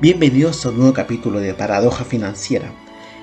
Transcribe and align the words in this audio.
Bienvenidos 0.00 0.64
a 0.64 0.68
un 0.68 0.76
nuevo 0.76 0.92
capítulo 0.92 1.40
de 1.40 1.54
Paradoja 1.54 2.04
Financiera, 2.04 2.72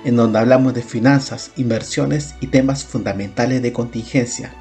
en 0.04 0.18
donde 0.18 0.40
hablamos 0.40 0.74
de 0.74 0.82
finanzas, 0.82 1.54
inversiones 1.56 2.36
y 2.42 2.48
temas 2.48 2.84
fundamentales 2.84 3.62
de 3.62 3.72
contingencia. 3.72 4.54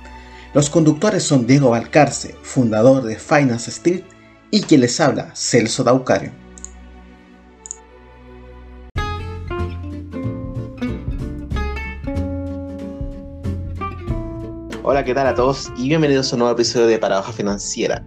Los 0.55 0.71
conductores 0.71 1.25
son 1.25 1.49
Diego 1.49 1.71
Valcarce, 1.71 2.37
fundador 2.41 3.03
de 3.03 3.19
Finance 3.19 3.69
Street, 3.69 4.05
y 4.53 4.63
quien 4.63 4.83
les 4.83 5.01
habla, 5.01 5.35
Celso 5.35 5.83
Daucario. 5.83 6.31
Hola, 14.85 15.05
¿qué 15.05 15.15
tal 15.15 15.27
a 15.27 15.35
todos? 15.35 15.73
Y 15.77 15.89
bienvenidos 15.89 16.33
a 16.33 16.37
un 16.37 16.39
nuevo 16.39 16.55
episodio 16.55 16.87
de 16.87 17.01
Paradoja 17.01 17.33
Financiera. 17.33 18.07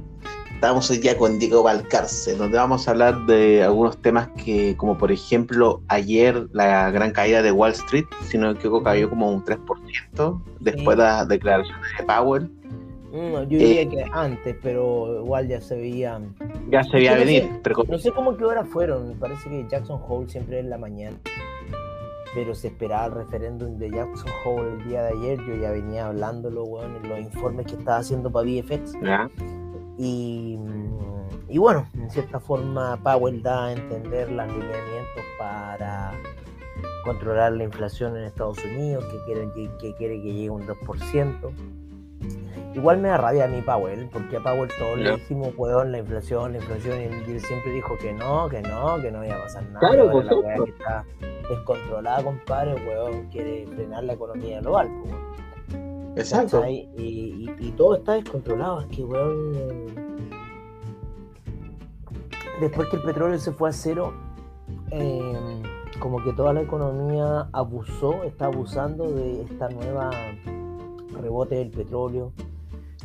Estamos 0.57 0.89
hoy 0.89 0.97
día 0.97 1.15
con 1.15 1.37
Diego 1.37 1.61
Valcarce, 1.61 2.35
donde 2.35 2.57
vamos 2.57 2.87
a 2.87 2.91
hablar 2.91 3.27
de 3.27 3.61
algunos 3.61 3.95
temas 4.01 4.27
que, 4.43 4.75
como 4.75 4.97
por 4.97 5.11
ejemplo, 5.11 5.83
ayer 5.87 6.47
la 6.51 6.89
gran 6.89 7.11
caída 7.11 7.43
de 7.43 7.51
Wall 7.51 7.73
Street, 7.73 8.05
si 8.27 8.39
no 8.39 8.47
me 8.47 8.53
equivoco, 8.53 8.83
cayó 8.83 9.07
como 9.07 9.29
un 9.29 9.45
3% 9.45 10.41
después 10.59 10.97
de 10.97 11.03
las 11.03 11.27
declaraciones 11.27 11.85
de 11.99 12.03
Powell. 12.05 12.49
Mm, 13.11 13.33
yo 13.33 13.45
diría 13.45 13.81
eh, 13.81 13.87
que 13.87 14.05
antes, 14.11 14.55
pero 14.63 15.21
igual 15.23 15.47
ya 15.47 15.61
se 15.61 15.75
veía. 15.75 16.19
Ya 16.71 16.83
se 16.83 16.97
veía 16.97 17.13
venir. 17.13 17.47
No 17.87 17.99
sé, 17.99 18.09
cómo 18.09 18.35
qué 18.35 18.43
hora 18.43 18.65
fueron, 18.65 19.09
me 19.09 19.15
parece 19.15 19.51
que 19.51 19.63
Jackson 19.69 20.01
Hole 20.09 20.27
siempre 20.27 20.61
es 20.61 20.65
la 20.65 20.79
mañana. 20.79 21.17
Pero 22.33 22.55
se 22.55 22.69
esperaba 22.69 23.05
el 23.05 23.11
referéndum 23.11 23.77
de 23.77 23.91
Jackson 23.91 24.31
Hole 24.43 24.73
el 24.73 24.89
día 24.89 25.03
de 25.03 25.09
ayer. 25.19 25.39
Yo 25.47 25.55
ya 25.55 25.69
venía 25.69 26.07
hablándolo, 26.07 26.65
bueno, 26.65 26.97
en 26.97 27.09
los 27.09 27.19
informes 27.19 27.67
que 27.67 27.75
estaba 27.75 27.99
haciendo 27.99 28.31
para 28.31 28.47
VFX. 28.47 28.95
Y, 29.97 30.57
mm, 30.57 31.49
y, 31.49 31.57
bueno, 31.57 31.87
en 31.95 32.09
cierta 32.09 32.39
forma 32.39 32.97
Powell 33.03 33.41
da 33.41 33.67
a 33.67 33.73
entender 33.73 34.31
los 34.31 34.47
lineamientos 34.47 35.23
para 35.39 36.11
controlar 37.03 37.53
la 37.53 37.63
inflación 37.63 38.15
en 38.17 38.23
Estados 38.23 38.57
Unidos, 38.63 39.05
que 39.05 39.17
quiere 39.25 39.49
que, 39.79 39.95
quiere 39.95 40.21
que 40.21 40.33
llegue 40.33 40.49
un 40.49 40.67
2%. 40.67 41.51
Igual 42.75 42.99
me 42.99 43.07
da 43.07 43.17
rabia 43.17 43.45
a 43.45 43.47
mí 43.47 43.61
Powell, 43.61 44.07
porque 44.11 44.37
a 44.37 44.43
Powell 44.43 44.69
todos 44.77 44.99
le 44.99 45.15
dijimos, 45.15 45.53
weón, 45.57 45.91
la 45.91 45.99
inflación, 45.99 46.51
la 46.51 46.59
inflación, 46.59 46.99
y 47.01 47.31
él 47.31 47.41
siempre 47.41 47.71
dijo 47.71 47.97
que 47.97 48.13
no, 48.13 48.47
que 48.49 48.61
no, 48.61 49.01
que 49.01 49.09
no 49.09 49.25
iba 49.25 49.35
a 49.35 49.41
pasar 49.43 49.63
nada. 49.69 49.79
Claro, 49.79 50.11
por 50.11 50.25
la 50.25 50.55
que 50.63 50.69
está 50.69 51.05
descontrolada, 51.49 52.23
compadre, 52.23 52.75
weón, 52.85 53.27
quiere 53.29 53.65
frenar 53.67 54.03
la 54.03 54.13
economía 54.13 54.59
global, 54.59 54.87
weón. 55.05 55.26
Exacto. 56.17 56.63
Y, 56.67 57.73
todo 57.77 57.95
está 57.95 58.13
descontrolado. 58.13 58.81
Es 58.81 58.87
que, 58.87 59.03
weón. 59.03 59.53
Después 62.59 62.89
que 62.89 62.95
el 62.95 63.03
petróleo 63.03 63.37
se 63.37 63.51
fue 63.51 63.69
a 63.69 63.71
cero, 63.71 64.13
em, 64.89 65.61
como 65.99 66.23
que 66.23 66.33
toda 66.33 66.53
la 66.53 66.61
economía 66.61 67.49
abusó, 67.53 68.23
está 68.23 68.47
abusando 68.47 69.11
de 69.11 69.43
esta 69.43 69.69
nueva 69.69 70.09
rebote 71.21 71.55
del 71.55 71.69
petróleo. 71.69 72.33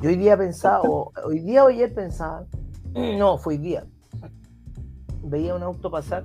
Yo 0.00 0.08
hoy 0.08 0.16
día 0.16 0.38
pensaba, 0.38 0.80
hoy 0.80 1.40
día 1.40 1.64
o 1.64 1.68
ayer 1.68 1.92
pensaba, 1.92 2.46
no, 2.94 3.36
fue 3.36 3.54
hoy 3.54 3.58
día. 3.58 3.86
Veía 5.22 5.54
un 5.54 5.62
auto 5.62 5.90
pasar, 5.90 6.24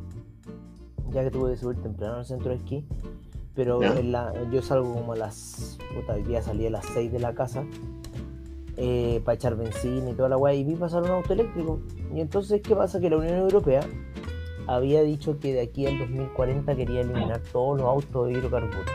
ya 1.12 1.24
que 1.24 1.32
tuve 1.32 1.52
que 1.52 1.58
subir 1.58 1.82
temprano 1.82 2.16
al 2.16 2.26
centro 2.26 2.50
de 2.50 2.56
esquí, 2.56 2.88
pero 3.58 3.82
yo 4.52 4.62
salgo 4.62 4.94
como 4.94 5.14
a 5.14 5.16
las. 5.16 5.80
Puta, 5.94 6.14
hoy 6.14 6.24
día 6.24 6.44
salí 6.44 6.68
a 6.68 6.70
las 6.70 6.86
6 6.94 7.12
de 7.12 7.20
la 7.20 7.34
casa 7.34 7.66
eh, 8.78 9.20
para 9.26 9.36
echar 9.36 9.58
benzina 9.58 10.12
y 10.12 10.14
toda 10.14 10.30
la 10.30 10.38
weá, 10.38 10.54
y 10.54 10.64
vi 10.64 10.76
pasar 10.76 11.02
un 11.02 11.10
auto 11.10 11.34
eléctrico. 11.34 11.80
Y 12.14 12.22
entonces, 12.22 12.62
¿qué 12.62 12.76
pasa? 12.76 13.00
Que 13.00 13.10
la 13.10 13.18
Unión 13.18 13.36
Europea 13.36 13.82
había 14.68 15.02
dicho 15.02 15.40
que 15.40 15.54
de 15.54 15.62
aquí 15.62 15.88
al 15.88 15.98
2040 15.98 16.76
quería 16.76 17.02
eliminar 17.02 17.42
todos 17.52 17.80
los 17.80 17.88
autos 17.88 18.28
de 18.28 18.34
hidrocarburos. 18.34 18.86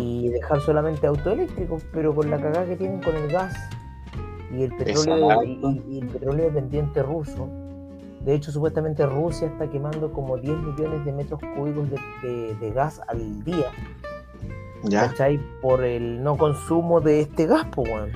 Y 0.00 0.28
dejar 0.28 0.60
solamente 0.62 1.06
autos 1.06 1.26
eléctricos, 1.26 1.82
pero 1.92 2.14
con 2.14 2.30
la 2.30 2.38
cagada 2.38 2.66
que 2.66 2.76
tienen 2.76 3.02
con 3.02 3.14
el 3.14 3.30
gas 3.30 3.54
y 4.50 4.62
el 4.62 4.74
petróleo, 4.76 5.42
y 5.42 5.98
el 5.98 6.06
petróleo 6.08 6.46
dependiente 6.46 7.02
ruso 7.02 7.48
de 8.20 8.34
hecho, 8.34 8.52
supuestamente 8.52 9.06
Rusia 9.06 9.48
está 9.48 9.70
quemando 9.70 10.12
como 10.12 10.36
10 10.36 10.58
millones 10.58 11.04
de 11.06 11.12
metros 11.12 11.40
cúbicos 11.56 11.88
de, 12.22 12.72
gas 12.74 13.00
al 13.08 13.42
día. 13.44 13.70
¿Ya? 14.84 15.08
¿Cachai? 15.08 15.40
Por 15.62 15.82
el 15.82 16.22
no 16.22 16.36
consumo 16.36 17.00
de 17.00 17.22
este 17.22 17.46
gas, 17.46 17.66
pues, 17.74 17.90
weón. 17.90 18.10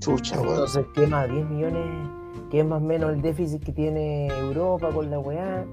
Chucha, 0.00 0.40
weón. 0.40 0.50
Entonces 0.50 0.86
quema 0.92 1.26
10 1.26 1.48
millones, 1.48 2.08
que 2.50 2.60
es 2.60 2.66
más 2.66 2.82
o 2.82 2.84
menos 2.84 3.12
el 3.12 3.22
déficit 3.22 3.62
que 3.62 3.72
tiene 3.72 4.26
Europa 4.26 4.90
con 4.90 5.08
la 5.08 5.20
weá. 5.20 5.64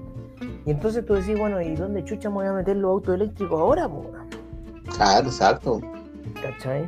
Y 0.64 0.70
entonces 0.70 1.04
tú 1.04 1.14
decís, 1.14 1.36
bueno, 1.36 1.60
¿y 1.60 1.74
dónde 1.74 2.04
chucha 2.04 2.28
me 2.28 2.36
voy 2.36 2.46
a 2.46 2.52
meter 2.52 2.76
los 2.76 2.90
autos 2.90 3.16
eléctricos 3.16 3.60
ahora, 3.60 3.88
pues? 3.88 4.08
Claro, 4.96 5.26
exacto. 5.26 5.80
¿Cachai? 6.40 6.86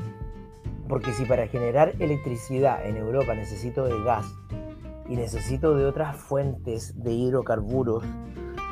Porque 0.88 1.12
si 1.12 1.24
para 1.24 1.48
generar 1.48 1.92
electricidad 1.98 2.86
en 2.86 2.96
Europa 2.96 3.34
necesito 3.34 3.84
de 3.84 4.02
gas 4.04 4.24
y 5.08 5.16
necesito 5.16 5.74
de 5.74 5.86
otras 5.86 6.16
fuentes 6.16 7.02
de 7.02 7.12
hidrocarburos 7.12 8.04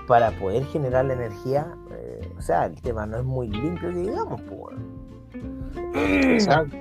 para 0.06 0.30
poder 0.32 0.64
generar 0.66 1.04
la 1.06 1.14
energía, 1.14 1.74
eh, 1.90 2.20
o 2.36 2.40
sea, 2.40 2.66
el 2.66 2.80
tema 2.80 3.06
no 3.06 3.18
es 3.18 3.24
muy 3.24 3.48
limpio, 3.48 3.90
digamos, 3.90 4.40
pues. 4.42 4.76
Exacto. 5.94 6.76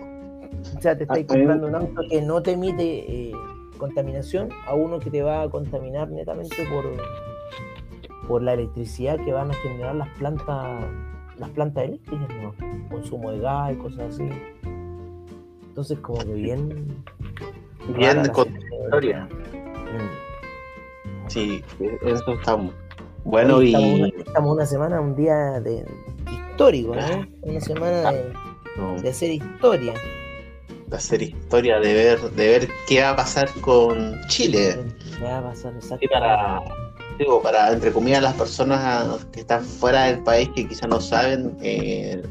O 0.78 0.82
sea, 0.82 0.98
te 0.98 1.06
ah, 1.10 1.16
comprando 1.28 1.68
un 1.68 1.76
auto 1.76 2.02
que 2.10 2.22
no 2.22 2.42
te 2.42 2.52
emite 2.52 3.30
eh, 3.30 3.32
contaminación 3.78 4.50
a 4.68 4.74
uno 4.74 5.00
que 5.00 5.10
te 5.10 5.22
va 5.22 5.44
a 5.44 5.50
contaminar 5.50 6.10
netamente 6.10 6.56
por, 6.70 6.86
por 8.28 8.42
la 8.42 8.54
electricidad 8.54 9.18
que 9.24 9.32
van 9.32 9.52
a 9.52 9.54
generar 9.56 9.96
las 9.96 10.10
plantas 10.18 10.86
las 11.38 11.50
plantas 11.50 11.84
eléctricas, 11.84 12.30
¿no? 12.42 12.54
consumo 12.90 13.32
de 13.32 13.40
gas 13.40 13.74
y 13.74 13.76
cosas 13.76 14.14
así. 14.14 14.30
Entonces, 15.68 16.00
como 16.00 16.20
que 16.20 16.34
bien. 16.34 17.04
Bien 17.90 18.24
de 18.24 18.30
historia. 18.30 19.28
Sí, 21.28 21.64
eso 22.02 22.34
estamos. 22.34 22.74
Bueno, 23.24 23.62
y. 23.62 24.14
Estamos 24.18 24.56
una, 24.56 24.66
semana, 24.66 25.02
un 25.02 25.16
día 25.16 25.60
de 25.60 25.86
histórico, 26.32 26.96
¿no? 26.96 27.28
Una 27.42 27.62
semana 27.62 28.12
de, 28.12 28.34
de 29.02 29.10
hacer 29.10 29.32
historia. 29.32 29.94
De 30.88 30.96
hacer 30.96 31.24
historia, 31.24 31.80
de 31.80 31.94
ver, 31.94 32.22
de 32.32 32.48
ver 32.48 32.70
qué 32.88 33.02
va 33.02 33.12
a 33.12 33.16
pasar 33.16 33.50
con 33.62 34.20
Chile. 34.28 34.78
¿Qué 35.18 35.24
va 35.24 35.40
a 35.40 35.44
pasar 35.44 35.74
exactamente? 35.76 36.08
para, 36.10 36.62
digo, 37.18 37.42
para, 37.42 37.72
entre 37.72 37.92
comillas, 37.92 38.22
las 38.22 38.36
personas 38.36 39.26
que 39.32 39.42
están 39.42 39.64
fuera 39.64 40.06
del 40.06 40.24
país 40.24 40.50
que 40.56 40.68
quizás 40.68 40.88
no 40.88 41.02
saben, 41.02 41.58
eh, 41.62 42.22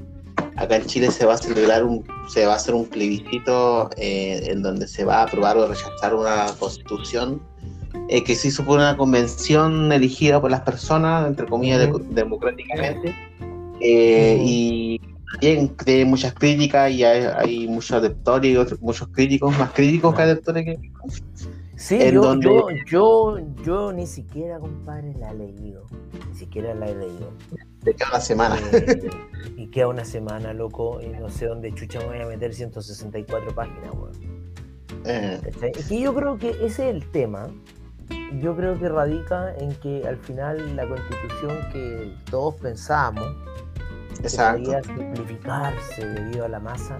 acá 0.56 0.76
en 0.76 0.86
Chile 0.86 1.10
se 1.10 1.26
va 1.26 1.34
a 1.34 1.38
celebrar 1.38 1.84
un, 1.84 2.04
se 2.28 2.46
va 2.46 2.52
a 2.52 2.56
hacer 2.56 2.74
un 2.74 2.86
plebiscito 2.86 3.90
eh, 3.96 4.48
en 4.50 4.62
donde 4.62 4.86
se 4.86 5.04
va 5.04 5.18
a 5.18 5.22
aprobar 5.24 5.56
o 5.56 5.66
rechazar 5.66 6.14
una 6.14 6.46
constitución 6.58 7.40
eh, 8.08 8.22
que 8.22 8.34
se 8.34 8.48
hizo 8.48 8.64
por 8.64 8.78
una 8.78 8.96
convención 8.96 9.90
elegida 9.92 10.40
por 10.40 10.50
las 10.50 10.60
personas, 10.60 11.26
entre 11.26 11.46
comillas, 11.46 11.88
democráticamente, 12.10 13.14
eh, 13.80 14.38
y 14.40 15.00
también 15.32 15.68
tiene 15.76 16.04
muchas 16.04 16.34
críticas 16.34 16.90
y 16.90 17.04
hay, 17.04 17.66
muchos 17.68 17.92
adeptores 17.92 18.52
y 18.52 18.56
otros, 18.56 18.80
muchos 18.82 19.08
críticos, 19.08 19.56
más 19.58 19.70
críticos 19.70 20.14
que 20.14 20.22
adeptores 20.22 20.64
que... 20.64 20.78
Sí, 21.76 21.98
yo, 22.12 22.38
yo, 22.40 22.68
yo, 22.86 23.38
yo, 23.64 23.92
ni 23.92 24.06
siquiera, 24.06 24.58
compadre, 24.58 25.14
la 25.14 25.32
he 25.32 25.34
leído. 25.34 25.86
Ni 26.28 26.34
siquiera 26.36 26.74
la 26.74 26.88
he 26.88 26.94
leído. 26.94 27.32
De 27.82 27.94
cada 27.94 28.20
semana. 28.20 28.56
Eh, 28.72 29.10
y 29.56 29.66
queda 29.68 29.88
una 29.88 30.04
semana, 30.04 30.52
loco, 30.52 31.00
y 31.02 31.08
no 31.08 31.28
sé 31.28 31.46
dónde 31.46 31.74
chucha 31.74 31.98
me 32.00 32.06
voy 32.06 32.20
a 32.20 32.26
meter 32.26 32.54
164 32.54 33.54
páginas, 33.54 33.90
weón. 33.92 34.12
Eh. 35.06 35.40
Y 35.90 36.00
yo 36.02 36.14
creo 36.14 36.38
que 36.38 36.50
ese 36.50 36.88
es 36.88 36.94
el 36.94 37.10
tema 37.10 37.50
yo 38.40 38.56
creo 38.56 38.78
que 38.78 38.88
radica 38.88 39.54
en 39.56 39.74
que 39.76 40.06
al 40.06 40.16
final 40.16 40.76
la 40.76 40.88
constitución 40.88 41.58
que 41.72 42.14
todos 42.30 42.56
pensábamos 42.56 43.28
que 44.20 44.28
simplificarse 44.28 46.06
debido 46.06 46.46
a 46.46 46.48
la 46.48 46.60
masa, 46.60 46.98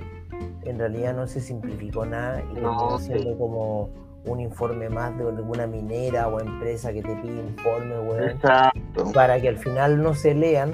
en 0.62 0.78
realidad 0.78 1.14
no 1.14 1.26
se 1.26 1.40
simplificó 1.40 2.04
nada 2.04 2.42
y 2.52 2.60
no, 2.60 2.98
siendo 2.98 3.36
como 3.38 3.90
un 4.26 4.40
informe 4.40 4.88
más 4.88 5.16
de 5.18 5.28
alguna 5.28 5.66
minera 5.66 6.28
o 6.28 6.40
empresa 6.40 6.90
que 6.92 7.02
te 7.02 7.14
pide 7.16 7.42
informe, 7.42 7.96
para 9.12 9.40
que 9.40 9.48
al 9.48 9.58
final 9.58 10.00
no 10.02 10.14
se 10.14 10.34
lean, 10.34 10.72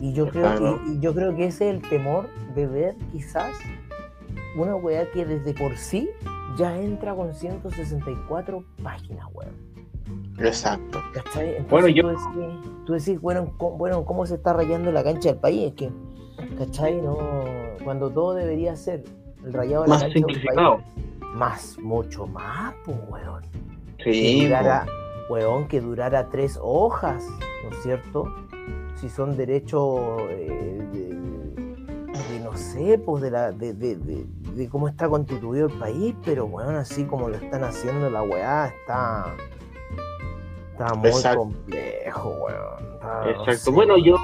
Y 0.00 0.12
yo, 0.12 0.28
creo 0.28 0.58
que, 0.58 0.76
y 0.90 1.00
yo 1.00 1.14
creo 1.14 1.34
que 1.34 1.46
ese 1.46 1.70
es 1.70 1.76
el 1.76 1.82
temor 1.88 2.28
de 2.54 2.66
ver 2.66 2.96
quizás 3.12 3.56
una 4.56 4.76
wea 4.76 5.10
que 5.10 5.24
desde 5.24 5.54
por 5.54 5.74
sí 5.76 6.10
ya 6.56 6.76
entra 6.76 7.14
con 7.14 7.34
164 7.34 8.64
páginas, 8.82 9.26
weón. 9.32 9.54
Exacto. 10.38 11.00
¿Cachai? 11.12 11.64
bueno, 11.68 11.88
yo... 11.88 12.12
Tú 12.84 12.92
decís, 12.92 13.20
bueno, 13.20 13.52
¿cómo, 13.56 13.76
bueno, 13.76 14.04
¿cómo 14.04 14.26
se 14.26 14.36
está 14.36 14.52
rayando 14.52 14.92
la 14.92 15.02
cancha 15.02 15.30
del 15.30 15.38
país? 15.38 15.68
Es 15.68 15.72
que, 15.74 15.90
¿cachai? 16.56 17.00
No, 17.02 17.16
cuando 17.84 18.10
todo 18.10 18.34
debería 18.34 18.76
ser 18.76 19.04
el 19.44 19.52
rayado 19.52 19.84
de 19.84 19.88
la 19.90 20.00
cancha 20.00 20.14
del 20.14 20.24
país. 20.24 20.84
Más, 21.34 21.78
mucho 21.78 22.26
más, 22.26 22.74
pues, 22.84 22.96
weón. 23.08 23.42
Sí. 24.04 24.38
Que 24.38 24.44
durara, 24.44 24.86
weón, 25.28 25.68
que 25.68 25.80
durara 25.80 26.28
tres 26.28 26.58
hojas, 26.62 27.26
¿no 27.64 27.76
es 27.76 27.82
cierto? 27.82 28.32
Si 28.94 29.08
son 29.08 29.36
derechos 29.36 30.20
eh, 30.30 30.88
de, 30.92 32.40
no 32.40 32.56
sé, 32.56 32.98
pues 32.98 33.22
de, 33.22 33.30
la, 33.30 33.52
de, 33.52 33.74
de, 34.56 34.68
cómo 34.68 34.88
está 34.88 35.08
constituido 35.08 35.68
el 35.68 35.72
país, 35.74 36.14
pero 36.24 36.46
weón, 36.46 36.76
así 36.76 37.04
como 37.04 37.28
lo 37.28 37.36
están 37.36 37.64
haciendo 37.64 38.10
la 38.10 38.22
weá, 38.22 38.66
está 38.66 39.34
Está 40.72 40.94
muy 40.94 41.10
complejo, 41.36 42.34
weón. 42.44 43.30
Exacto. 43.30 43.72
Bueno, 43.72 43.96
yo 43.96 44.16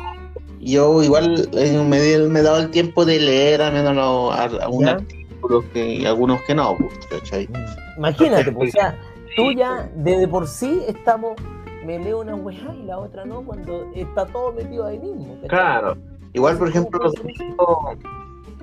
yo 0.62 1.02
igual 1.02 1.48
eh, 1.54 1.76
me, 1.78 2.28
me, 2.28 2.40
he 2.40 2.42
dado 2.42 2.58
el 2.58 2.70
tiempo 2.70 3.04
de 3.04 3.18
leer 3.18 3.62
al 3.62 3.72
menos 3.72 4.38
algunos 4.60 4.90
artículos 4.90 5.64
que, 5.72 6.06
algunos 6.06 6.40
que 6.42 6.54
no, 6.54 6.76
pues, 6.76 7.06
¿cachai? 7.10 7.48
Mm. 7.48 7.98
Imagínate, 7.98 8.52
pues, 8.52 8.68
o 8.68 8.72
sea, 8.72 8.96
tú 9.34 9.50
ya 9.52 9.90
desde 9.96 10.28
por 10.28 10.46
sí 10.46 10.82
estamos, 10.86 11.36
me 11.84 11.98
leo 11.98 12.20
una 12.20 12.36
weá 12.36 12.74
y 12.74 12.82
la 12.84 12.98
otra 12.98 13.24
no, 13.24 13.42
cuando 13.42 13.90
está 13.94 14.26
todo 14.26 14.52
metido 14.52 14.86
ahí 14.86 14.98
mismo. 14.98 15.36
Claro. 15.48 15.96
Igual, 16.32 16.56
por 16.58 16.68
ejemplo, 16.68 16.98
los 17.02 17.14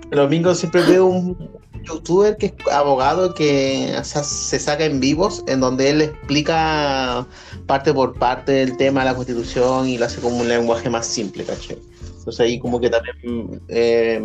domingos, 0.09 0.11
el 0.11 0.17
domingo 0.17 0.55
siempre 0.55 0.81
veo 0.83 1.05
un, 1.05 1.59
youtuber 1.83 2.37
que 2.37 2.47
es 2.47 2.53
abogado 2.71 3.33
que 3.33 3.99
se 4.03 4.59
saca 4.59 4.85
en 4.85 4.99
vivos, 4.99 5.43
en 5.47 5.59
donde 5.59 5.89
él 5.89 6.01
explica 6.01 7.25
parte 7.65 7.93
por 7.93 8.17
parte 8.17 8.51
del 8.51 8.77
tema 8.77 9.01
de 9.01 9.07
la 9.07 9.15
constitución 9.15 9.87
y 9.87 9.97
lo 9.97 10.05
hace 10.05 10.21
como 10.21 10.37
un 10.37 10.47
lenguaje 10.47 10.89
más 10.89 11.07
simple, 11.07 11.43
¿cachai? 11.43 11.77
Entonces 12.17 12.39
ahí 12.39 12.59
como 12.59 12.79
que 12.79 12.89
también 12.89 13.61
eh, 13.69 14.21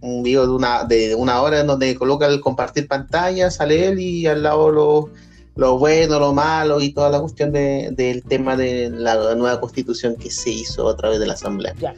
un 0.00 0.22
video 0.22 0.46
de 0.46 0.52
una, 0.52 0.84
de 0.84 1.14
una 1.14 1.40
hora 1.42 1.60
en 1.60 1.66
donde 1.66 1.94
coloca 1.94 2.26
el 2.26 2.40
compartir 2.40 2.88
pantalla, 2.88 3.50
sale 3.50 3.88
él 3.88 4.00
y 4.00 4.26
al 4.26 4.42
lado 4.42 4.70
lo, 4.70 5.10
lo 5.56 5.78
bueno, 5.78 6.18
lo 6.18 6.32
malo 6.32 6.80
y 6.80 6.92
toda 6.92 7.10
la 7.10 7.20
cuestión 7.20 7.52
de, 7.52 7.90
del 7.92 8.22
tema 8.22 8.56
de 8.56 8.90
la 8.90 9.34
nueva 9.34 9.60
constitución 9.60 10.16
que 10.16 10.30
se 10.30 10.50
hizo 10.50 10.88
a 10.88 10.96
través 10.96 11.20
de 11.20 11.26
la 11.26 11.34
asamblea. 11.34 11.74
Ya, 11.78 11.94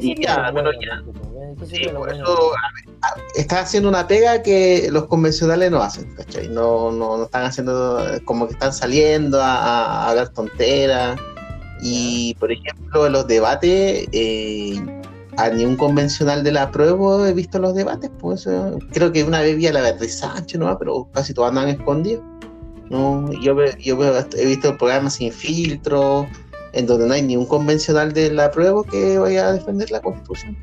¿y, 0.00 0.20
ya, 0.22 0.50
bueno, 0.50 0.70
ya. 0.72 1.02
por 1.92 2.10
eso 2.10 2.52
está 3.34 3.60
haciendo 3.60 3.88
una 3.88 4.06
pega 4.06 4.42
que 4.42 4.88
los 4.90 5.06
convencionales 5.06 5.70
no 5.70 5.82
hacen, 5.82 6.12
¿cachai? 6.14 6.48
No, 6.48 6.90
no, 6.90 7.18
no 7.18 7.24
están 7.24 7.44
haciendo, 7.44 8.02
como 8.24 8.46
que 8.46 8.54
están 8.54 8.72
saliendo 8.72 9.40
a, 9.40 10.08
a, 10.08 10.14
dar 10.14 10.28
tonteras. 10.30 11.18
Y, 11.82 12.34
por 12.40 12.50
ejemplo, 12.50 13.06
en 13.06 13.12
los 13.12 13.26
debates, 13.26 14.08
eh, 14.12 14.80
a 15.36 15.50
ningún 15.50 15.76
convencional 15.76 16.44
de 16.44 16.52
la 16.52 16.70
prueba 16.70 17.28
he 17.28 17.32
visto 17.32 17.58
los 17.58 17.74
debates, 17.74 18.10
pues 18.18 18.48
creo 18.92 19.12
que 19.12 19.24
una 19.24 19.40
vez 19.40 19.56
vi 19.56 19.66
a 19.66 19.72
la 19.72 19.80
Beatriz 19.80 20.18
Sánchez, 20.18 20.58
¿no? 20.60 20.78
pero 20.78 21.08
casi 21.12 21.34
todos 21.34 21.48
andan 21.48 21.68
escondidos. 21.68 22.22
No, 22.90 23.32
yo, 23.32 23.56
yo 23.78 23.98
he 24.36 24.46
visto 24.46 24.76
programas 24.76 25.14
sin 25.14 25.32
filtro, 25.32 26.28
en 26.72 26.86
donde 26.86 27.06
no 27.06 27.14
hay 27.14 27.22
ni 27.22 27.36
un 27.36 27.46
convencional 27.46 28.12
de 28.12 28.32
la 28.32 28.50
prueba 28.50 28.82
que 28.84 29.18
vaya 29.18 29.48
a 29.48 29.52
defender 29.52 29.90
la 29.90 30.00
constitución. 30.00 30.56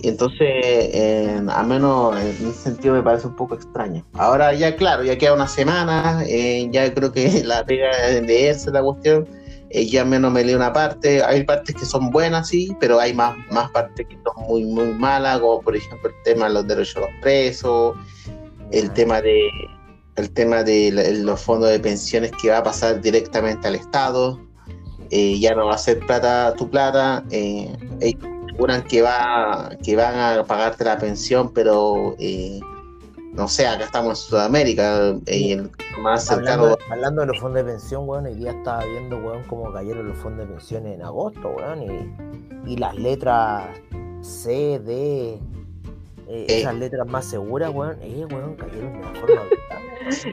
Y 0.00 0.08
entonces, 0.08 1.42
a 1.48 1.62
menos 1.64 2.16
en 2.20 2.48
ese 2.48 2.52
sentido 2.52 2.94
me 2.94 3.02
parece 3.02 3.26
un 3.26 3.34
poco 3.34 3.56
extraño. 3.56 4.06
Ahora 4.12 4.54
ya, 4.54 4.76
claro, 4.76 5.02
ya 5.02 5.18
queda 5.18 5.34
una 5.34 5.48
semana, 5.48 6.22
eh, 6.26 6.68
ya 6.70 6.92
creo 6.94 7.10
que 7.10 7.42
la 7.44 7.64
pega 7.64 7.90
de 8.06 8.22
leerse 8.22 8.70
la 8.70 8.82
cuestión, 8.82 9.26
eh, 9.70 9.86
ya 9.86 10.04
menos 10.04 10.32
me 10.32 10.44
leo 10.44 10.56
una 10.56 10.72
parte, 10.72 11.22
hay 11.24 11.42
partes 11.42 11.74
que 11.74 11.84
son 11.84 12.10
buenas, 12.10 12.48
sí, 12.48 12.76
pero 12.78 13.00
hay 13.00 13.12
más, 13.12 13.36
más 13.50 13.70
partes 13.72 14.06
que 14.06 14.16
son 14.24 14.46
muy, 14.46 14.64
muy 14.64 14.94
malas, 14.94 15.40
como 15.40 15.60
por 15.62 15.74
ejemplo 15.74 16.10
el 16.10 16.22
tema 16.22 16.46
de 16.46 16.54
los 16.54 16.66
derechos 16.68 16.94
de 16.94 17.00
los 17.00 17.10
presos, 17.20 17.96
el 18.70 18.92
tema 18.92 19.20
de 19.20 19.50
el 20.18 20.30
tema 20.30 20.62
de 20.62 20.90
los 21.22 21.40
fondos 21.40 21.70
de 21.70 21.80
pensiones 21.80 22.32
que 22.40 22.50
va 22.50 22.58
a 22.58 22.62
pasar 22.62 23.00
directamente 23.00 23.68
al 23.68 23.76
Estado, 23.76 24.38
eh, 25.10 25.38
ya 25.38 25.54
no 25.54 25.66
va 25.66 25.74
a 25.74 25.78
ser 25.78 26.00
plata 26.00 26.54
tu 26.54 26.68
plata, 26.68 27.24
eh, 27.30 27.74
ellos 28.00 28.22
aseguran 28.48 28.82
que, 28.84 29.02
va, 29.02 29.70
que 29.82 29.96
van 29.96 30.18
a 30.18 30.44
pagarte 30.44 30.84
la 30.84 30.98
pensión, 30.98 31.52
pero 31.52 32.14
eh, 32.18 32.60
no 33.32 33.46
sé, 33.48 33.66
acá 33.66 33.84
estamos 33.84 34.24
en 34.24 34.30
Sudamérica, 34.30 35.14
y 35.26 35.52
el 35.52 35.70
más 36.02 36.24
cercano... 36.24 36.76
Hablando, 36.90 37.22
de 37.22 37.28
los 37.28 37.38
fondos 37.38 37.64
de 37.64 37.70
pensión, 37.72 38.08
weón, 38.08 38.26
hoy 38.26 38.34
día 38.34 38.50
estaba 38.50 38.84
viendo, 38.84 39.16
weón, 39.18 39.44
cómo 39.44 39.72
cayeron 39.72 40.08
los 40.08 40.18
fondos 40.18 40.46
de 40.46 40.54
pensión 40.54 40.86
en 40.86 41.02
agosto, 41.02 41.54
weón, 41.56 41.82
y, 42.66 42.72
y 42.72 42.76
las 42.76 42.94
letras 42.96 43.68
C, 44.20 44.80
D, 44.80 45.38
esas 46.28 46.74
letras 46.74 47.06
más 47.06 47.24
seguras, 47.24 47.70
weón, 47.74 47.96
eh, 48.02 48.26
weón, 48.30 48.54
cayeron 48.56 48.92
de 48.92 48.98
una 48.98 49.14
forma 49.14 49.42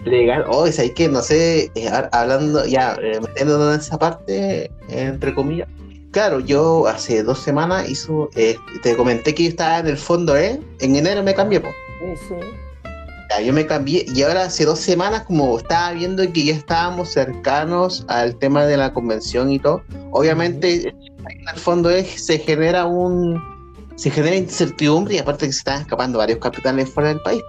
Legal, 0.05 0.45
oh, 0.49 0.65
es 0.65 0.79
ahí 0.79 0.89
que 0.91 1.07
no 1.07 1.21
sé, 1.21 1.71
eh, 1.75 1.89
hablando, 2.11 2.65
ya, 2.65 2.97
eh, 3.01 3.19
metiéndonos 3.19 3.73
en 3.73 3.79
esa 3.81 3.97
parte, 3.97 4.71
entre 4.89 5.33
comillas. 5.33 5.67
Claro, 6.11 6.39
yo 6.39 6.87
hace 6.87 7.23
dos 7.23 7.39
semanas 7.39 7.89
hizo, 7.89 8.29
eh, 8.35 8.55
te 8.83 8.95
comenté 8.95 9.35
que 9.35 9.43
yo 9.43 9.49
estaba 9.49 9.79
en 9.79 9.87
el 9.87 9.97
fondo, 9.97 10.37
¿eh? 10.37 10.59
En 10.79 10.95
enero 10.95 11.23
me 11.23 11.33
cambié, 11.33 11.59
pues. 11.59 11.73
Sí, 11.99 12.25
sí. 12.29 13.45
yo 13.45 13.51
me 13.51 13.65
cambié 13.65 14.05
y 14.13 14.23
ahora 14.23 14.43
hace 14.43 14.63
dos 14.63 14.79
semanas, 14.79 15.23
como 15.23 15.57
estaba 15.57 15.91
viendo 15.91 16.23
que 16.31 16.45
ya 16.45 16.53
estábamos 16.53 17.09
cercanos 17.09 18.05
al 18.07 18.37
tema 18.37 18.65
de 18.65 18.77
la 18.77 18.93
convención 18.93 19.51
y 19.51 19.59
todo, 19.59 19.81
obviamente 20.11 20.87
en 20.87 21.49
el 21.53 21.59
fondo 21.59 21.89
es, 21.89 22.25
se 22.25 22.37
genera 22.37 22.85
un 22.85 23.54
se 23.95 24.11
genera 24.11 24.35
incertidumbre 24.35 25.15
y 25.15 25.17
aparte 25.19 25.45
que 25.45 25.53
se 25.53 25.59
están 25.59 25.81
escapando 25.81 26.19
varios 26.19 26.39
capitales 26.39 26.89
fuera 26.89 27.09
del 27.09 27.21
país. 27.21 27.41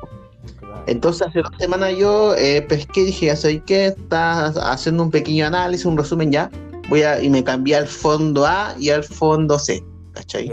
Entonces 0.87 1.27
hace 1.27 1.43
dos 1.43 1.51
semanas 1.59 1.97
yo 1.97 2.35
eh, 2.37 2.63
pesqué 2.63 3.01
y 3.01 3.07
dije, 3.07 3.27
ya 3.27 3.37
soy 3.37 3.61
que 3.61 3.87
estás 3.87 4.57
haciendo 4.57 5.03
un 5.03 5.11
pequeño 5.11 5.47
análisis, 5.47 5.85
un 5.85 5.99
resumen 5.99 6.31
ya, 6.31 6.51
voy 6.89 7.03
a, 7.03 7.21
y 7.21 7.29
me 7.29 7.43
cambié 7.43 7.77
al 7.77 7.89
fondo 7.89 8.47
A 8.47 8.75
y 8.79 8.91
al 8.91 9.03
fondo 9.03 9.59
C, 9.59 9.83
¿cachai? 10.13 10.53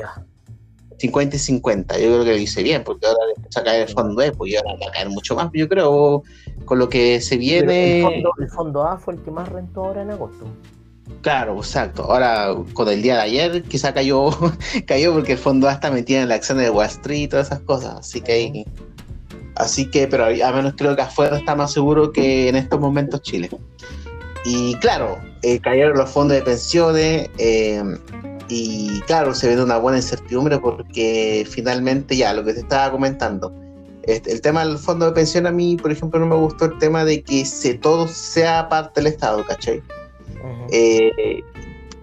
50 0.97 1.35
y 1.35 1.39
50, 1.39 1.99
yo 1.99 2.05
creo 2.05 2.23
que 2.23 2.31
lo 2.31 2.37
hice 2.37 2.63
bien, 2.63 2.83
porque 2.83 3.05
ahora 3.05 3.19
empieza 3.35 3.59
a 3.59 3.63
caer 3.63 3.87
el 3.87 3.93
fondo 3.93 4.21
E, 4.21 4.31
pues 4.31 4.55
ahora 4.55 4.77
va 4.81 4.87
a 4.87 4.91
caer 4.91 5.09
mucho 5.09 5.35
más, 5.35 5.49
yo 5.53 5.67
creo, 5.67 6.23
con 6.65 6.79
lo 6.79 6.89
que 6.89 7.19
se 7.21 7.37
viene... 7.37 8.01
El 8.39 8.49
fondo, 8.49 8.83
A 8.83 8.97
fue 8.97 9.15
el 9.15 9.21
que 9.21 9.29
más 9.29 9.49
rentó 9.49 9.85
ahora 9.85 10.01
en 10.01 10.11
agosto. 10.11 10.45
Claro, 11.21 11.57
exacto. 11.57 12.03
Ahora, 12.03 12.55
con 12.73 12.89
el 12.89 13.01
día 13.01 13.15
de 13.15 13.21
ayer, 13.21 13.63
quizá 13.63 13.93
cayó, 13.93 14.29
cayó 14.87 15.13
porque 15.13 15.33
el 15.33 15.37
fondo 15.37 15.67
A 15.67 15.73
está 15.73 15.91
metido 15.91 16.21
en 16.21 16.29
la 16.29 16.35
acción 16.35 16.57
de 16.57 16.69
Wall 16.69 16.87
Street 16.87 17.21
y 17.21 17.27
todas 17.27 17.47
esas 17.47 17.59
cosas, 17.61 17.95
así 17.99 18.21
que 18.21 18.31
ahí 18.31 18.65
Así 19.55 19.85
que, 19.85 20.07
pero 20.07 20.25
a 20.25 20.51
menos 20.51 20.73
creo 20.75 20.95
que 20.95 21.03
afuera 21.03 21.37
está 21.37 21.55
más 21.55 21.71
seguro 21.71 22.11
que 22.11 22.49
en 22.49 22.55
estos 22.55 22.79
momentos 22.79 23.21
Chile. 23.21 23.49
Y 24.45 24.75
claro, 24.75 25.19
eh, 25.41 25.59
cayeron 25.59 25.97
los 25.97 26.09
fondos 26.09 26.37
de 26.37 26.43
pensiones 26.43 27.29
eh, 27.37 27.83
y 28.49 28.99
claro, 29.01 29.33
se 29.35 29.47
ve 29.47 29.61
una 29.61 29.77
buena 29.77 29.99
incertidumbre 29.99 30.57
porque 30.59 31.47
finalmente 31.49 32.17
ya 32.17 32.33
lo 32.33 32.43
que 32.43 32.53
te 32.53 32.61
estaba 32.61 32.91
comentando, 32.91 33.53
este, 34.03 34.33
el 34.33 34.41
tema 34.41 34.65
del 34.65 34.77
fondo 34.77 35.05
de 35.05 35.11
pensión 35.13 35.47
a 35.47 35.51
mí, 35.51 35.77
por 35.77 35.91
ejemplo, 35.91 36.19
no 36.19 36.25
me 36.25 36.35
gustó 36.35 36.65
el 36.65 36.77
tema 36.77 37.05
de 37.05 37.23
que 37.23 37.45
se, 37.45 37.75
todo 37.75 38.07
sea 38.07 38.67
parte 38.67 38.99
del 38.99 39.13
Estado, 39.13 39.45
¿cachai? 39.45 39.81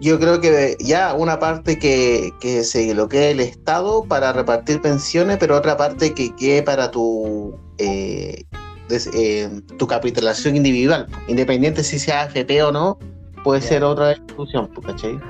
Yo 0.01 0.19
creo 0.19 0.41
que 0.41 0.77
ya 0.81 1.15
una 1.15 1.39
parte 1.39 1.79
que, 1.79 2.33
que 2.41 2.65
se 2.65 2.95
lo 2.95 3.09
quede 3.09 3.33
el 3.33 3.41
Estado 3.41 4.05
para 4.05 4.33
repartir 4.33 4.81
pensiones, 4.81 5.37
pero 5.39 5.57
otra 5.57 5.77
parte 5.77 6.15
que 6.15 6.35
quede 6.37 6.63
para 6.63 6.91
tu, 6.91 7.55
eh, 7.77 8.45
eh, 8.91 9.61
tu 9.79 9.87
capitalización 9.87 10.57
individual, 10.57 11.07
independiente 11.29 11.85
si 11.85 11.99
sea 11.99 12.23
AFP 12.23 12.63
o 12.63 12.73
no, 12.73 12.99
puede 13.45 13.61
ser 13.61 13.85
otra 13.85 14.13
institución, 14.13 14.71
¿cachai? 14.87 15.21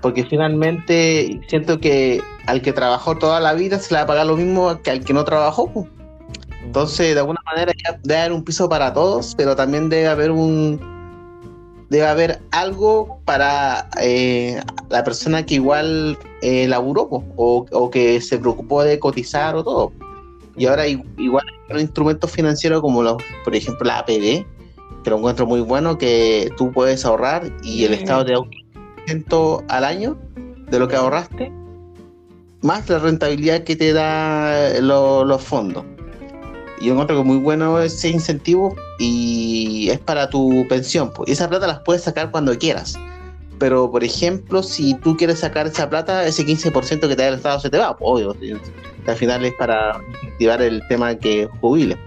Porque 0.00 0.24
finalmente 0.24 1.40
siento 1.48 1.80
que 1.80 2.22
al 2.46 2.62
que 2.62 2.72
trabajó 2.72 3.18
toda 3.18 3.40
la 3.40 3.52
vida 3.54 3.80
se 3.80 3.92
le 3.92 3.98
va 3.98 4.04
a 4.04 4.06
pagar 4.06 4.26
lo 4.26 4.36
mismo 4.36 4.80
que 4.82 4.90
al 4.92 5.04
que 5.04 5.12
no 5.12 5.24
trabajó. 5.24 5.88
Entonces, 6.64 7.14
de 7.14 7.20
alguna 7.20 7.40
manera, 7.44 7.72
debe 8.04 8.20
haber 8.20 8.32
un 8.32 8.44
piso 8.44 8.68
para 8.68 8.92
todos, 8.92 9.34
pero 9.36 9.56
también 9.56 9.88
debe 9.88 10.06
haber 10.06 10.30
un, 10.30 10.80
debe 11.90 12.06
haber 12.06 12.40
algo 12.52 13.20
para 13.24 13.88
eh, 14.00 14.62
la 14.88 15.04
persona 15.04 15.44
que 15.44 15.56
igual 15.56 16.16
eh, 16.40 16.66
laburó 16.68 17.08
o, 17.36 17.90
que 17.90 18.20
se 18.20 18.38
preocupó 18.38 18.82
de 18.84 18.98
cotizar 18.98 19.56
o 19.56 19.64
todo. 19.64 19.92
Y 20.56 20.66
ahora 20.66 20.86
igual 20.86 21.44
hay 21.68 21.80
instrumentos 21.80 22.30
financieros 22.30 22.80
como 22.80 23.02
los, 23.02 23.16
por 23.44 23.54
ejemplo 23.54 23.86
la 23.86 23.98
APD, 23.98 24.44
que 25.02 25.10
lo 25.10 25.18
encuentro 25.18 25.46
muy 25.46 25.60
bueno, 25.60 25.98
que 25.98 26.50
tú 26.56 26.70
puedes 26.70 27.04
ahorrar 27.04 27.50
y 27.62 27.84
el 27.84 27.94
Estado 27.94 28.24
te 28.24 28.32
da 28.32 28.40
un 28.40 28.50
ciento 29.06 29.64
al 29.68 29.84
año 29.84 30.16
de 30.70 30.78
lo 30.78 30.86
que 30.86 30.96
ahorraste, 30.96 31.52
más 32.62 32.88
la 32.88 32.98
rentabilidad 33.00 33.64
que 33.64 33.74
te 33.74 33.92
da 33.92 34.80
los 34.80 35.42
fondos. 35.42 35.84
Yo 36.80 36.92
encuentro 36.92 37.16
que 37.16 37.24
muy 37.24 37.36
bueno 37.36 37.80
ese 37.80 38.08
incentivo 38.08 38.74
y 38.98 39.88
es 39.90 39.98
para 39.98 40.30
tu 40.30 40.66
pensión. 40.68 41.12
Pues. 41.12 41.28
Y 41.28 41.32
esa 41.32 41.48
plata 41.48 41.66
las 41.66 41.80
puedes 41.80 42.02
sacar 42.02 42.30
cuando 42.30 42.56
quieras. 42.58 42.94
Pero, 43.58 43.90
por 43.90 44.02
ejemplo, 44.02 44.62
si 44.62 44.94
tú 44.94 45.16
quieres 45.16 45.40
sacar 45.40 45.66
esa 45.66 45.90
plata, 45.90 46.26
ese 46.26 46.46
15% 46.46 47.00
que 47.00 47.08
te 47.08 47.16
da 47.16 47.28
el 47.28 47.34
Estado 47.34 47.60
se 47.60 47.68
te 47.68 47.76
va. 47.76 47.94
Obvio. 48.00 48.34
Al 49.06 49.16
final 49.16 49.44
es 49.44 49.52
para 49.54 49.96
activar 49.96 50.62
el 50.62 50.82
tema 50.88 51.14
que 51.14 51.48
jubile. 51.60 51.98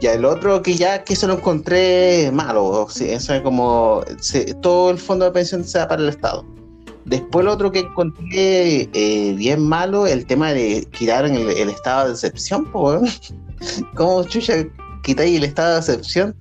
Ya 0.00 0.12
el 0.12 0.24
otro 0.24 0.62
que 0.62 0.74
ya 0.74 1.02
que 1.02 1.14
eso 1.14 1.26
lo 1.26 1.34
encontré 1.34 2.30
malo, 2.32 2.86
eso 2.88 3.34
es 3.34 3.40
como 3.40 4.04
todo 4.62 4.90
el 4.90 4.98
fondo 4.98 5.24
de 5.24 5.32
pensión 5.32 5.64
se 5.64 5.78
da 5.78 5.88
para 5.88 6.02
el 6.02 6.08
Estado. 6.08 6.44
Después 7.08 7.44
lo 7.44 7.52
otro 7.52 7.72
que 7.72 7.80
encontré 7.80 8.88
eh, 8.92 9.34
bien 9.34 9.66
malo, 9.66 10.06
el 10.06 10.26
tema 10.26 10.52
de 10.52 10.86
quitar 10.92 11.24
el, 11.24 11.70
estado 11.70 12.08
de 12.08 12.12
excepción, 12.12 12.66
pues, 12.70 13.32
¿cómo 13.94 14.24
chucha 14.24 14.66
quitáis 15.02 15.38
el 15.38 15.44
estado 15.44 15.74
de 15.74 15.78
excepción? 15.78 16.36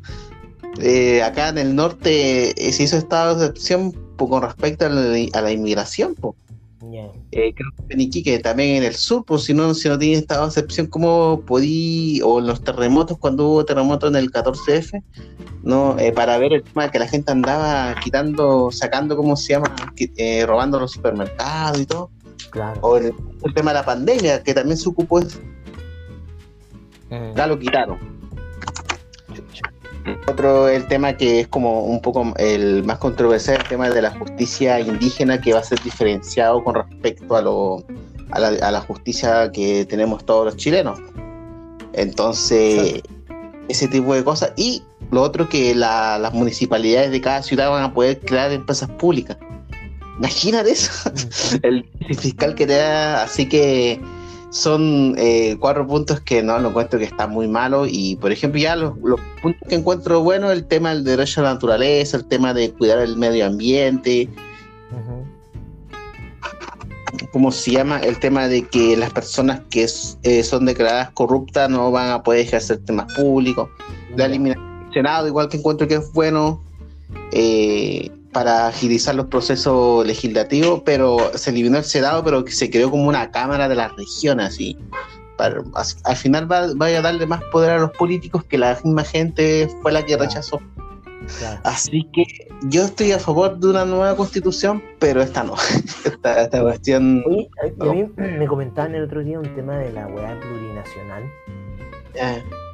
Eh, 0.80 1.24
acá 1.24 1.50
en 1.50 1.58
el 1.58 1.76
norte 1.76 2.52
eh, 2.68 2.74
se 2.74 2.84
hizo 2.84 2.98
estado 2.98 3.36
de 3.36 3.48
excepción 3.48 3.94
con 4.18 4.42
respecto 4.42 4.86
a 4.86 4.90
la, 4.90 5.52
inmigración, 5.52 6.16
pues. 6.80 7.12
creo 7.32 7.72
que 7.88 7.94
en 7.94 8.02
Iquique, 8.02 8.40
también 8.40 8.78
en 8.78 8.84
el 8.84 8.96
sur, 8.96 9.26
pues 9.26 9.44
si 9.44 9.54
no, 9.54 9.74
si 9.74 9.90
no 9.90 9.98
tiene 9.98 10.18
estado 10.18 10.44
de 10.44 10.48
excepción, 10.48 10.88
¿cómo 10.88 11.42
podí, 11.46 12.22
o 12.24 12.40
en 12.40 12.48
los 12.48 12.64
terremotos, 12.64 13.18
cuando 13.18 13.48
hubo 13.50 13.66
terremoto 13.66 14.08
en 14.08 14.16
el 14.16 14.32
14F, 14.32 15.04
no 15.64 15.98
eh, 16.00 16.12
para 16.12 16.38
ver 16.38 16.54
el 16.54 16.64
tema 16.64 16.84
de 16.84 16.92
que 16.92 17.00
la 17.00 17.08
gente 17.08 17.32
andaba 17.32 17.96
quitando, 18.04 18.72
sacando, 18.72 19.16
¿cómo 19.18 19.36
se 19.36 19.54
llama? 19.54 19.74
Eh, 19.98 20.46
robando 20.46 20.80
los 20.80 20.92
supermercados 20.92 21.80
y 21.82 21.86
todo. 21.86 22.10
Claro. 22.52 22.80
O 22.82 22.98
el, 22.98 23.14
tema 23.54 23.72
de 23.72 23.80
la 23.80 23.86
pandemia, 23.86 24.44
que 24.44 24.54
también 24.54 24.78
se 24.78 24.90
ocupó 24.90 25.20
eso. 25.20 25.40
Eh. 27.10 27.34
Ya 27.36 27.48
lo 27.48 27.58
quitaron. 27.60 28.17
Otro, 30.28 30.68
el 30.68 30.88
tema 30.88 31.14
que 31.14 31.42
es 31.42 31.48
como 31.48 31.82
un 31.86 32.02
poco 32.02 32.34
el 32.38 32.84
más 32.84 32.98
controversial, 32.98 33.58
el 33.58 33.68
tema 33.68 33.90
de 33.90 34.02
la 34.02 34.12
justicia 34.12 34.80
indígena, 34.80 35.40
que 35.42 35.54
va 35.54 35.60
a 35.60 35.64
ser 35.64 35.82
diferenciado 35.82 36.64
con 36.64 36.76
respecto 36.76 37.36
a, 37.36 37.42
lo, 37.42 37.84
a, 38.32 38.40
la, 38.40 38.48
a 38.68 38.72
la 38.72 38.82
justicia 38.82 39.52
que 39.52 39.86
tenemos 39.86 40.26
todos 40.26 40.46
los 40.46 40.58
chilenos. 40.58 41.00
Entonces, 41.94 43.02
ese 43.68 43.88
tipo 43.88 44.14
de 44.14 44.24
cosas. 44.24 44.54
Y 44.56 44.84
lo 45.12 45.22
otro 45.22 45.48
que 45.50 45.74
las 45.76 46.34
municipalidades 46.34 47.12
de 47.12 47.22
cada 47.22 47.42
ciudad 47.44 47.70
van 47.70 47.84
a 47.84 47.94
poder 47.94 48.20
crear 48.20 48.52
empresas 48.52 48.90
públicas. 48.92 49.38
Imagínate 50.18 50.72
eso, 50.72 51.12
el 51.62 51.86
fiscal 52.18 52.56
que 52.56 52.66
te 52.66 52.74
da, 52.74 53.24
así 53.24 53.48
que 53.48 54.02
son 54.50 55.16
eh, 55.18 55.58
cuatro 55.60 55.86
puntos 55.86 56.22
que 56.22 56.42
no 56.42 56.58
lo 56.60 56.70
encuentro 56.70 57.00
que 57.00 57.06
está 57.06 57.27
muy 57.27 57.48
malo 57.48 57.86
y 57.88 58.16
por 58.16 58.32
ejemplo 58.32 58.60
ya 58.60 58.75
los, 58.75 58.94
puntos 59.42 59.68
que 59.68 59.75
encuentro 59.75 60.22
bueno 60.22 60.51
el 60.51 60.66
tema 60.66 60.94
del 60.94 61.04
derecho 61.04 61.42
a 61.42 61.46
la 61.46 61.54
naturaleza, 61.54 62.18
el 62.18 62.25
tema 62.25 62.54
de 62.54 62.72
cuidar 62.72 63.00
el 63.00 63.18
medio 63.18 63.46
ambiente, 63.46 64.30
¿cómo 67.32 67.51
se 67.51 67.72
llama? 67.72 68.00
El 68.00 68.20
tema 68.20 68.48
de 68.48 68.63
que 68.63 68.96
las 68.96 69.12
personas 69.12 69.62
que 69.70 69.88
eh, 70.24 70.44
son 70.44 70.66
declaradas 70.66 71.12
corruptas 71.12 71.70
no 71.70 71.92
van 71.92 72.12
a 72.12 72.24
poder 72.24 72.42
ejercer 72.42 72.77
temas 72.86 73.13
públicos, 73.13 73.70
la 74.16 74.25
eliminación 74.25 74.68
Senado, 74.94 75.27
igual 75.27 75.50
que 75.50 75.58
encuentro 75.58 75.88
que 75.88 75.96
es 75.96 76.12
bueno. 76.13 76.62
Eh, 77.32 78.10
para 78.32 78.68
agilizar 78.68 79.16
los 79.16 79.28
procesos 79.28 80.06
legislativos, 80.06 80.82
pero 80.86 81.32
se 81.36 81.50
eliminó 81.50 81.78
el 81.78 81.84
Senado, 81.84 82.24
pero 82.24 82.44
que 82.44 82.52
se 82.52 82.70
creó 82.70 82.92
como 82.92 83.08
una 83.08 83.32
Cámara 83.32 83.68
de 83.68 83.76
las 83.76 83.96
regiones, 83.96 84.48
así. 84.48 84.78
al 86.04 86.16
final 86.16 86.52
va, 86.52 86.86
a 86.86 87.02
darle 87.02 87.26
más 87.26 87.44
poder 87.52 87.72
a 87.72 87.80
los 87.80 87.92
políticos 87.92 88.44
que 88.44 88.58
la 88.58 88.80
misma 88.84 89.04
gente 89.04 89.70
fue 89.82 89.92
la 89.92 90.06
que 90.06 90.18
rechazó. 90.18 90.60
Así 91.64 92.08
que 92.14 92.24
yo 92.70 92.86
estoy 92.86 93.12
a 93.12 93.20
favor 93.20 93.58
de 93.60 93.68
una 93.68 93.86
nueva 93.86 94.16
constitución, 94.16 94.82
pero 95.00 95.22
esta 95.22 95.44
no. 95.44 95.56
esta, 96.06 96.62
cuestión. 96.62 97.24
a 97.80 97.86
mí 97.86 98.10
me 98.18 98.48
comentaban 98.48 98.96
el 98.96 99.04
otro 99.04 99.24
día 99.24 99.40
un 99.40 99.54
tema 99.56 99.78
de 99.78 99.92
la 99.92 100.08
weá 100.08 100.40
plurinacional. 100.40 101.24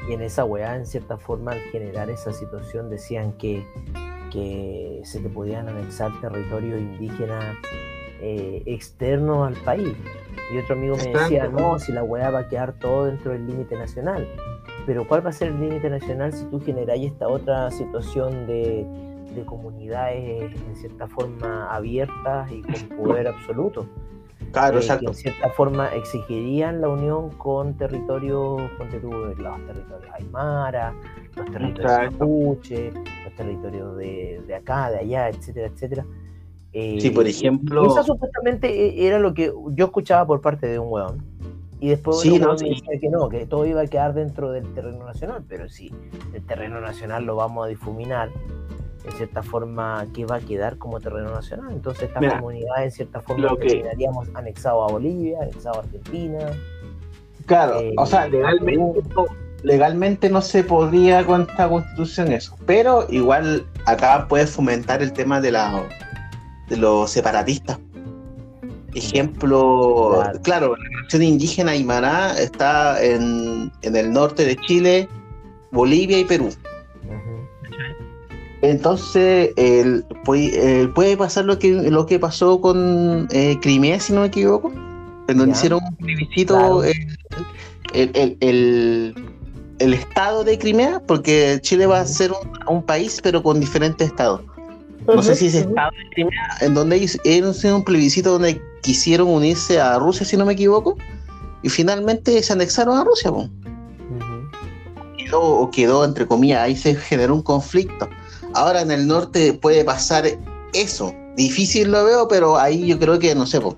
Y 0.08 0.14
en 0.14 0.22
esa 0.22 0.46
weá, 0.46 0.76
en 0.76 0.86
cierta 0.86 1.18
forma, 1.18 1.54
al 1.54 1.62
generar 1.72 2.10
esa 2.10 2.34
situación, 2.34 2.90
decían 2.90 3.34
que, 3.34 3.66
que 4.34 5.02
se 5.04 5.20
te 5.20 5.30
podían 5.30 5.70
anexar 5.70 6.12
territorios 6.20 6.82
indígenas 6.82 7.56
eh, 8.20 8.64
externos 8.66 9.48
al 9.48 9.54
país. 9.64 9.94
Y 10.52 10.58
otro 10.58 10.76
amigo 10.76 10.96
me 10.98 11.14
decía, 11.14 11.48
no, 11.48 11.78
si 11.78 11.92
la 11.92 12.04
weá 12.04 12.32
va 12.32 12.40
a 12.40 12.48
quedar 12.50 12.74
todo 12.74 13.06
dentro 13.06 13.32
del 13.32 13.46
límite 13.46 13.78
nacional. 13.78 14.28
Pero 14.86 15.08
¿cuál 15.08 15.26
va 15.26 15.30
a 15.30 15.34
ser 15.34 15.50
el 15.50 15.60
límite 15.60 15.90
nacional 15.90 16.34
si 16.34 16.46
tú 16.46 16.60
generáis 16.60 17.12
esta 17.12 17.28
otra 17.28 17.70
situación 17.72 18.48
de, 18.48 18.86
de 19.36 19.46
comunidades 19.46 20.52
en 20.68 20.76
cierta 20.76 21.08
forma 21.08 21.74
abiertas 21.74 22.52
y 22.52 22.62
con 22.62 22.98
poder 22.98 23.28
absoluto? 23.28 23.88
Claro, 24.54 24.80
eh, 24.80 24.88
Que 25.00 25.06
en 25.08 25.14
cierta 25.16 25.50
forma 25.50 25.88
exigirían 25.96 26.80
la 26.80 26.88
unión 26.88 27.32
con 27.32 27.76
territorios, 27.76 28.62
con 28.78 28.88
los 28.88 28.92
territorios 28.92 30.14
Aymara, 30.14 30.94
los 31.36 31.52
territorios 31.52 32.12
Mapuche, 32.12 32.92
los 32.92 33.34
territorios 33.36 33.98
de, 33.98 34.44
de, 34.46 34.56
acá, 34.56 34.92
de 34.92 35.00
allá, 35.00 35.30
etcétera, 35.30 35.68
etcétera. 35.68 36.06
sí, 36.72 37.10
por 37.10 37.26
eh, 37.26 37.32
ejemplo. 37.32 37.88
Eso 37.88 38.04
supuestamente 38.04 38.70
e, 38.70 39.08
era 39.08 39.18
lo 39.18 39.34
que 39.34 39.52
yo 39.72 39.86
escuchaba 39.86 40.28
por 40.28 40.40
parte 40.40 40.68
de 40.68 40.78
un 40.78 40.92
weón. 40.92 41.26
Y 41.80 41.90
después 41.90 42.22
sí, 42.22 42.38
no, 42.40 42.56
decía 42.56 43.00
que 43.02 43.10
no, 43.10 43.28
que 43.30 43.48
todo 43.48 43.66
iba 43.66 43.82
a 43.82 43.88
quedar 43.88 44.14
dentro 44.14 44.52
del 44.52 44.72
terreno 44.74 45.04
nacional, 45.04 45.44
pero 45.50 45.68
sí, 45.68 45.92
el 46.34 46.46
terreno 46.46 46.80
nacional 46.80 47.26
lo 47.26 47.36
vamos 47.36 47.66
a 47.66 47.70
difuminar 47.70 48.30
en 49.06 49.12
cierta 49.12 49.44
forma 49.44 50.06
que 50.14 50.26
va 50.26 50.38
a 50.38 50.40
quedar 50.40 50.78
como 50.78 51.00
terreno 51.00 51.32
nacional. 51.32 51.72
Entonces 51.72 52.10
esta 52.10 52.20
comunidad 52.20 52.84
en 52.84 52.92
cierta 52.92 53.22
forma 53.22 53.56
que... 53.58 53.82
quedaríamos 53.82 54.28
anexado 54.34 54.84
a 54.84 54.92
Bolivia, 54.92 55.40
anexado 55.42 55.78
a 55.78 55.84
Argentina. 55.84 56.40
Claro, 57.46 57.80
eh, 57.80 57.94
o 57.98 58.06
sea, 58.06 58.28
legalmente, 58.28 59.02
legalmente 59.64 60.30
no 60.30 60.42
se 60.42 60.64
podría 60.64 61.26
con 61.26 61.42
esta 61.42 61.68
constitución 61.68 62.32
eso, 62.32 62.56
pero 62.66 63.06
igual 63.10 63.66
acá 63.86 64.28
puede 64.30 64.48
fomentar 64.48 65.02
el 65.02 65.12
tema 65.12 65.42
de 65.42 65.52
la 65.52 65.84
de 66.70 66.78
los 66.78 67.12
separatistas. 67.12 67.80
Ejemplo, 68.96 70.24
claro, 70.44 70.76
la 70.78 71.02
nación 71.02 71.24
indígena 71.24 71.72
Aymara 71.72 72.40
está 72.40 73.04
en, 73.04 73.72
en 73.82 73.96
el 73.96 74.14
norte 74.14 74.46
de 74.46 74.56
Chile, 74.56 75.10
Bolivia 75.72 76.20
y 76.20 76.26
Perú. 76.26 76.50
Entonces, 78.64 79.52
el, 79.58 80.06
puede, 80.24 81.18
pasar 81.18 81.44
lo 81.44 81.60
que, 81.60 81.70
lo 81.74 82.06
que 82.06 82.18
pasó 82.18 82.62
con 82.62 83.28
eh, 83.32 83.58
Crimea, 83.62 84.00
si 84.00 84.14
no 84.14 84.22
me 84.22 84.28
equivoco, 84.28 84.72
en 85.28 85.38
donde 85.38 85.52
hicieron 85.52 85.82
un 85.84 85.96
plebiscito 85.98 86.82
el, 86.82 88.38
el, 88.40 89.94
estado 89.94 90.46
de 90.46 90.58
Crimea, 90.58 91.02
porque 91.06 91.60
Chile 91.62 91.88
va 91.88 92.00
a 92.00 92.06
ser 92.06 92.32
un, 92.70 92.82
país, 92.82 93.20
pero 93.22 93.44
con 93.44 93.60
diferentes 93.60 94.08
estados. 94.08 94.40
No 95.08 95.22
sé 95.22 95.36
si 95.36 95.48
es 95.48 95.56
estado 95.56 95.92
de 95.92 96.10
Crimea, 96.16 96.58
en 96.62 96.74
donde 96.74 97.00
hicieron 97.00 97.54
un 97.66 97.84
plebiscito 97.84 98.32
donde 98.32 98.62
quisieron 98.82 99.28
unirse 99.28 99.82
a 99.82 100.00
Rusia, 100.00 100.26
si 100.26 100.38
no 100.38 100.46
me 100.46 100.54
equivoco, 100.54 100.96
y 101.64 101.70
finalmente 101.70 102.42
se 102.42 102.54
anexaron 102.54 102.98
a 102.98 103.04
Rusia. 103.04 103.30
quedó, 105.18 105.42
o 105.42 105.70
quedó, 105.70 106.06
entre 106.06 106.26
comillas, 106.26 106.62
ahí 106.62 106.78
se 106.78 106.96
generó 106.96 107.36
un 107.36 107.42
conflicto 107.42 108.08
Ahora 108.54 108.82
en 108.82 108.92
el 108.92 109.08
norte 109.08 109.54
puede 109.54 109.84
pasar 109.84 110.26
eso. 110.74 111.14
Difícil 111.36 111.92
lo 111.92 112.06
veo, 112.06 112.28
pero 112.28 112.58
ahí 112.58 112.88
yo 112.88 113.00
creo 113.00 113.20
que 113.20 113.34
no 113.34 113.46
sé. 113.46 113.60
Po. 113.60 113.78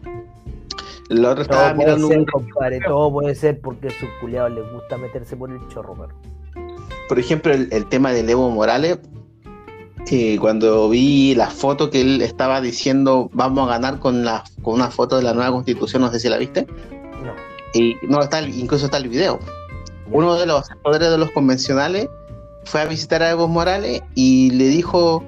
Lo 1.10 1.32
otro 1.32 1.44
estaba 1.44 1.74
mirando 1.74 2.08
ser, 2.08 2.26
compadre, 2.26 2.80
todo 2.82 3.12
puede 3.12 3.36
ser 3.36 3.60
porque 3.62 3.90
a 3.90 3.92
sus 3.92 4.10
culiados 4.20 4.52
les 4.52 4.72
gusta 4.72 4.98
meterse 4.98 5.38
por 5.38 5.52
el 5.52 5.60
chorro, 5.70 5.94
pero. 5.94 6.16
Por 7.08 7.20
ejemplo, 7.20 7.54
el, 7.54 7.86
tema 7.88 8.12
de 8.12 8.20
Evo 8.22 8.50
Morales, 8.50 8.98
eh, 10.10 10.38
cuando 10.40 10.90
vi 10.90 11.36
la 11.36 11.52
foto 11.52 11.92
que 11.92 12.02
él 12.02 12.22
estaba 12.24 12.60
diciendo 12.60 13.30
vamos 13.34 13.68
a 13.68 13.74
ganar 13.74 14.00
con 14.00 14.26
la 14.26 14.44
con 14.64 14.76
una 14.76 14.90
foto 14.90 15.18
de 15.18 15.24
la 15.24 15.34
nueva 15.34 15.52
constitución, 15.52 16.02
no 16.02 16.12
sé 16.12 16.20
si 16.20 16.30
la 16.30 16.38
viste. 16.38 16.66
No. 17.24 17.34
Y 17.74 17.96
no 18.08 18.22
está 18.22 18.42
incluso 18.42 18.86
está 18.86 18.98
el 18.98 19.08
video. 19.08 19.40
Uno 20.12 20.36
de 20.36 20.48
los 20.48 20.68
poderes 20.84 21.12
de 21.12 21.18
los 21.20 21.30
convencionales 21.32 22.10
fue 22.66 22.82
a 22.82 22.86
visitar 22.86 23.24
a 23.24 23.30
Evo 23.30 23.48
Morales 23.48 24.02
y 24.16 24.52
le 24.52 24.68
dijo, 24.68 25.24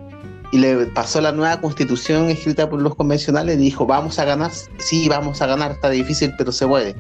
y 0.51 0.57
le 0.57 0.87
pasó 0.87 1.21
la 1.21 1.31
nueva 1.31 1.59
constitución 1.61 2.29
escrita 2.29 2.69
por 2.69 2.81
los 2.81 2.95
convencionales 2.95 3.55
y 3.55 3.59
dijo, 3.59 3.85
vamos 3.85 4.19
a 4.19 4.25
ganar, 4.25 4.51
sí, 4.79 5.07
vamos 5.07 5.41
a 5.41 5.47
ganar, 5.47 5.71
está 5.71 5.89
difícil, 5.89 6.33
pero 6.37 6.51
se 6.51 6.67
puede. 6.67 6.95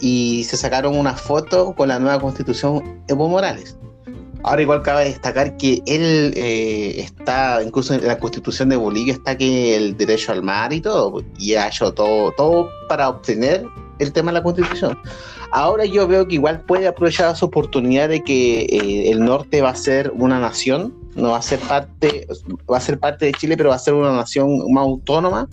Y 0.00 0.44
se 0.44 0.56
sacaron 0.56 0.96
una 0.96 1.14
foto 1.14 1.74
con 1.74 1.88
la 1.88 1.98
nueva 1.98 2.20
constitución 2.20 3.02
Evo 3.08 3.28
Morales. 3.28 3.76
Ahora 4.42 4.60
igual 4.60 4.82
cabe 4.82 5.04
destacar 5.06 5.56
que 5.56 5.82
él 5.86 6.34
eh, 6.36 7.00
está, 7.00 7.62
incluso 7.62 7.94
en 7.94 8.06
la 8.06 8.18
constitución 8.18 8.68
de 8.68 8.76
Bolivia 8.76 9.14
está 9.14 9.38
que 9.38 9.74
el 9.74 9.96
derecho 9.96 10.32
al 10.32 10.42
mar 10.42 10.70
y 10.74 10.82
todo, 10.82 11.24
y 11.38 11.54
ha 11.54 11.68
hecho 11.68 11.94
todo, 11.94 12.30
todo 12.32 12.68
para 12.86 13.08
obtener 13.08 13.64
el 14.00 14.12
tema 14.12 14.30
de 14.30 14.38
la 14.38 14.42
constitución. 14.42 14.98
Ahora 15.54 15.84
yo 15.84 16.06
veo 16.08 16.26
que 16.26 16.34
igual 16.34 16.60
puede 16.62 16.88
aprovechar 16.88 17.32
esa 17.32 17.46
oportunidad 17.46 18.08
de 18.08 18.22
que 18.22 18.62
eh, 18.62 19.10
el 19.10 19.24
norte 19.24 19.62
va 19.62 19.70
a 19.70 19.76
ser 19.76 20.10
una 20.14 20.40
nación, 20.40 20.92
no 21.14 21.30
va 21.30 21.38
a 21.38 21.42
ser 21.42 21.60
parte, 21.60 22.26
va 22.70 22.78
a 22.78 22.80
ser 22.80 22.98
parte 22.98 23.26
de 23.26 23.32
Chile, 23.32 23.56
pero 23.56 23.70
va 23.70 23.76
a 23.76 23.78
ser 23.78 23.94
una 23.94 24.14
nación 24.14 24.72
más 24.72 24.82
autónoma 24.82 25.48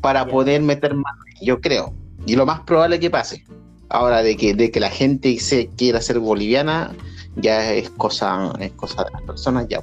para 0.00 0.26
poder 0.26 0.60
meter 0.60 0.94
más, 0.94 1.14
yo 1.40 1.60
creo. 1.60 1.94
Y 2.26 2.34
lo 2.34 2.44
más 2.44 2.60
probable 2.60 2.98
que 2.98 3.10
pase. 3.10 3.44
Ahora 3.90 4.22
de 4.22 4.36
que, 4.36 4.54
de 4.54 4.72
que 4.72 4.80
la 4.80 4.90
gente 4.90 5.38
se 5.38 5.68
quiera 5.68 6.00
ser 6.00 6.18
boliviana, 6.18 6.90
ya 7.36 7.72
es 7.72 7.90
cosa, 7.90 8.52
es 8.58 8.72
cosa 8.72 9.04
de 9.04 9.12
las 9.12 9.22
personas, 9.22 9.68
ya. 9.68 9.82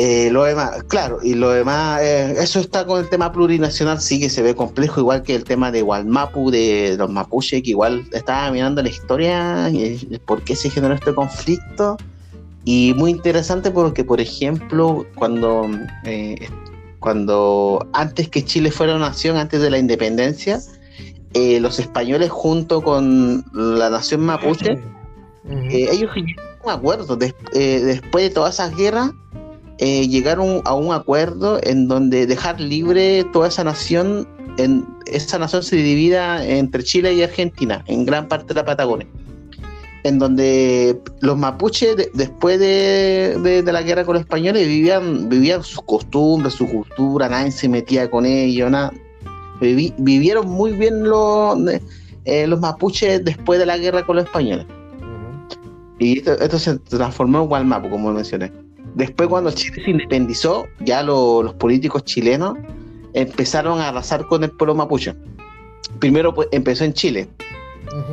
Eh, 0.00 0.30
lo 0.30 0.44
demás, 0.44 0.84
claro, 0.84 1.18
y 1.24 1.34
lo 1.34 1.50
demás, 1.50 2.00
eh, 2.02 2.36
eso 2.38 2.60
está 2.60 2.86
con 2.86 3.00
el 3.00 3.08
tema 3.08 3.32
plurinacional, 3.32 4.00
sí 4.00 4.20
que 4.20 4.30
se 4.30 4.42
ve 4.42 4.54
complejo, 4.54 5.00
igual 5.00 5.24
que 5.24 5.34
el 5.34 5.42
tema 5.42 5.72
de 5.72 5.82
Gualmapu, 5.82 6.52
de 6.52 6.94
los 6.96 7.10
mapuche, 7.10 7.60
que 7.64 7.70
igual 7.70 8.04
estaba 8.12 8.48
mirando 8.52 8.80
la 8.80 8.90
historia, 8.90 9.68
y 9.70 9.98
por 10.24 10.42
qué 10.42 10.54
se 10.54 10.70
generó 10.70 10.94
este 10.94 11.12
conflicto. 11.12 11.96
Y 12.64 12.94
muy 12.96 13.10
interesante 13.10 13.72
porque, 13.72 14.04
por 14.04 14.20
ejemplo, 14.20 15.04
cuando, 15.16 15.68
eh, 16.04 16.48
cuando 17.00 17.84
antes 17.92 18.28
que 18.28 18.44
Chile 18.44 18.70
fuera 18.70 18.94
una 18.94 19.08
nación, 19.08 19.36
antes 19.36 19.60
de 19.60 19.68
la 19.68 19.78
independencia, 19.78 20.60
los 21.34 21.80
españoles 21.80 22.30
junto 22.30 22.82
con 22.82 23.44
la 23.52 23.90
nación 23.90 24.20
mapuche, 24.20 24.78
ellos 25.44 26.14
llegaron 26.14 26.54
un 26.62 26.70
acuerdo. 26.70 27.16
después 27.16 28.24
de 28.28 28.30
todas 28.30 28.54
esas 28.54 28.76
guerras, 28.76 29.10
eh, 29.78 30.08
llegaron 30.08 30.60
a 30.64 30.74
un 30.74 30.92
acuerdo 30.92 31.60
en 31.62 31.86
donde 31.86 32.26
dejar 32.26 32.60
libre 32.60 33.24
toda 33.32 33.46
esa 33.46 33.62
nación, 33.62 34.26
en, 34.56 34.84
esa 35.06 35.38
nación 35.38 35.62
se 35.62 35.76
divida 35.76 36.44
entre 36.44 36.82
Chile 36.82 37.14
y 37.14 37.22
Argentina, 37.22 37.84
en 37.86 38.04
gran 38.04 38.26
parte 38.26 38.48
de 38.48 38.54
la 38.54 38.64
Patagonia, 38.64 39.06
en 40.02 40.18
donde 40.18 41.00
los 41.20 41.38
mapuches 41.38 42.10
después 42.12 42.58
de, 42.58 43.62
la 43.64 43.82
guerra 43.82 44.04
con 44.04 44.14
los 44.14 44.22
españoles 44.22 44.66
vivían, 44.66 45.28
vivían 45.28 45.62
sus 45.62 45.80
costumbres, 45.82 46.54
su 46.54 46.66
cultura, 46.66 47.28
nadie 47.28 47.52
se 47.52 47.68
metía 47.68 48.10
con 48.10 48.26
ellos, 48.26 48.68
nada. 48.72 48.92
vivieron 49.60 50.48
muy 50.48 50.72
bien 50.72 51.04
los, 51.04 51.56
eh, 52.24 52.48
los 52.48 52.58
mapuches 52.58 53.24
después 53.24 53.60
de 53.60 53.66
la 53.66 53.78
guerra 53.78 54.04
con 54.04 54.16
los 54.16 54.24
españoles. 54.24 54.66
Y 56.00 56.18
esto, 56.18 56.32
esto 56.32 56.58
se 56.58 56.78
transformó 56.78 57.42
en 57.42 57.48
Gualmapu, 57.48 57.90
como 57.90 58.12
mencioné. 58.12 58.50
Después 58.98 59.28
cuando 59.28 59.52
Chile 59.52 59.80
se 59.84 59.90
independizó, 59.92 60.66
ya 60.80 61.04
los 61.04 61.54
políticos 61.54 62.02
chilenos 62.02 62.58
empezaron 63.12 63.80
a 63.80 63.90
arrasar 63.90 64.26
con 64.26 64.42
el 64.42 64.50
pueblo 64.50 64.74
mapuche. 64.74 65.14
Primero 66.00 66.34
pues, 66.34 66.48
empezó 66.50 66.84
en 66.84 66.92
Chile 66.94 67.28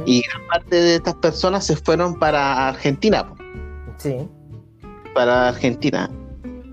y 0.06 0.22
gran 0.22 0.48
parte 0.48 0.76
de 0.76 0.96
estas 0.98 1.16
personas 1.16 1.66
se 1.66 1.76
fueron 1.76 2.20
para 2.20 2.68
Argentina. 2.68 3.26
Sí. 3.98 4.16
Para 5.16 5.50
Argentina. 5.50 6.08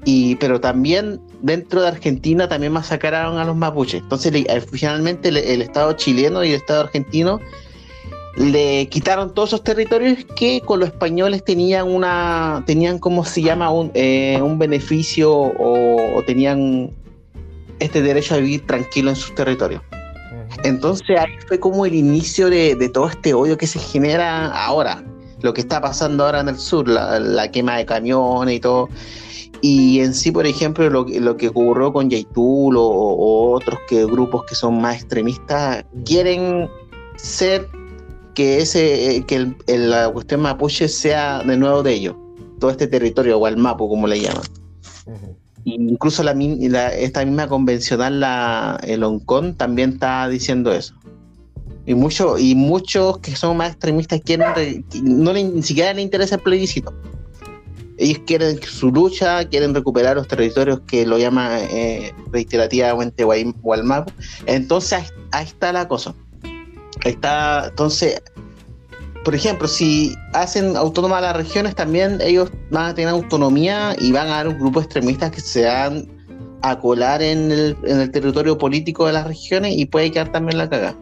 Y, 0.04 0.37
pero 0.37 0.61
también 0.61 1.19
dentro 1.40 1.81
de 1.81 1.88
Argentina 1.88 2.47
también 2.47 2.75
masacraron 2.75 3.38
a 3.38 3.47
los 3.47 3.57
mapuches. 3.57 4.02
Entonces 4.02 4.45
finalmente 4.71 5.31
el 5.31 5.62
Estado 5.62 5.95
chileno 5.95 6.45
y 6.45 6.50
el 6.50 6.57
Estado 6.57 6.83
argentino 6.83 7.40
le 8.37 8.89
quitaron 8.89 9.35
todos 9.35 9.51
esos 9.51 9.62
territorios 9.62 10.25
que 10.37 10.62
con 10.62 10.81
los 10.81 10.89
españoles 10.89 11.45
tenían 11.45 11.89
una 11.89 12.62
tenían 12.67 12.99
como 12.99 13.25
se 13.25 13.43
llama 13.43 13.71
un, 13.71 13.91
eh, 13.95 14.41
un 14.41 14.59
beneficio 14.59 15.31
o, 15.33 16.23
tenían 16.27 16.91
este 17.79 18.01
derecho 18.01 18.35
a 18.35 18.39
vivir 18.39 18.67
tranquilo 18.67 19.11
en 19.11 19.17
sus 19.17 19.35
territorios. 19.35 19.83
Entonces 20.65 21.19
ahí 21.19 21.33
fue 21.47 21.59
como 21.59 21.85
el 21.85 21.95
inicio 21.95 22.49
de, 22.49 22.77
todo 22.93 23.09
este 23.09 23.35
odio 23.35 23.59
que 23.59 23.67
se 23.67 23.79
genera 23.79 24.47
ahora 24.47 25.03
lo 25.41 25.53
que 25.53 25.61
está 25.61 25.81
pasando 25.81 26.25
ahora 26.25 26.41
en 26.41 26.51
el 26.51 26.57
sur 26.57 26.87
la, 26.89 27.51
quema 27.51 27.77
de 27.77 27.85
camiones 27.85 28.57
y 28.57 28.61
todo. 28.61 28.89
Y 29.61 30.01
en 30.01 30.15
sí, 30.15 30.31
por 30.31 30.47
ejemplo, 30.47 30.89
lo, 30.89 31.05
lo 31.05 31.37
que 31.37 31.49
ocurrió 31.49 31.93
con 31.93 32.09
Yaitul 32.09 32.77
o, 32.77 32.83
o 32.83 33.50
otros 33.52 33.78
que, 33.89 34.04
grupos 34.04 34.45
que 34.45 34.54
son 34.54 34.80
más 34.80 34.97
extremistas 34.97 35.85
quieren 36.04 36.69
ser 37.17 37.69
que 38.34 38.60
ese 38.60 39.16
eh, 39.16 39.25
que 39.26 39.54
la 39.66 40.10
cuestión 40.10 40.40
mapuche 40.40 40.88
sea 40.88 41.42
de 41.42 41.56
nuevo 41.56 41.82
de 41.82 41.92
ellos, 41.92 42.16
todo 42.58 42.71
este 42.71 42.86
territorio 42.86 43.38
o 43.38 43.47
el 43.47 43.56
como 43.76 44.06
le 44.06 44.21
llaman. 44.21 44.42
Incluso 45.64 46.23
la, 46.23 46.32
esta 46.92 47.25
misma 47.25 47.47
convencional, 47.47 48.21
la, 48.21 48.80
el 48.82 49.04
Hong 49.04 49.21
Kong, 49.21 49.54
también 49.56 49.90
está 49.90 50.28
diciendo 50.28 50.73
eso. 50.73 50.95
Y, 51.86 51.95
mucho, 51.95 52.38
y 52.38 52.54
muchos 52.54 53.18
que 53.18 53.36
son 53.36 53.56
más 53.56 53.73
extremistas 53.73 54.21
quieren, 54.25 54.84
no 55.02 55.32
ni 55.32 55.62
siquiera 55.62 55.92
les 55.92 56.04
interesa 56.04 56.36
el 56.36 56.42
plebiscito. 56.42 56.92
Ellos 57.99 58.23
quieren 58.26 58.60
su 58.62 58.90
lucha, 58.90 59.45
quieren 59.49 59.75
recuperar 59.75 60.16
los 60.16 60.26
territorios 60.26 60.80
que 60.86 61.06
lo 61.06 61.18
llama 61.18 61.60
eh, 61.60 62.12
reiterativamente 62.32 63.25
Walmapu. 63.25 64.12
Entonces 64.47 65.12
ahí 65.30 65.45
está 65.45 65.73
la 65.73 65.86
cosa 65.86 66.14
está, 67.10 67.67
entonces, 67.69 68.23
por 69.25 69.34
ejemplo, 69.34 69.69
si 69.69 70.15
hacen 70.32 70.76
autónomas 70.76 71.23
las 71.23 71.36
regiones, 71.36 71.75
también 71.75 72.21
ellos 72.21 72.50
van 72.71 72.86
a 72.86 72.95
tener 72.95 73.10
autonomía 73.10 73.95
y 73.99 74.12
van 74.12 74.28
a 74.28 74.41
haber 74.41 74.54
un 74.54 74.58
grupo 74.58 74.80
de 74.80 74.84
extremistas 74.84 75.30
que 75.30 75.41
se 75.41 75.65
van 75.67 76.08
a 76.62 76.78
colar 76.78 77.23
en 77.23 77.50
el, 77.50 77.76
en 77.84 78.00
el 78.00 78.10
territorio 78.10 78.56
político 78.56 79.06
de 79.06 79.12
las 79.12 79.26
regiones 79.26 79.75
y 79.76 79.86
puede 79.86 80.10
quedar 80.10 80.32
también 80.32 80.58
la 80.58 80.69
caga. 80.69 80.97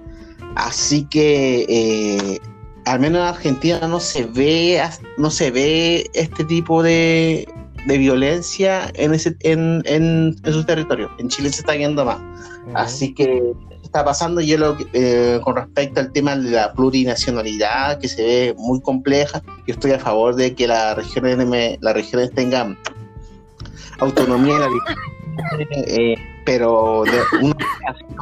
Así 0.56 1.04
que, 1.04 1.64
eh, 1.68 2.38
al 2.86 3.00
menos 3.00 3.20
en 3.20 3.26
Argentina 3.26 3.86
no 3.86 4.00
se 4.00 4.24
ve, 4.24 4.82
no 5.16 5.30
se 5.30 5.50
ve 5.50 6.10
este 6.14 6.44
tipo 6.44 6.82
de, 6.82 7.46
de 7.86 7.98
violencia 7.98 8.90
en, 8.94 9.14
ese, 9.14 9.36
en, 9.40 9.82
en, 9.86 10.36
en 10.44 10.52
su 10.52 10.64
territorio. 10.64 11.10
En 11.18 11.28
Chile 11.28 11.50
se 11.50 11.60
está 11.60 11.74
viendo 11.74 12.04
más. 12.04 12.18
Así 12.74 13.14
que 13.14 13.52
está 13.90 14.04
pasando. 14.04 14.40
Yo 14.40 14.56
lo, 14.56 14.76
eh, 14.92 15.40
con 15.42 15.56
respecto 15.56 16.00
al 16.00 16.12
tema 16.12 16.36
de 16.36 16.50
la 16.50 16.72
plurinacionalidad, 16.72 17.98
que 17.98 18.08
se 18.08 18.22
ve 18.22 18.54
muy 18.56 18.80
compleja, 18.80 19.42
yo 19.66 19.74
estoy 19.74 19.90
a 19.90 19.98
favor 19.98 20.36
de 20.36 20.54
que 20.54 20.68
las 20.68 20.96
regiones, 20.96 21.78
las 21.80 21.94
regiones 21.94 22.30
tengan 22.32 22.78
autonomía 23.98 24.54
en 24.54 24.60
la 24.60 24.68
eh, 25.86 26.14
pero 26.46 27.02
de 27.04 27.44
una 27.44 27.56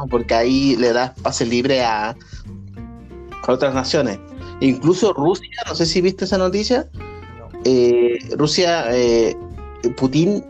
porque 0.09 0.33
ahí 0.33 0.75
le 0.75 0.91
das 0.91 1.11
pase 1.21 1.45
libre 1.45 1.83
a, 1.83 2.09
a 2.09 3.51
otras 3.51 3.73
naciones. 3.73 4.17
Incluso 4.61 5.13
Rusia, 5.13 5.61
no 5.67 5.75
sé 5.75 5.85
si 5.85 6.01
viste 6.01 6.25
esa 6.25 6.37
noticia, 6.37 6.87
eh, 7.63 8.17
Rusia, 8.35 8.85
eh, 8.89 9.35
Putin 9.97 10.43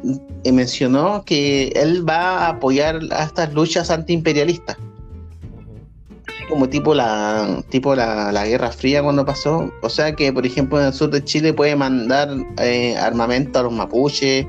mencionó 0.45 1.23
que 1.25 1.67
él 1.75 2.07
va 2.07 2.45
a 2.45 2.49
apoyar 2.49 3.01
a 3.11 3.23
estas 3.25 3.53
luchas 3.53 3.91
antiimperialistas 3.91 4.77
como 6.49 6.67
tipo 6.67 6.93
la 6.93 7.63
tipo 7.69 7.95
la, 7.95 8.45
Guerra 8.45 8.71
Fría 8.71 9.01
cuando 9.03 9.25
pasó. 9.25 9.71
O 9.81 9.89
sea 9.89 10.15
que, 10.15 10.33
por 10.33 10.45
ejemplo, 10.45 10.79
en 10.79 10.87
el 10.87 10.93
sur 10.93 11.09
de 11.09 11.23
Chile 11.23 11.53
puede 11.53 11.75
mandar 11.75 12.29
eh, 12.57 12.97
armamento 12.97 13.59
a 13.59 13.63
los 13.63 13.71
mapuches. 13.71 14.45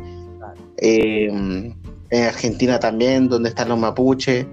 Eh, 0.79 1.73
en 2.13 2.25
Argentina 2.25 2.81
también, 2.81 3.29
donde 3.29 3.51
están 3.51 3.69
los 3.69 3.79
mapuches. 3.79 4.47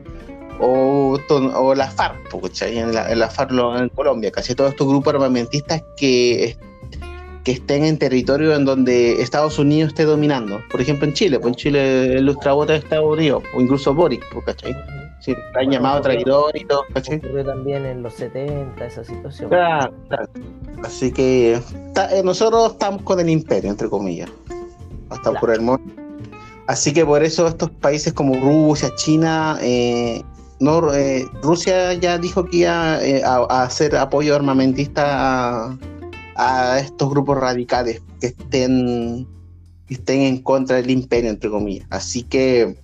O, 0.60 1.20
o 1.30 1.76
la 1.76 1.90
FARC, 1.90 2.18
en 2.62 2.94
la, 2.94 3.12
en 3.12 3.20
la 3.20 3.30
FARC 3.30 3.52
en 3.52 3.90
Colombia. 3.90 4.32
Casi 4.32 4.56
todos 4.56 4.72
estos 4.72 4.88
grupos 4.88 5.14
armamentistas 5.14 5.84
que, 5.96 6.58
que 7.44 7.52
estén 7.54 7.86
en 7.86 7.98
territorio 7.98 8.56
en 8.56 8.66
donde 8.66 9.22
Estados 9.22 9.60
Unidos 9.60 9.90
esté 9.90 10.04
dominando. 10.04 10.60
Por 10.70 10.82
ejemplo, 10.82 11.08
en 11.08 11.14
Chile, 11.14 11.40
pues 11.40 11.54
en 11.54 11.56
Chile 11.56 12.18
el 12.18 12.28
ultrabota 12.28 12.74
de 12.74 12.80
Estados 12.80 13.06
Unidos, 13.06 13.44
o 13.56 13.62
incluso 13.62 13.94
Boric, 13.94 14.24
¿cachai? 14.46 14.76
Sí, 15.20 15.36
han 15.56 15.72
llamado 15.72 16.02
traidor 16.02 16.56
y 16.56 16.66
todo, 16.66 16.84
¿cachai? 16.94 17.18
Ocurrió 17.18 17.46
también 17.46 17.86
en 17.86 18.04
los 18.04 18.14
70 18.14 18.86
esa 18.86 19.04
situación. 19.04 19.50
Claro, 19.50 19.94
Así 20.84 21.12
que 21.12 21.54
eh, 21.54 22.22
nosotros 22.24 22.74
estamos 22.74 23.02
con 23.02 23.20
el 23.20 23.30
imperio, 23.30 23.72
entre 23.72 23.90
comillas. 23.90 24.30
Hasta 25.10 25.34
por 25.40 25.52
el 25.52 25.62
mundo. 25.62 25.84
Así 26.68 26.94
que 26.94 27.06
por 27.06 27.24
eso 27.24 27.48
estos 27.48 27.72
países 27.72 28.14
como 28.14 28.36
Rusia, 28.36 28.94
China, 28.96 29.58
eh, 29.62 30.22
no, 30.60 30.94
eh, 30.94 31.26
Rusia 31.42 31.94
ya 31.94 32.18
dijo 32.18 32.46
que 32.46 32.58
iba 32.58 33.00
a, 33.26 33.64
hacer 33.64 33.96
apoyo 33.96 34.36
armamentista 34.36 35.78
a, 36.36 36.80
estos 36.80 37.10
grupos 37.10 37.38
radicales 37.38 38.02
que 38.20 38.28
estén, 38.28 39.28
que 39.88 39.94
estén 39.96 40.22
en 40.22 40.42
contra 40.42 40.76
del 40.76 40.92
imperio, 40.92 41.30
entre 41.30 41.50
comillas. 41.50 41.88
Así 41.90 42.22
que 42.22 42.76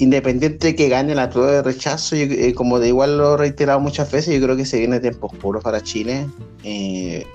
independiente 0.00 0.68
de 0.68 0.74
que 0.74 0.88
gane 0.88 1.14
la 1.14 1.28
prueba 1.28 1.52
de 1.52 1.62
rechazo, 1.62 2.16
eh, 2.16 2.54
como 2.54 2.78
de 2.78 2.88
igual 2.88 3.18
lo 3.18 3.34
he 3.34 3.36
reiterado 3.36 3.80
muchas 3.80 4.10
veces, 4.10 4.34
yo 4.34 4.44
creo 4.44 4.56
que 4.56 4.64
se 4.64 4.78
viene 4.78 4.98
tiempo 4.98 5.26
oscuro 5.26 5.60
para 5.60 5.82
Chile 5.82 6.26
eh, 6.64 7.26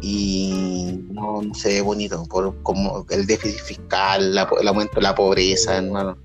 y 0.00 1.04
no, 1.10 1.42
se 1.54 1.68
ve 1.68 1.80
bonito 1.82 2.24
por 2.28 2.54
como 2.62 3.04
el 3.10 3.26
déficit 3.26 3.60
fiscal, 3.60 4.38
el 4.60 4.68
aumento 4.68 4.94
de 4.96 5.02
la 5.02 5.14
pobreza, 5.14 5.76
hermano. 5.76 6.16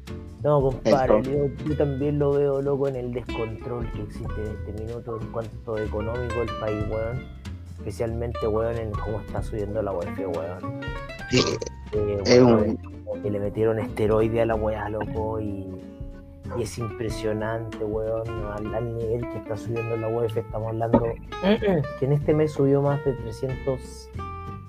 No, 0.42 0.62
compadre, 0.62 1.22
yo, 1.68 1.76
también 1.76 2.18
lo 2.18 2.32
veo 2.32 2.62
loco 2.62 2.88
en 2.88 2.96
el 2.96 3.12
descontrol 3.12 3.92
que 3.92 4.04
existe 4.04 4.42
en 4.42 4.48
este 4.48 4.84
minuto 4.86 5.20
en 5.22 5.28
cuanto 5.34 5.78
económico 5.78 6.42
el 6.42 6.50
país, 6.62 6.82
weón. 6.90 7.26
Especialmente, 7.78 8.48
weón, 8.48 8.78
en 8.78 8.92
cómo 8.92 9.20
está 9.20 9.44
subiendo 9.44 9.82
la 9.82 9.92
UEF, 9.92 10.18
weón. 10.18 10.80
Sí. 11.30 11.44
Eh, 11.92 12.78
que 13.22 13.30
le 13.30 13.40
metieron 13.40 13.80
esteroide 13.80 14.42
a 14.42 14.46
la 14.46 14.56
weá, 14.56 14.90
loco, 14.90 15.40
y, 15.40 15.68
es 16.60 16.80
impresionante, 16.80 17.78
weón, 17.78 18.28
al, 18.74 18.98
nivel 18.98 19.22
que 19.22 19.38
está 19.38 19.56
subiendo 19.56 19.96
la 19.98 20.08
UEF. 20.08 20.36
Estamos 20.36 20.70
hablando 20.70 21.04
que 22.00 22.06
en 22.06 22.12
este 22.14 22.34
mes 22.34 22.54
subió 22.54 22.82
más 22.82 23.06
de 23.06 23.14
300 23.14 24.10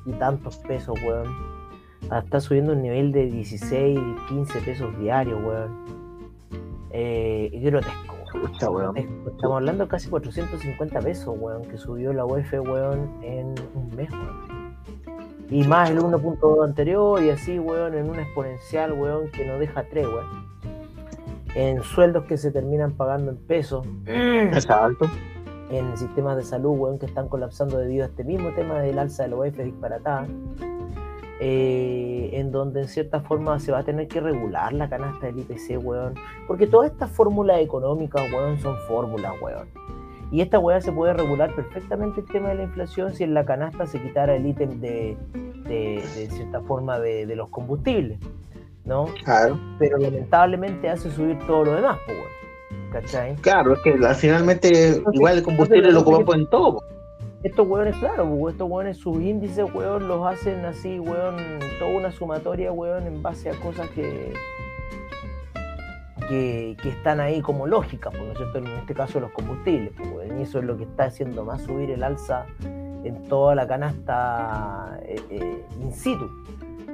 y 0.05 0.12
tantos 0.12 0.59
pesos, 0.59 0.94
weón 1.03 1.61
está 2.18 2.40
subiendo 2.40 2.72
un 2.72 2.83
nivel 2.83 3.12
de 3.12 3.26
16, 3.26 3.98
15 4.29 4.61
pesos 4.61 4.98
diarios, 4.98 5.40
weón. 5.42 5.70
Eh, 6.90 7.50
grotesco, 7.62 8.70
weón. 8.72 8.96
Estamos 8.96 9.57
hablando 9.57 9.85
de 9.85 9.90
casi 9.90 10.09
450 10.09 11.00
pesos, 11.00 11.37
weón, 11.38 11.62
que 11.62 11.79
subió 11.79 12.12
la 12.12 12.24
UEF, 12.24 12.53
weón, 12.53 13.11
en 13.22 13.55
un 13.74 13.94
mes, 13.94 14.11
weón. 14.11 14.69
Y 15.50 15.64
más 15.66 15.90
el 15.90 15.98
1.2 15.98 16.64
anterior 16.64 17.22
y 17.22 17.30
así, 17.30 17.58
weón, 17.58 17.94
en 17.94 18.08
una 18.08 18.22
exponencial, 18.22 18.92
weón, 18.92 19.30
que 19.32 19.44
no 19.44 19.58
deja 19.58 19.82
3, 19.82 20.06
weón. 20.06 20.48
En 21.56 21.82
sueldos 21.82 22.24
que 22.26 22.36
se 22.36 22.52
terminan 22.52 22.92
pagando 22.92 23.32
en 23.32 23.36
pesos. 23.36 23.84
Exacto. 24.06 25.10
En 25.70 25.96
sistemas 25.96 26.36
de 26.36 26.44
salud, 26.44 26.78
weón, 26.78 26.98
que 27.00 27.06
están 27.06 27.28
colapsando 27.28 27.78
debido 27.78 28.04
a 28.04 28.08
este 28.08 28.22
mismo 28.22 28.50
tema 28.54 28.80
del 28.80 28.98
alza 28.98 29.24
de 29.24 29.30
la 29.30 29.36
UEF 29.36 29.58
disparatada. 29.58 30.28
Eh, 31.42 32.30
en 32.34 32.52
donde 32.52 32.82
en 32.82 32.88
cierta 32.88 33.20
forma 33.20 33.58
se 33.60 33.72
va 33.72 33.78
a 33.78 33.82
tener 33.82 34.06
que 34.08 34.20
regular 34.20 34.72
la 34.72 34.88
canasta 34.88 35.26
del 35.26 35.40
IPC, 35.40 35.82
weón. 35.82 36.14
Porque 36.46 36.68
todas 36.68 36.92
estas 36.92 37.10
fórmulas 37.10 37.58
económicas, 37.60 38.30
weón, 38.32 38.60
son 38.60 38.76
fórmulas, 38.86 39.32
weón. 39.40 39.68
Y 40.31 40.40
esta 40.43 40.59
weá 40.59 40.81
se 40.81 40.93
puede 40.93 41.12
regular 41.12 41.55
perfectamente 41.55 42.21
el 42.21 42.27
tema 42.27 42.51
de 42.51 42.57
la 42.57 42.62
inflación 42.64 43.12
si 43.14 43.25
en 43.25 43.35
la 43.35 43.45
canasta 43.45 43.87
se 43.87 44.01
quitara 44.01 44.37
el 44.37 44.47
ítem 44.47 44.81
de, 44.81 45.16
de, 45.64 46.29
cierta 46.31 46.61
forma 46.62 46.99
de, 47.01 47.27
los 47.35 47.49
combustibles, 47.49 48.19
¿no? 48.85 49.07
Claro. 49.25 49.59
Pero 49.79 49.99
lamentablemente 49.99 50.88
hace 50.88 51.11
subir 51.11 51.38
todo 51.47 51.64
lo 51.64 51.75
demás, 51.75 51.99
weón. 52.07 52.90
¿Cachai? 52.93 53.37
Claro, 53.37 53.75
es 53.75 53.81
que 53.81 53.97
finalmente 54.14 55.01
igual 55.12 55.38
el 55.38 55.43
combustible 55.45 55.93
lo 55.93 56.01
ocupamos 56.01 56.35
en 56.35 56.47
todo 56.49 56.81
estos 57.43 57.66
hueones, 57.66 57.97
claro, 57.97 58.29
pues, 58.38 58.55
estos 58.55 58.71
hueones, 58.71 58.99
sus 58.99 59.16
índices, 59.16 59.64
weón, 59.73 60.09
los 60.09 60.27
hacen 60.27 60.64
así, 60.66 61.01
weón, 61.01 61.37
toda 61.79 61.90
una 61.90 62.12
sumatoria, 62.12 62.71
weón, 62.71 63.07
en 63.07 63.23
base 63.23 63.51
a 63.51 63.55
cosas 63.55 63.88
que, 63.90 64.35
que, 66.31 66.77
están 66.88 67.19
ahí 67.19 67.40
como 67.40 67.66
lógicas, 67.66 68.14
¿no 68.14 68.31
es 68.31 68.38
cierto? 68.38 68.59
En 68.59 68.66
este 68.69 68.95
caso 68.95 69.19
los 69.19 69.33
combustibles, 69.33 69.93
y 70.38 70.43
eso 70.43 70.61
es 70.61 70.64
lo 70.64 70.77
que 70.77 70.85
está 70.85 71.05
haciendo 71.05 71.45
más 71.45 71.62
subir 71.62 71.90
el 71.90 72.05
alza 72.05 72.47
en 73.03 73.25
toda 73.25 73.55
la 73.55 73.66
canasta 73.66 74.99
eh, 75.03 75.21
eh, 75.31 75.64
in 75.81 75.93
situ. 75.93 76.31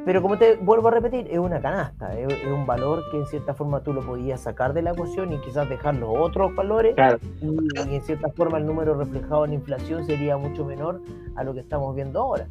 Pero 0.07 0.23
como 0.23 0.39
te 0.39 0.55
vuelvo 0.57 0.89
a 0.89 0.93
repetir, 0.93 1.27
es 1.31 1.39
una 1.39 1.61
canasta, 1.61 2.17
es, 2.19 2.33
un 2.47 2.65
valor 2.65 3.03
que 3.11 3.19
en 3.19 3.27
cierta 3.27 3.55
forma 3.55 3.81
tú 3.81 3.93
lo 3.93 4.01
podías 4.03 4.41
sacar 4.41 4.73
de 4.73 4.81
la 4.81 4.93
ecuación 4.93 5.33
y 5.33 5.39
quizás 5.41 5.69
dejar 5.69 5.97
los 5.97 6.11
otros 6.17 6.55
valores 6.55 6.95
y, 7.43 7.57
en 7.77 8.03
cierta 8.03 8.31
forma 8.31 8.59
el 8.59 8.67
número 8.67 8.95
reflejado 8.95 9.45
en 9.45 9.53
inflación 9.53 10.07
sería 10.07 10.37
mucho 10.37 10.65
menor 10.65 11.03
a 11.35 11.43
lo 11.43 11.53
que 11.53 11.61
estamos 11.61 11.95
viendo 11.95 12.21
ahora. 12.21 12.47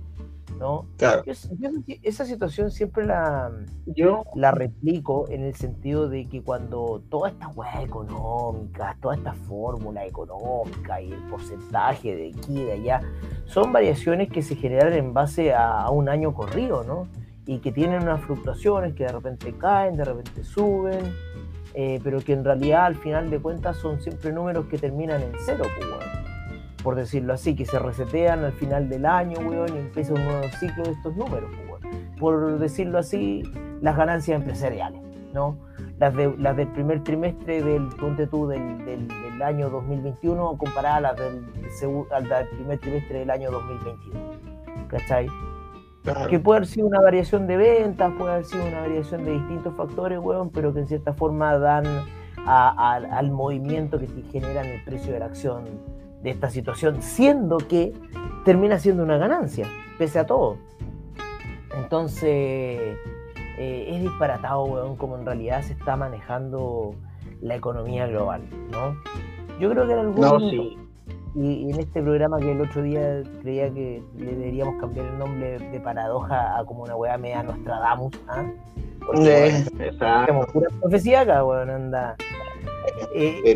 ¿No? 0.57 0.87
Claro. 0.97 1.23
esa 1.25 2.25
situación 2.25 2.71
siempre 2.71 3.05
la, 3.05 3.51
yo 3.85 4.23
la 4.35 4.51
replico 4.51 5.29
en 5.29 5.43
el 5.43 5.55
sentido 5.55 6.09
de 6.09 6.27
que 6.27 6.41
cuando 6.41 7.03
toda 7.09 7.29
esta 7.29 7.47
hueá 7.49 7.81
económica, 7.81 8.97
toda 9.01 9.15
esta 9.15 9.33
fórmula 9.33 10.05
económica 10.05 11.01
y 11.01 11.11
el 11.11 11.21
porcentaje 11.29 12.15
de 12.15 12.29
aquí 12.29 12.59
y 12.61 12.63
de 12.63 12.73
allá, 12.73 13.01
son 13.45 13.71
variaciones 13.71 14.29
que 14.29 14.41
se 14.41 14.55
generan 14.55 14.93
en 14.93 15.13
base 15.13 15.53
a, 15.53 15.81
a 15.81 15.91
un 15.91 16.09
año 16.09 16.33
corrido, 16.33 16.83
¿no? 16.83 17.07
y 17.47 17.59
que 17.59 17.71
tienen 17.71 18.03
unas 18.03 18.21
fluctuaciones 18.21 18.93
que 18.95 19.03
de 19.03 19.11
repente 19.11 19.53
caen, 19.57 19.97
de 19.97 20.05
repente 20.05 20.43
suben, 20.43 21.13
eh, 21.73 21.99
pero 22.03 22.19
que 22.19 22.33
en 22.33 22.43
realidad 22.43 22.85
al 22.85 22.95
final 22.95 23.29
de 23.29 23.39
cuentas 23.39 23.77
son 23.77 24.01
siempre 24.01 24.31
números 24.31 24.65
que 24.65 24.77
terminan 24.77 25.21
en 25.21 25.31
cero, 25.45 25.65
pues, 25.77 26.14
por 26.85 26.95
decirlo 26.95 27.33
así, 27.33 27.55
que 27.55 27.65
se 27.65 27.79
resetean 27.79 28.45
al 28.45 28.53
final 28.53 28.87
del 28.89 29.07
año, 29.07 29.39
weón, 29.39 29.75
y 29.75 29.79
empieza 29.79 30.13
un 30.13 30.23
nuevo 30.23 30.43
ciclo 30.59 30.83
de 30.83 30.91
estos 30.91 31.15
números, 31.15 31.49
pues, 31.67 31.83
por 32.19 32.59
decirlo 32.59 32.99
así, 32.99 33.41
las 33.81 33.97
ganancias 33.97 34.39
empresariales, 34.39 35.01
¿no? 35.33 35.57
Las, 35.97 36.15
de, 36.15 36.35
las 36.37 36.55
del 36.55 36.67
primer 36.67 37.03
trimestre 37.03 37.63
del, 37.63 37.89
tú, 37.95 38.47
del, 38.47 38.85
del, 38.85 39.07
del 39.07 39.41
año 39.41 39.71
2021 39.71 40.57
comparadas 40.59 40.97
a 40.97 41.01
las 41.01 41.15
del, 41.15 41.43
al 42.11 42.29
del 42.29 42.47
primer 42.49 42.79
trimestre 42.79 43.19
del 43.19 43.31
año 43.31 43.49
2022, 43.49 44.21
¿cachai? 44.87 45.27
Que 46.29 46.39
puede 46.39 46.57
haber 46.57 46.67
sido 46.67 46.85
una 46.85 47.01
variación 47.01 47.47
de 47.47 47.57
ventas, 47.57 48.13
puede 48.15 48.31
haber 48.33 48.45
sido 48.45 48.63
una 48.63 48.81
variación 48.81 49.25
de 49.25 49.31
distintos 49.31 49.75
factores, 49.75 50.19
weón, 50.19 50.51
pero 50.51 50.71
que 50.71 50.81
en 50.81 50.87
cierta 50.87 51.13
forma 51.15 51.57
dan 51.57 51.83
al 52.45 53.31
movimiento 53.31 53.97
que 53.97 54.05
generan 54.31 54.67
el 54.67 54.83
precio 54.83 55.13
de 55.13 55.17
la 55.17 55.25
acción 55.25 55.63
de 56.25 56.31
esta 56.31 56.49
situación, 56.49 57.03
siendo 57.03 57.59
que 57.59 57.93
termina 58.45 58.79
siendo 58.79 59.03
una 59.03 59.17
ganancia, 59.17 59.67
pese 59.99 60.17
a 60.17 60.25
todo. 60.25 60.57
Entonces, 61.77 62.97
eh, 63.59 63.85
es 63.87 64.01
disparatado, 64.01 64.63
weón, 64.63 64.95
como 64.95 65.17
en 65.19 65.25
realidad 65.25 65.61
se 65.61 65.73
está 65.73 65.95
manejando 65.95 66.95
la 67.41 67.55
economía 67.55 68.07
global, 68.07 68.41
¿no? 68.71 68.97
Yo 69.59 69.69
creo 69.69 69.85
que 69.85 69.93
en 69.93 69.99
algún 69.99 70.21
no, 70.21 70.39
y, 71.35 71.69
en 71.69 71.79
este 71.79 72.01
programa 72.01 72.39
que 72.39 72.53
el 72.53 72.61
otro 72.61 72.81
día 72.81 73.21
creía 73.41 73.71
que 73.71 74.01
le 74.17 74.35
deberíamos 74.35 74.81
cambiar 74.81 75.05
el 75.05 75.19
nombre 75.19 75.59
de 75.59 75.79
paradoja 75.79 76.57
a 76.57 76.65
como 76.65 76.83
una 76.83 76.95
weá 76.95 77.19
media 77.19 77.43
Nostradamus, 77.43 78.13
¿ah? 78.29 78.45
Porque 79.05 79.63
tenemos 79.99 80.47
pura 80.47 80.69
profecía 80.81 81.21
acá, 81.21 81.45
weón, 81.45 81.69
anda. 81.69 82.15
Eh, 83.13 83.41
y, 83.45 83.49
eh, 83.51 83.55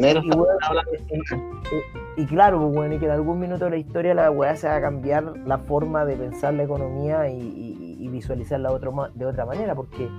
y, 2.20 2.26
claro, 2.26 2.60
pues, 2.60 2.74
bueno, 2.74 2.96
y 2.96 3.00
que 3.00 3.06
en 3.06 3.12
algún 3.12 3.40
minuto 3.40 3.64
de 3.64 3.72
la 3.72 3.78
historia 3.78 4.14
la 4.14 4.30
weá 4.30 4.54
se 4.54 4.68
va 4.68 4.76
a 4.76 4.82
cambiar 4.82 5.38
la 5.46 5.58
forma 5.58 6.04
de 6.04 6.18
pensar 6.18 6.54
la 6.54 6.64
economía 6.64 7.30
y, 7.30 8.10
visualizarla 8.10 8.70
de 9.14 9.26
otra 9.26 9.46
manera, 9.46 9.76
porque 9.76 10.10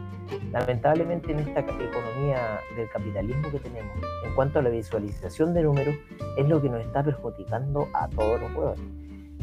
lamentablemente 0.51 1.33
en 1.33 1.41
esta 1.41 1.61
economía 1.61 2.61
del 2.75 2.89
capitalismo 2.89 3.51
que 3.51 3.59
tenemos, 3.59 3.93
en 4.25 4.35
cuanto 4.35 4.61
a 4.61 4.63
la 4.63 4.71
visualización 4.71 5.53
de 5.53 5.65
números, 5.65 5.95
es 6.39 6.49
lo 6.49 6.63
que 6.63 6.71
nos 6.71 6.81
está 6.81 7.03
perjudicando 7.03 7.89
a 7.93 8.09
todos 8.09 8.41
los 8.41 8.55
huevos. 8.55 8.81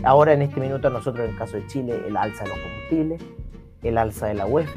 Ahora 0.04 0.34
en 0.34 0.42
este 0.42 0.60
minuto 0.60 0.90
nosotros 0.90 1.26
en 1.26 1.34
el 1.34 1.38
caso 1.38 1.58
de 1.58 1.68
Chile, 1.68 2.02
el 2.08 2.18
alza 2.18 2.46
de 2.46 2.50
los 2.50 2.60
combustibles, 2.60 3.22
el 3.84 3.98
alza 4.00 4.28
de 4.28 4.34
la 4.34 4.48
UEF, 4.48 4.76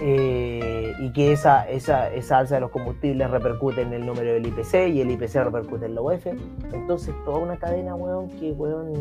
eh, 0.00 0.92
y 1.00 1.12
que 1.12 1.32
esa, 1.32 1.68
esa, 1.68 2.12
esa 2.12 2.38
alza 2.38 2.56
de 2.56 2.60
los 2.62 2.70
combustibles 2.70 3.30
repercute 3.30 3.82
en 3.82 3.92
el 3.92 4.06
número 4.06 4.32
del 4.32 4.46
IPC 4.46 4.88
y 4.88 5.00
el 5.00 5.10
IPC 5.10 5.34
repercute 5.44 5.86
en 5.86 5.94
la 5.94 6.00
UEF. 6.00 6.26
Entonces 6.72 7.14
toda 7.24 7.38
una 7.38 7.56
cadena, 7.56 7.94
weón, 7.94 8.28
que 8.28 8.52
weón 8.52 8.92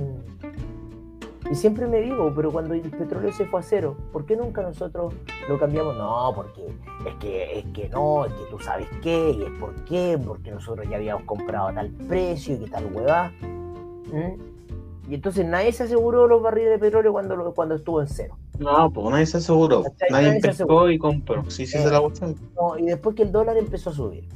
y 1.50 1.56
siempre 1.56 1.88
me 1.88 2.02
digo, 2.02 2.32
pero 2.36 2.52
cuando 2.52 2.74
el 2.74 2.82
petróleo 2.82 3.32
se 3.32 3.46
fue 3.46 3.62
a 3.62 3.64
cero, 3.64 3.96
¿por 4.12 4.26
qué 4.26 4.36
nunca 4.36 4.62
nosotros 4.62 5.14
lo 5.48 5.58
cambiamos? 5.58 5.96
No, 5.96 6.34
porque 6.36 6.68
es 7.08 7.16
que, 7.20 7.60
es 7.60 7.66
que 7.74 7.88
no, 7.90 8.26
es 8.26 8.34
que 8.34 8.44
tú 8.50 8.60
sabes 8.60 8.88
qué, 9.02 9.32
y 9.32 9.44
es 9.44 9.52
por 9.52 9.74
qué, 9.86 10.20
porque 10.24 10.52
nosotros 10.52 10.86
ya 10.90 10.98
habíamos 10.98 11.24
comprado 11.24 11.70
a 11.70 11.74
tal 11.74 11.90
precio 11.90 12.56
y 12.56 12.60
que 12.60 12.70
tal 12.70 12.94
huevá. 12.94 13.32
¿Mm? 13.42 15.10
Y 15.10 15.16
entonces 15.16 15.46
nadie 15.46 15.72
se 15.72 15.84
aseguró 15.84 16.28
los 16.28 16.42
barriles 16.42 16.72
de 16.72 16.80
petróleo 16.80 17.14
cuando, 17.14 17.54
cuando 17.54 17.76
estuvo 17.76 18.02
en 18.02 18.08
cero. 18.08 18.38
No, 18.60 18.92
pues 18.92 19.10
nadie 19.10 19.26
se 19.26 19.38
aseguró. 19.38 19.84
Nadie, 20.10 20.40
nadie 20.40 20.94
y 20.94 20.98
compró. 20.98 21.44
Sí, 21.50 21.66
sí, 21.66 21.78
se 21.78 21.90
la 21.90 22.00
eh, 22.00 22.36
no, 22.56 22.78
y 22.78 22.86
después 22.86 23.16
que 23.16 23.24
el 23.24 23.32
dólar 23.32 23.58
empezó 23.58 23.92
a 23.92 23.94
subir. 23.94 24.28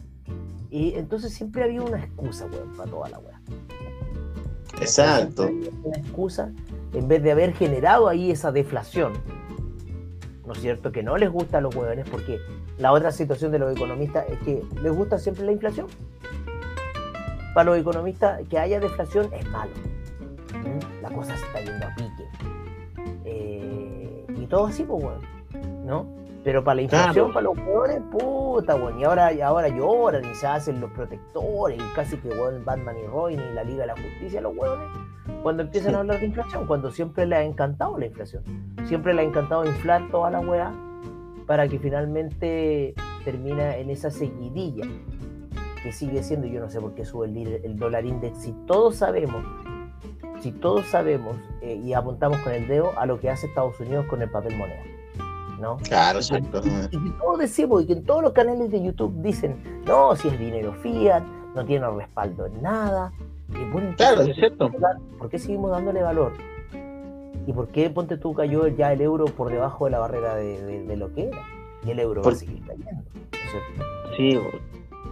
Y 0.70 0.94
entonces 0.96 1.34
siempre 1.34 1.64
había 1.64 1.82
una 1.82 2.04
excusa, 2.04 2.46
weón, 2.46 2.76
para 2.78 2.90
toda 2.90 3.10
la 3.10 3.20
weá. 3.20 3.42
Exacto. 4.80 5.50
Una 5.84 5.98
excusa 5.98 6.52
en 6.94 7.08
vez 7.08 7.24
de 7.24 7.32
haber 7.32 7.54
generado 7.54 8.08
ahí 8.08 8.32
esa 8.32 8.52
deflación. 8.52 9.14
¿No 10.46 10.54
es 10.54 10.60
cierto? 10.60 10.92
Que 10.92 11.04
no 11.04 11.18
les 11.18 11.30
gusta 11.30 11.60
a 11.60 11.62
los 11.62 11.76
huevones 11.76 12.10
porque 12.10 12.40
la 12.78 12.92
otra 12.92 13.12
situación 13.12 13.52
de 13.52 13.60
los 13.60 13.76
economistas 13.76 14.26
es 14.30 14.40
que 14.40 14.64
les 14.82 14.94
gusta 14.94 15.18
siempre 15.18 15.46
la 15.46 15.52
inflación. 15.52 15.88
Para 17.54 17.72
los 17.72 17.80
economistas, 17.80 18.42
que 18.50 18.58
haya 18.58 18.80
deflación 18.80 19.30
es 19.34 19.48
malo. 19.50 19.72
¿Mm? 20.54 21.02
La 21.02 21.10
cosa 21.10 21.36
se 21.38 21.46
está 21.46 21.60
yendo 21.62 21.86
a 21.86 21.96
pique. 21.96 22.41
Y 24.52 24.54
todo 24.54 24.66
así, 24.66 24.84
pues, 24.84 25.02
bueno, 25.02 25.22
¿no? 25.86 26.06
Pero 26.44 26.62
para 26.62 26.76
la 26.76 26.82
inflación, 26.82 27.32
para 27.32 27.44
los 27.46 27.58
jugadores, 27.58 28.02
puta, 28.12 28.76
weón. 28.76 29.00
Y 29.00 29.06
ahora, 29.06 29.32
y 29.32 29.40
ahora 29.40 29.70
lloran 29.70 30.30
y 30.30 30.36
se 30.36 30.46
hacen 30.46 30.82
los 30.82 30.92
protectores 30.92 31.80
y 31.80 31.96
casi 31.96 32.18
que, 32.18 32.28
weón, 32.28 32.66
Batman 32.66 32.98
y 33.02 33.08
Roy 33.08 33.38
ni 33.38 33.54
la 33.54 33.64
Liga 33.64 33.84
de 33.84 33.88
la 33.88 33.94
Justicia, 33.94 34.42
los 34.42 34.54
huevones, 34.58 34.90
cuando 35.42 35.64
empiezan 35.64 35.96
a 35.96 36.00
hablar 36.00 36.20
de 36.20 36.26
inflación, 36.26 36.68
cuando 36.68 36.92
siempre 36.92 37.26
les 37.26 37.40
ha 37.40 37.44
encantado 37.44 37.98
la 37.98 38.08
inflación. 38.08 38.44
Siempre 38.88 39.14
les 39.14 39.26
ha 39.26 39.30
encantado 39.30 39.64
inflar 39.64 40.10
toda 40.12 40.30
la 40.30 40.42
weá 40.42 40.74
para 41.48 41.70
que 41.70 41.80
finalmente 41.80 42.94
termina 43.24 43.78
en 43.78 43.90
esa 43.90 44.12
seguidilla 44.12 44.84
que 45.82 45.94
sigue 45.94 46.24
siendo, 46.24 46.48
yo 46.48 46.60
no 46.60 46.70
sé 46.70 46.82
por 46.82 46.94
qué 46.94 47.06
sube 47.06 47.28
el, 47.28 47.38
el 47.64 47.78
dólar 47.78 48.06
index, 48.06 48.40
si 48.40 48.52
todos 48.68 48.98
sabemos, 48.98 49.46
si 50.42 50.52
todos 50.52 50.86
sabemos 50.88 51.38
eh, 51.62 51.80
y 51.84 51.94
apuntamos 51.94 52.40
con 52.40 52.54
el 52.54 52.68
dedo 52.68 52.98
a 52.98 53.06
lo 53.06 53.20
que 53.20 53.30
hace 53.30 53.48
Estados 53.48 53.80
Unidos 53.80 54.06
con 54.08 54.22
el 54.22 54.30
papel 54.30 54.58
moneda. 54.58 54.82
¿no? 55.60 55.78
Claro, 55.78 56.20
exacto. 56.20 56.62
Y, 56.92 56.98
y, 56.98 57.10
todos 57.12 57.40
decimos, 57.40 57.84
y 57.84 57.88
que 57.88 57.94
en 57.94 58.04
todos 58.04 58.24
los 58.24 58.34
canales 58.34 58.72
de 58.72 58.84
YouTube 58.84 59.14
dicen, 59.22 59.82
no, 59.86 60.16
si 60.16 60.28
es 60.28 60.40
dinero 60.40 60.74
fiat, 60.82 61.24
no 61.56 61.64
tiene 61.64 61.88
respaldo 61.90 62.48
en 62.48 62.62
nada. 62.62 63.14
Y 63.50 63.64
bueno, 63.72 63.94
claro, 63.96 64.22
es 64.22 64.36
cierto. 64.36 64.72
¿Por 65.20 65.30
qué 65.30 65.38
seguimos 65.38 65.72
dándole 65.72 66.02
valor? 66.02 66.34
¿Y 67.46 67.54
por 67.54 67.68
qué, 67.68 67.90
ponte 67.90 68.18
tú, 68.18 68.34
cayó 68.34 68.68
ya 68.68 68.92
el 68.94 69.02
euro 69.02 69.26
por 69.26 69.52
debajo 69.52 69.86
de 69.86 69.92
la 69.92 70.00
barrera 70.00 70.36
de, 70.36 70.62
de, 70.62 70.84
de 70.84 70.98
lo 70.98 71.14
que 71.14 71.28
era? 71.28 71.42
Y 71.86 71.92
el 71.92 72.00
euro 72.00 72.22
por... 72.22 72.34
va 72.34 72.38
a 72.38 72.40
seguir 72.40 72.66
cayendo, 72.66 72.92
¿no 72.92 73.38
es 73.38 73.52
cierto? 73.52 73.84
Sí, 74.18 74.40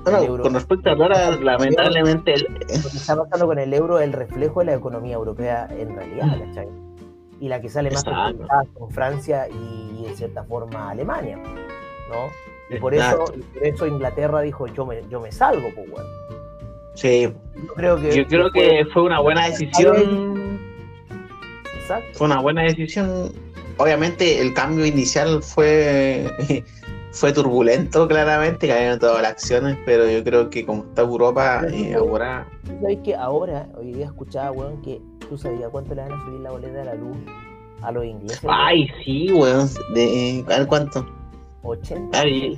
bueno, 0.04 0.20
euro, 0.20 0.44
con 0.44 0.54
respecto 0.54 0.90
a 0.90 0.96
dólar, 0.96 1.42
lamentablemente... 1.42 2.34
El... 2.34 2.44
Lo 2.44 2.90
que 2.90 2.98
está 2.98 3.16
pasando 3.16 3.48
con 3.48 3.60
el 3.60 3.74
euro 3.74 4.00
es 4.00 4.06
el 4.06 4.14
reflejo 4.14 4.60
de 4.60 4.68
la 4.68 4.74
economía 4.76 5.16
europea 5.16 5.68
en 5.72 5.96
realidad, 5.96 6.38
¿cachai? 6.46 6.68
Y 7.40 7.48
la 7.48 7.62
que 7.62 7.70
sale 7.70 7.92
más 7.92 8.04
perjudicada 8.04 8.64
con 8.74 8.92
Francia 8.92 9.48
y, 9.50 10.06
en 10.06 10.16
cierta 10.16 10.44
forma, 10.44 10.90
Alemania, 10.90 11.38
¿no? 11.38 12.30
Y 12.70 12.80
por, 12.80 12.94
eso, 12.94 13.26
y 13.36 13.42
por 13.42 13.64
eso 13.64 13.88
Inglaterra 13.88 14.42
dijo, 14.42 14.68
yo 14.68 14.86
me, 14.86 15.02
yo 15.10 15.20
me 15.20 15.32
salgo, 15.32 15.70
pues, 15.74 15.90
bueno. 15.90 16.10
Sí, 16.94 17.34
yo 17.56 17.74
creo 17.74 18.00
que, 18.00 18.16
yo 18.16 18.28
creo 18.28 18.52
que 18.52 18.86
fue 18.94 19.04
una 19.04 19.22
buena 19.22 19.48
decisión. 19.48 20.60
Exacto. 21.82 22.10
Fue 22.14 22.28
una 22.28 22.42
buena 22.42 22.64
decisión. 22.64 23.32
Obviamente 23.78 24.42
el 24.42 24.54
cambio 24.54 24.86
inicial 24.86 25.42
fue 25.42 26.30
fue 27.12 27.34
turbulento, 27.34 28.08
claramente, 28.08 28.68
cayeron 28.68 29.00
todas 29.00 29.22
las 29.22 29.32
acciones, 29.32 29.78
pero 29.86 30.10
yo 30.10 30.24
creo 30.24 30.50
que 30.50 30.66
como 30.66 30.84
está 30.84 31.02
Europa, 31.02 31.64
eh, 31.72 31.96
ahora... 31.96 32.48
¿Sabes 32.82 33.00
que 33.04 33.16
ahora, 33.16 33.68
hoy 33.78 33.94
día 33.94 34.06
escuchaba, 34.06 34.52
weón, 34.52 34.82
que 34.82 35.02
tú 35.28 35.38
sabías 35.38 35.70
cuánto 35.72 35.96
le 35.96 36.04
van 36.04 36.12
a 36.14 36.26
subir 36.26 36.40
la 36.42 36.52
boleta 36.52 36.78
de 36.78 36.86
la 36.86 36.96
luz 36.96 37.18
a 37.82 37.92
los 37.92 38.06
ingleses? 38.06 38.46
Ay, 38.48 38.88
sí, 39.04 39.32
weón, 39.34 39.68
de, 39.96 40.46
a 40.48 40.60
ver 40.60 40.68
cuánto. 40.68 41.06
80. 41.64 42.20
Ay, 42.20 42.58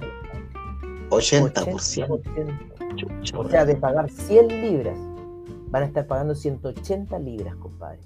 80%. 1.09 2.07
80%. 2.07 3.37
O 3.37 3.49
sea, 3.49 3.65
de 3.65 3.75
pagar 3.75 4.09
100 4.09 4.47
libras, 4.49 4.97
van 5.69 5.83
a 5.83 5.85
estar 5.85 6.05
pagando 6.05 6.35
180 6.35 7.17
libras, 7.19 7.55
compadre. 7.55 7.99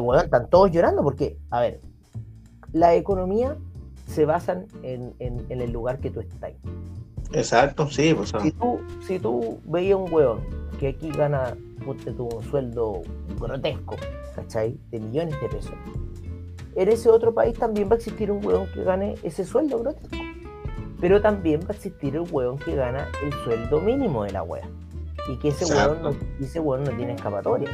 Bueno, 0.00 0.22
están 0.22 0.48
todos 0.48 0.70
llorando 0.70 1.02
porque, 1.02 1.36
a 1.50 1.60
ver, 1.60 1.80
la 2.72 2.94
economía 2.94 3.56
se 4.10 4.26
basan 4.26 4.66
en, 4.82 5.14
en, 5.18 5.46
en 5.48 5.60
el 5.60 5.72
lugar 5.72 6.00
que 6.00 6.10
tú 6.10 6.20
estás. 6.20 6.52
Exacto, 7.32 7.88
sí. 7.88 8.12
Pues, 8.14 8.32
si, 8.42 8.50
tú, 8.50 8.80
si 9.06 9.18
tú 9.18 9.60
veías 9.64 9.98
un 9.98 10.12
huevón 10.12 10.40
que 10.78 10.88
aquí 10.88 11.10
gana 11.10 11.56
tú, 12.16 12.24
un 12.24 12.42
sueldo 12.42 13.02
grotesco, 13.38 13.96
¿cachai? 14.34 14.76
De 14.90 14.98
millones 14.98 15.40
de 15.40 15.48
pesos. 15.48 15.74
En 16.74 16.88
ese 16.88 17.08
otro 17.08 17.32
país 17.34 17.58
también 17.58 17.88
va 17.88 17.94
a 17.94 17.96
existir 17.96 18.30
un 18.30 18.44
huevón 18.44 18.66
que 18.74 18.82
gane 18.82 19.14
ese 19.22 19.44
sueldo 19.44 19.78
grotesco. 19.78 20.16
Pero 21.00 21.20
también 21.22 21.60
va 21.60 21.70
a 21.70 21.72
existir 21.72 22.14
el 22.14 22.24
huevón 22.30 22.58
que 22.58 22.74
gana 22.74 23.08
el 23.22 23.32
sueldo 23.44 23.80
mínimo 23.80 24.24
de 24.24 24.32
la 24.32 24.42
wea. 24.42 24.68
Y 25.28 25.36
que 25.38 25.48
ese 25.48 25.64
huevón 25.72 26.02
no, 26.02 26.10
ese 26.40 26.60
huevón 26.60 26.84
no 26.84 26.96
tiene 26.96 27.14
escapatoria. 27.14 27.70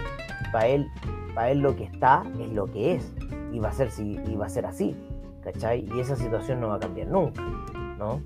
Para 0.52 0.68
él, 0.68 0.86
para 1.34 1.50
él 1.50 1.58
lo 1.58 1.74
que 1.74 1.84
está 1.84 2.24
es 2.40 2.52
lo 2.52 2.66
que 2.66 2.94
es. 2.94 3.12
Y 3.52 3.58
va 3.58 3.70
a 3.70 3.72
ser, 3.72 3.90
y 3.98 4.34
va 4.34 4.46
a 4.46 4.50
ser 4.50 4.66
así. 4.66 4.96
¿Cachai? 5.46 5.88
Y 5.94 6.00
esa 6.00 6.16
situación 6.16 6.60
no 6.60 6.68
va 6.68 6.74
a 6.76 6.80
cambiar 6.80 7.06
nunca, 7.06 7.40
¿no? 7.98 8.20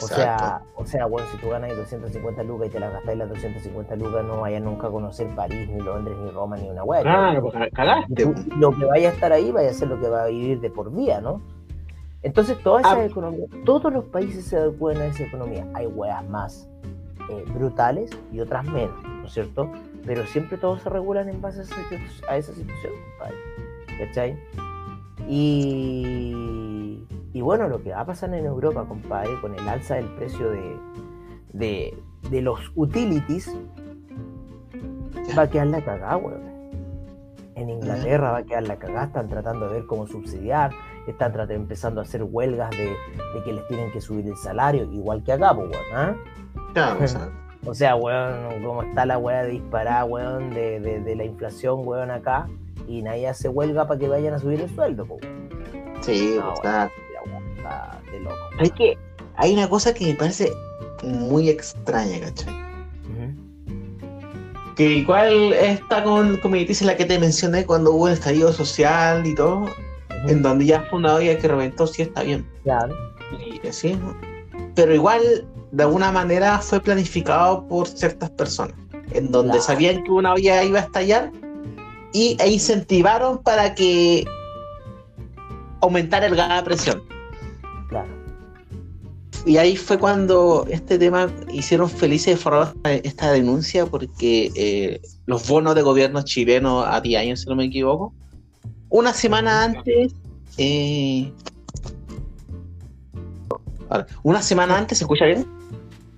O 0.00 0.06
sea, 0.06 0.62
o 0.76 0.84
sea, 0.84 1.06
bueno, 1.06 1.28
si 1.30 1.36
tú 1.38 1.50
ganas 1.50 1.76
250 1.76 2.42
lucas 2.44 2.68
y 2.68 2.70
te 2.70 2.80
las 2.80 2.92
gastas 2.92 3.16
las 3.16 3.28
250 3.28 3.96
lucas, 3.96 4.24
no 4.24 4.40
vayas 4.40 4.62
nunca 4.62 4.86
a 4.86 4.90
conocer 4.90 5.28
París, 5.34 5.68
ni 5.68 5.80
Londres, 5.80 6.16
ni 6.18 6.30
Roma, 6.30 6.56
ni 6.56 6.70
una 6.70 6.82
hueá. 6.82 7.02
Claro, 7.02 7.42
pues 7.42 7.54
cagaste. 7.72 8.34
Lo 8.56 8.70
que 8.70 8.84
vaya 8.84 9.10
a 9.10 9.12
estar 9.12 9.32
ahí 9.32 9.52
vaya 9.52 9.70
a 9.70 9.74
ser 9.74 9.88
lo 9.88 10.00
que 10.00 10.08
va 10.08 10.24
a 10.24 10.26
vivir 10.26 10.60
de 10.60 10.70
por 10.70 10.92
vida, 10.92 11.20
¿no? 11.20 11.40
Entonces, 12.22 12.58
toda 12.62 12.80
esa 12.80 12.94
ah. 12.94 13.04
economía, 13.04 13.46
todos 13.64 13.92
los 13.92 14.04
países 14.06 14.44
se 14.44 14.56
adecuan 14.56 14.96
a 14.98 15.06
esa 15.06 15.24
economía. 15.24 15.66
Hay 15.74 15.86
hueas 15.86 16.24
más 16.28 16.68
eh, 17.30 17.44
brutales 17.52 18.10
y 18.32 18.40
otras 18.40 18.64
menos, 18.64 19.02
¿no 19.04 19.26
es 19.26 19.32
cierto? 19.32 19.70
Pero 20.06 20.24
siempre 20.26 20.56
todos 20.56 20.82
se 20.82 20.88
regulan 20.88 21.28
en 21.28 21.40
base 21.40 21.60
a 21.60 21.62
esa, 21.62 21.76
a 22.28 22.36
esa 22.36 22.52
situación, 22.52 22.92
compadre. 23.18 23.36
¿Cachai? 23.98 24.36
Y, 25.28 27.04
y, 27.32 27.40
bueno, 27.40 27.68
lo 27.68 27.82
que 27.82 27.90
va 27.90 28.00
a 28.00 28.06
pasar 28.06 28.34
en 28.34 28.44
Europa, 28.44 28.84
compadre, 28.86 29.40
con 29.40 29.54
el 29.54 29.68
alza 29.68 29.96
del 29.96 30.08
precio 30.16 30.50
de, 30.50 30.76
de, 31.52 32.02
de 32.30 32.42
los 32.42 32.72
utilities, 32.74 33.54
va 35.36 35.42
a 35.42 35.50
quedar 35.50 35.68
la 35.68 35.82
cagada, 35.82 36.16
weón. 36.16 36.52
En 37.54 37.68
Inglaterra 37.68 38.32
va 38.32 38.38
a 38.38 38.42
quedar 38.42 38.66
la 38.66 38.78
cagada, 38.78 39.04
están 39.04 39.28
tratando 39.28 39.68
de 39.68 39.74
ver 39.74 39.86
cómo 39.86 40.06
subsidiar, 40.06 40.72
están 41.06 41.32
tratando, 41.32 41.54
empezando 41.54 42.00
a 42.00 42.04
hacer 42.04 42.24
huelgas 42.24 42.70
de, 42.70 42.86
de, 42.86 43.42
que 43.44 43.52
les 43.52 43.66
tienen 43.68 43.92
que 43.92 44.00
subir 44.00 44.26
el 44.26 44.36
salario, 44.36 44.84
igual 44.84 45.22
que 45.22 45.32
acá, 45.32 45.54
pues, 45.54 45.70
weón. 45.70 46.16
Claro, 46.72 46.98
o 47.64 47.74
sea, 47.74 47.94
weón, 47.96 48.62
como 48.64 48.82
está 48.82 49.06
la 49.06 49.18
weá 49.18 49.44
de 49.44 49.50
disparar, 49.50 50.04
weón, 50.04 50.50
de, 50.50 50.80
de, 50.80 51.00
de 51.00 51.16
la 51.16 51.24
inflación, 51.24 51.86
weón, 51.86 52.10
acá 52.10 52.48
y 52.88 53.02
nadie 53.02 53.28
hace 53.28 53.48
huelga 53.48 53.86
para 53.86 53.98
que 53.98 54.08
vayan 54.08 54.34
a 54.34 54.38
subir 54.38 54.60
el 54.60 54.74
sueldo. 54.74 55.06
Po. 55.06 55.18
Sí, 56.00 56.36
no, 56.38 56.54
está... 56.54 56.90
de 58.10 58.20
loco. 58.20 58.36
Hay 58.58 58.70
que 58.70 58.98
hay 59.36 59.52
una 59.54 59.68
cosa 59.68 59.94
que 59.94 60.06
me 60.06 60.14
parece 60.14 60.52
muy 61.02 61.48
extraña, 61.48 62.20
¿cachai? 62.20 62.52
Uh 62.52 63.18
-huh. 63.18 64.74
Que 64.76 64.84
igual 64.84 65.52
está 65.52 66.02
con, 66.02 66.36
como 66.38 66.56
dice 66.56 66.84
la 66.84 66.96
que 66.96 67.04
te 67.04 67.18
mencioné 67.18 67.64
cuando 67.64 67.92
hubo 67.92 68.08
el 68.08 68.14
estallido 68.14 68.52
social 68.52 69.26
y 69.26 69.34
todo, 69.34 69.60
uh 69.60 69.66
-huh. 69.66 70.30
en 70.30 70.42
donde 70.42 70.66
ya 70.66 70.82
fue 70.82 70.98
una 70.98 71.14
olla 71.14 71.38
que 71.38 71.48
reventó, 71.48 71.86
sí 71.86 72.02
está 72.02 72.22
bien. 72.22 72.46
Claro. 72.62 72.94
Y 73.62 73.66
así. 73.66 73.98
Pero 74.74 74.94
igual, 74.94 75.46
de 75.72 75.82
alguna 75.82 76.12
manera, 76.12 76.58
fue 76.58 76.80
planificado 76.80 77.66
por 77.66 77.88
ciertas 77.88 78.30
personas, 78.30 78.76
en 79.12 79.30
donde 79.30 79.52
claro. 79.52 79.64
sabían 79.64 80.04
que 80.04 80.10
una 80.10 80.34
olla 80.34 80.62
iba 80.62 80.78
a 80.78 80.82
estallar 80.82 81.32
y, 82.12 82.36
e 82.40 82.50
incentivaron 82.50 83.42
para 83.42 83.74
que 83.74 84.24
aumentara 85.80 86.26
el 86.26 86.36
gas 86.36 86.56
de 86.56 86.62
presión. 86.62 87.02
Claro. 87.88 88.08
Y 89.44 89.56
ahí 89.56 89.76
fue 89.76 89.98
cuando 89.98 90.66
este 90.70 90.98
tema 90.98 91.28
hicieron 91.52 91.90
felices 91.90 92.34
de 92.34 92.36
forrar 92.36 92.74
esta 92.84 93.32
denuncia 93.32 93.86
porque 93.86 94.52
eh, 94.54 95.00
los 95.26 95.48
bonos 95.48 95.74
de 95.74 95.82
gobierno 95.82 96.22
chileno 96.22 96.82
a 96.82 97.00
10 97.00 97.20
años, 97.20 97.40
si 97.40 97.48
no 97.48 97.56
me 97.56 97.64
equivoco, 97.64 98.14
una 98.88 99.12
semana 99.12 99.64
antes, 99.64 100.14
eh, 100.58 101.32
una 104.22 104.42
semana 104.42 104.78
antes, 104.78 104.98
¿se 104.98 105.04
escucha 105.04 105.26
bien? 105.26 105.46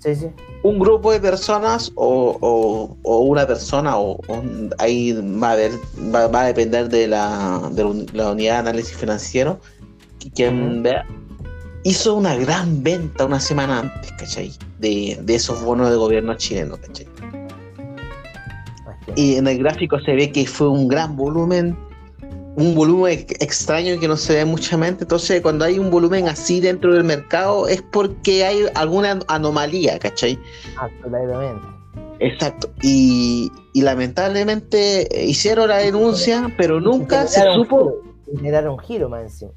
Sí, 0.00 0.14
sí 0.14 0.26
un 0.64 0.78
grupo 0.78 1.12
de 1.12 1.20
personas 1.20 1.92
o, 1.94 2.38
o, 2.40 2.96
o 3.02 3.18
una 3.18 3.46
persona 3.46 3.98
o, 3.98 4.18
o, 4.28 4.42
ahí 4.78 5.12
va 5.12 5.52
a, 5.52 5.56
ver, 5.56 5.72
va, 6.12 6.26
va, 6.26 6.40
a 6.40 6.46
depender 6.46 6.88
de 6.88 7.06
la, 7.06 7.68
de 7.72 7.84
la 8.14 8.30
unidad 8.30 8.54
de 8.54 8.70
análisis 8.70 8.96
financiero 8.96 9.60
quien 10.34 10.82
vea 10.82 11.04
hizo 11.82 12.14
una 12.14 12.34
gran 12.36 12.82
venta 12.82 13.26
una 13.26 13.40
semana 13.40 13.80
antes 13.80 14.10
¿cachai? 14.12 14.52
De, 14.78 15.18
de 15.20 15.34
esos 15.34 15.62
bonos 15.62 15.90
de 15.90 15.96
gobierno 15.96 16.34
chileno 16.34 16.78
¿cachai? 16.78 17.06
y 19.16 19.36
en 19.36 19.46
el 19.46 19.58
gráfico 19.58 20.00
se 20.00 20.14
ve 20.14 20.32
que 20.32 20.46
fue 20.46 20.70
un 20.70 20.88
gran 20.88 21.14
volumen 21.14 21.76
un 22.56 22.74
volumen 22.74 23.26
extraño 23.40 23.98
que 23.98 24.08
no 24.08 24.16
se 24.16 24.34
ve 24.34 24.44
mucha 24.44 24.76
mente. 24.76 25.04
Entonces, 25.04 25.40
cuando 25.40 25.64
hay 25.64 25.78
un 25.78 25.90
volumen 25.90 26.28
así 26.28 26.60
dentro 26.60 26.94
del 26.94 27.04
mercado, 27.04 27.68
es 27.68 27.82
porque 27.82 28.44
hay 28.44 28.66
alguna 28.74 29.18
anomalía, 29.28 29.98
¿cachai? 29.98 30.38
Absolutamente. 30.76 31.66
Exacto. 32.20 32.70
Y, 32.82 33.50
y 33.72 33.82
lamentablemente 33.82 35.08
hicieron 35.26 35.68
la 35.68 35.78
denuncia, 35.78 36.52
pero 36.56 36.80
nunca 36.80 37.26
se 37.26 37.42
supo. 37.52 37.94
Generaron 38.36 38.78
giro 38.78 39.08
más 39.08 39.22
encima. 39.22 39.52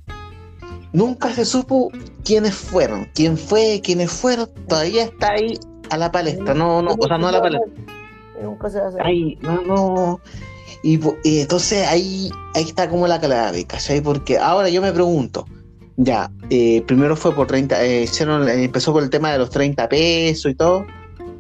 Nunca 0.94 1.30
se 1.32 1.46
supo 1.46 1.92
quiénes 2.24 2.56
fueron, 2.56 3.08
quién 3.14 3.38
fue, 3.38 3.82
quiénes 3.84 4.12
fueron. 4.12 4.50
Todavía 4.68 5.04
está 5.04 5.32
ahí 5.32 5.60
a 5.90 5.98
la 5.98 6.12
palestra. 6.12 6.54
No, 6.54 6.82
no, 6.82 6.96
o 6.98 7.08
sea, 7.08 7.18
no 7.18 7.28
a 7.28 7.32
la 7.32 7.42
palestra. 7.42 7.72
Nunca 8.42 8.70
se 8.70 8.80
va 8.80 8.86
a 8.86 8.90
hacer. 8.90 9.02
Ay, 9.04 9.38
no, 9.42 9.62
no. 9.62 10.20
Y, 10.84 11.00
y, 11.24 11.40
entonces 11.40 11.88
ahí, 11.88 12.30
ahí 12.54 12.63
está 12.63 12.90
como 12.90 13.08
la 13.08 13.20
clave, 13.20 13.66
¿cachai? 13.66 14.02
Porque 14.02 14.38
ahora 14.38 14.70
yo 14.70 14.82
me 14.82 14.92
pregunto, 14.92 15.46
ya, 15.98 16.32
eh, 16.50 16.84
primero 16.86 17.16
fue 17.16 17.34
por 17.34 17.48
30, 17.48 17.84
eh, 17.84 18.04
hicieron, 18.04 18.48
empezó 18.48 18.94
por 18.94 19.04
el 19.04 19.10
tema 19.10 19.32
de 19.32 19.40
los 19.40 19.50
30 19.50 19.90
pesos 19.90 20.52
y 20.52 20.56
todo, 20.56 20.86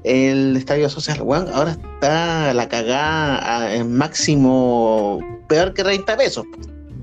el 0.03 0.55
estadio 0.57 0.89
social, 0.89 1.21
bueno, 1.21 1.47
ahora 1.53 1.71
está 1.71 2.53
la 2.53 2.67
cagada 2.67 3.75
en 3.75 3.95
máximo 3.95 5.19
peor 5.47 5.73
que 5.73 5.83
30 5.83 6.17
pesos. 6.17 6.45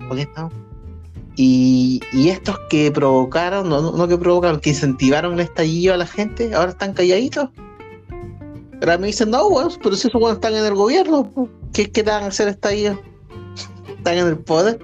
¿Por 0.08 0.16
qué 0.16 0.22
estamos? 0.22 0.52
Y, 1.36 2.00
estos 2.28 2.58
que 2.70 2.90
provocaron, 2.92 3.68
no, 3.68 3.92
no, 3.92 4.08
que 4.08 4.16
provocaron, 4.16 4.60
que 4.60 4.70
incentivaron 4.70 5.34
el 5.34 5.40
estallido 5.40 5.94
a 5.94 5.96
la 5.96 6.06
gente, 6.06 6.54
ahora 6.54 6.70
están 6.70 6.92
calladitos. 6.92 7.50
Pero 8.80 8.98
me 8.98 9.06
dicen, 9.08 9.30
no, 9.30 9.48
bueno, 9.48 9.70
pero 9.82 9.96
si 9.96 10.08
esos 10.08 10.20
buenos 10.20 10.36
están 10.38 10.54
en 10.54 10.64
el 10.64 10.74
gobierno, 10.74 11.32
¿qué, 11.72 11.90
qué 11.90 12.02
van 12.02 12.24
a 12.24 12.26
hacer 12.26 12.48
estallido? 12.48 13.00
Están 13.96 14.18
en 14.18 14.26
el 14.26 14.38
poder. 14.38 14.78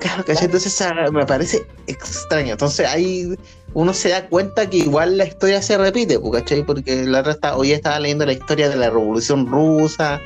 Claro, 0.00 0.24
¿cachai? 0.24 0.46
Entonces 0.46 0.82
me 1.12 1.26
parece 1.26 1.66
extraño. 1.86 2.52
Entonces 2.52 2.86
ahí 2.88 3.34
uno 3.74 3.92
se 3.92 4.08
da 4.08 4.26
cuenta 4.28 4.68
que 4.68 4.78
igual 4.78 5.18
la 5.18 5.26
historia 5.26 5.62
se 5.62 5.76
repite, 5.76 6.18
¿cachai? 6.32 6.64
Porque 6.64 7.04
la 7.04 7.20
otra 7.20 7.56
hoy 7.56 7.72
estaba 7.72 8.00
leyendo 8.00 8.26
la 8.26 8.32
historia 8.32 8.68
de 8.68 8.76
la 8.76 8.90
Revolución 8.90 9.46
Rusa, 9.46 10.20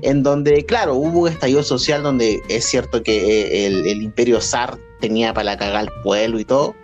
en 0.00 0.22
donde, 0.22 0.64
claro, 0.64 0.94
hubo 0.94 1.20
un 1.20 1.28
estallido 1.28 1.62
social 1.62 2.02
donde 2.02 2.42
es 2.48 2.64
cierto 2.64 3.02
que 3.02 3.64
eh, 3.64 3.66
el, 3.66 4.02
imperio 4.02 4.40
zar 4.40 4.78
tenía 5.00 5.34
para 5.34 5.56
cagar 5.56 5.76
al 5.76 5.90
pueblo 6.02 6.40
y 6.40 6.44
todo. 6.44 6.74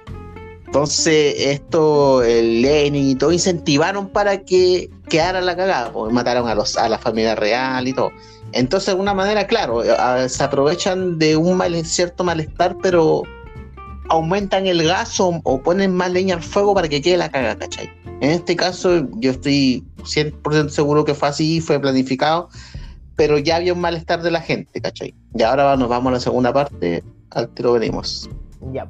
Entonces, 0.69 1.35
esto, 1.39 2.23
el 2.23 2.61
Lenin 2.61 3.09
y 3.09 3.15
todo, 3.15 3.33
incentivaron 3.33 4.11
para 4.11 4.43
que 4.43 4.91
quedara 5.09 5.41
la 5.41 5.57
cagada, 5.57 5.91
porque 5.91 6.13
mataron 6.13 6.47
a, 6.47 6.55
los, 6.55 6.77
a 6.77 6.91
la 6.91 6.99
familia 6.99 7.35
real 7.35 7.89
y 7.89 7.95
todo. 7.95 8.11
Entonces, 8.53 8.85
de 8.85 8.93
alguna 8.93 9.15
manera, 9.15 9.47
claro, 9.47 9.83
eh, 9.83 10.29
se 10.29 10.45
aprovechan 10.45 11.19
de 11.19 11.39
un 11.39 11.59
cierto 11.87 12.23
malestar, 12.23 12.77
pero 12.83 13.23
aumentan 14.11 14.67
el 14.67 14.87
gas 14.87 15.19
o, 15.21 15.41
ponen 15.63 15.95
más 15.95 16.13
leña 16.13 16.35
al 16.35 16.43
fuego 16.43 16.75
para 16.75 16.87
que 16.87 17.01
quede 17.01 17.17
la 17.17 17.31
caga, 17.31 17.57
¿cachai? 17.57 17.91
En 18.21 18.33
este 18.33 18.55
caso, 18.55 19.09
yo 19.21 19.31
estoy 19.31 19.83
100% 20.03 20.69
seguro 20.69 21.07
que 21.07 21.15
fue 21.15 21.29
así, 21.29 21.63
fue 21.63 21.81
planificado, 21.81 22.51
pero 23.17 23.39
ya 23.39 23.57
había 23.57 23.73
un 23.73 23.81
malestar 23.81 24.21
de 24.21 24.33
la 24.33 24.43
gente, 24.43 24.83
¿cachai? 24.83 25.15
Y 25.35 25.43
ahora 25.43 25.75
nos 25.79 25.89
vamos 25.89 26.11
a 26.11 26.13
la 26.17 26.21
segunda 26.21 26.53
parte, 26.53 27.03
al 27.31 27.49
tiro 27.55 27.73
venimos. 27.73 28.29
Ya. 28.71 28.87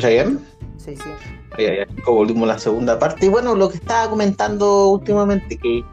Escucha 0.00 0.08
bien? 0.08 0.40
Sí, 0.76 0.96
sí. 0.96 1.10
Ya, 1.58 1.86
volvimos 2.06 2.44
a 2.44 2.54
la 2.54 2.58
segunda 2.58 2.98
parte. 2.98 3.26
Y 3.26 3.28
bueno, 3.28 3.54
lo 3.54 3.68
que 3.68 3.76
estaba 3.76 4.08
comentando 4.08 4.88
últimamente, 4.88 5.58
que, 5.58 5.84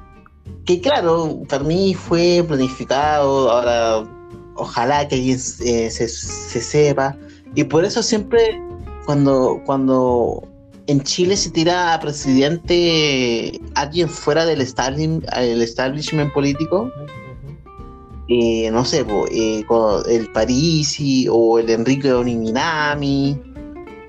que 0.65 0.82
claro, 0.82 1.41
para 1.50 1.63
mí 1.63 1.93
fue 1.93 2.43
planificado, 2.48 3.52
ahora 3.52 4.08
ojalá 4.56 5.08
que 5.08 5.15
alguien 5.15 5.38
eh, 5.65 5.89
se, 5.89 6.08
sepa. 6.08 7.15
Y 7.56 7.63
por 7.65 7.84
eso 7.84 8.02
siempre, 8.02 8.62
cuando, 9.06 9.62
cuando 9.65 10.48
en 10.88 11.02
Chile 11.02 11.36
se 11.36 11.50
tira 11.52 11.93
a 11.93 12.00
presidente 12.00 13.60
alguien 13.76 14.08
fuera 14.08 14.46
del 14.46 14.62
establishment, 14.62 15.26
el 15.36 15.62
establishment 15.62 16.32
político, 16.34 16.89
eh, 18.30 18.70
no 18.72 18.86
sé, 18.86 19.06
eh, 19.32 19.65
el 20.10 20.32
Parisi 20.32 21.28
o 21.30 21.60
el 21.60 21.70
Enrique 21.70 22.13
Oniminami 22.13 23.39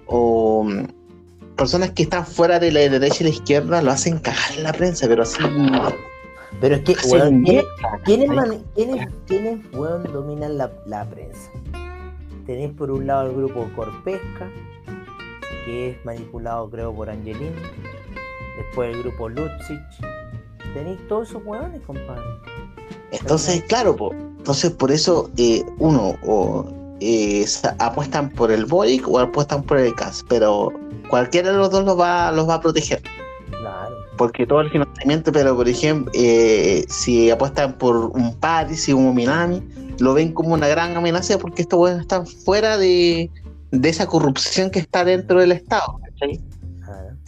o 0.09 0.65
mm, 0.65 1.55
personas 1.57 1.91
que 1.93 2.05
están 2.05 2.27
fuera 2.27 2.59
de 2.59 2.73
la 2.73 2.81
derecha 2.81 3.19
y 3.21 3.25
la 3.25 3.31
izquierda 3.31 3.83
lo 3.83 3.91
hacen 3.91 4.19
cagar 4.19 4.53
en 4.57 4.65
la 4.65 4.73
prensa, 4.73 5.07
pero 5.07 5.23
así. 5.23 5.39
Pero 6.61 6.77
es 6.77 6.83
que, 6.83 6.95
¿quiénes, 8.05 8.29
dominan 10.13 10.59
la, 10.59 10.73
la, 10.87 11.05
prensa? 11.05 11.51
Tenéis 12.47 12.73
por 12.73 12.91
un 12.91 13.07
lado 13.07 13.29
el 13.29 13.37
grupo 13.37 13.69
Corpesca, 13.77 14.51
que 15.67 15.91
es 15.91 16.05
manipulado, 16.05 16.69
creo, 16.71 16.93
por 16.95 17.11
Angelini. 17.11 17.51
Después 18.57 18.95
el 18.95 19.03
grupo 19.03 19.29
Lutzich. 19.29 19.79
Tenéis 20.75 20.99
todos 21.07 21.29
esos 21.29 21.43
hueones, 21.45 21.81
compadre. 21.83 22.25
Entonces, 23.11 23.63
claro, 23.65 23.97
entonces 24.39 24.71
por 24.73 24.91
eso 24.91 25.31
eh, 25.37 25.65
uno 25.79 26.15
o 26.27 26.78
eh, 27.01 27.47
apuestan 27.79 28.31
por 28.31 28.51
el 28.51 28.65
Boric 28.65 29.07
o 29.09 29.19
apuestan 29.19 29.63
por 29.63 29.79
el 29.79 29.95
CAS, 29.95 30.25
pero 30.29 30.73
cualquiera 31.09 31.53
de 31.53 31.59
los 31.59 31.71
dos 31.71 31.85
los 31.85 31.99
va, 31.99 32.33
los 32.33 32.49
va 32.49 32.55
a 32.55 32.61
proteger. 32.61 33.03
Claro. 33.51 33.97
Porque 34.17 34.47
todo 34.47 34.61
el 34.61 34.71
financiamiento, 34.71 35.31
pero 35.33 35.57
por 35.57 35.69
ejemplo, 35.69 36.11
eh, 36.15 36.85
si 36.89 37.31
apuestan 37.31 37.79
por 37.79 37.97
un 37.97 38.35
Paris 38.35 38.89
y 38.89 38.93
un 38.93 39.15
Minami, 39.15 39.63
lo 39.99 40.15
ven 40.15 40.33
como 40.33 40.55
una 40.55 40.69
gran 40.69 40.97
amenaza 40.97 41.39
porque 41.39 41.63
estos 41.63 41.91
están 41.91 42.27
fuera 42.27 42.79
de, 42.79 43.31
de 43.71 43.89
esa 43.89 44.07
corrupción 44.07 44.71
que 44.71 44.79
está 44.81 45.05
dentro 45.05 45.41
del 45.41 45.53
Estado. 45.53 46.01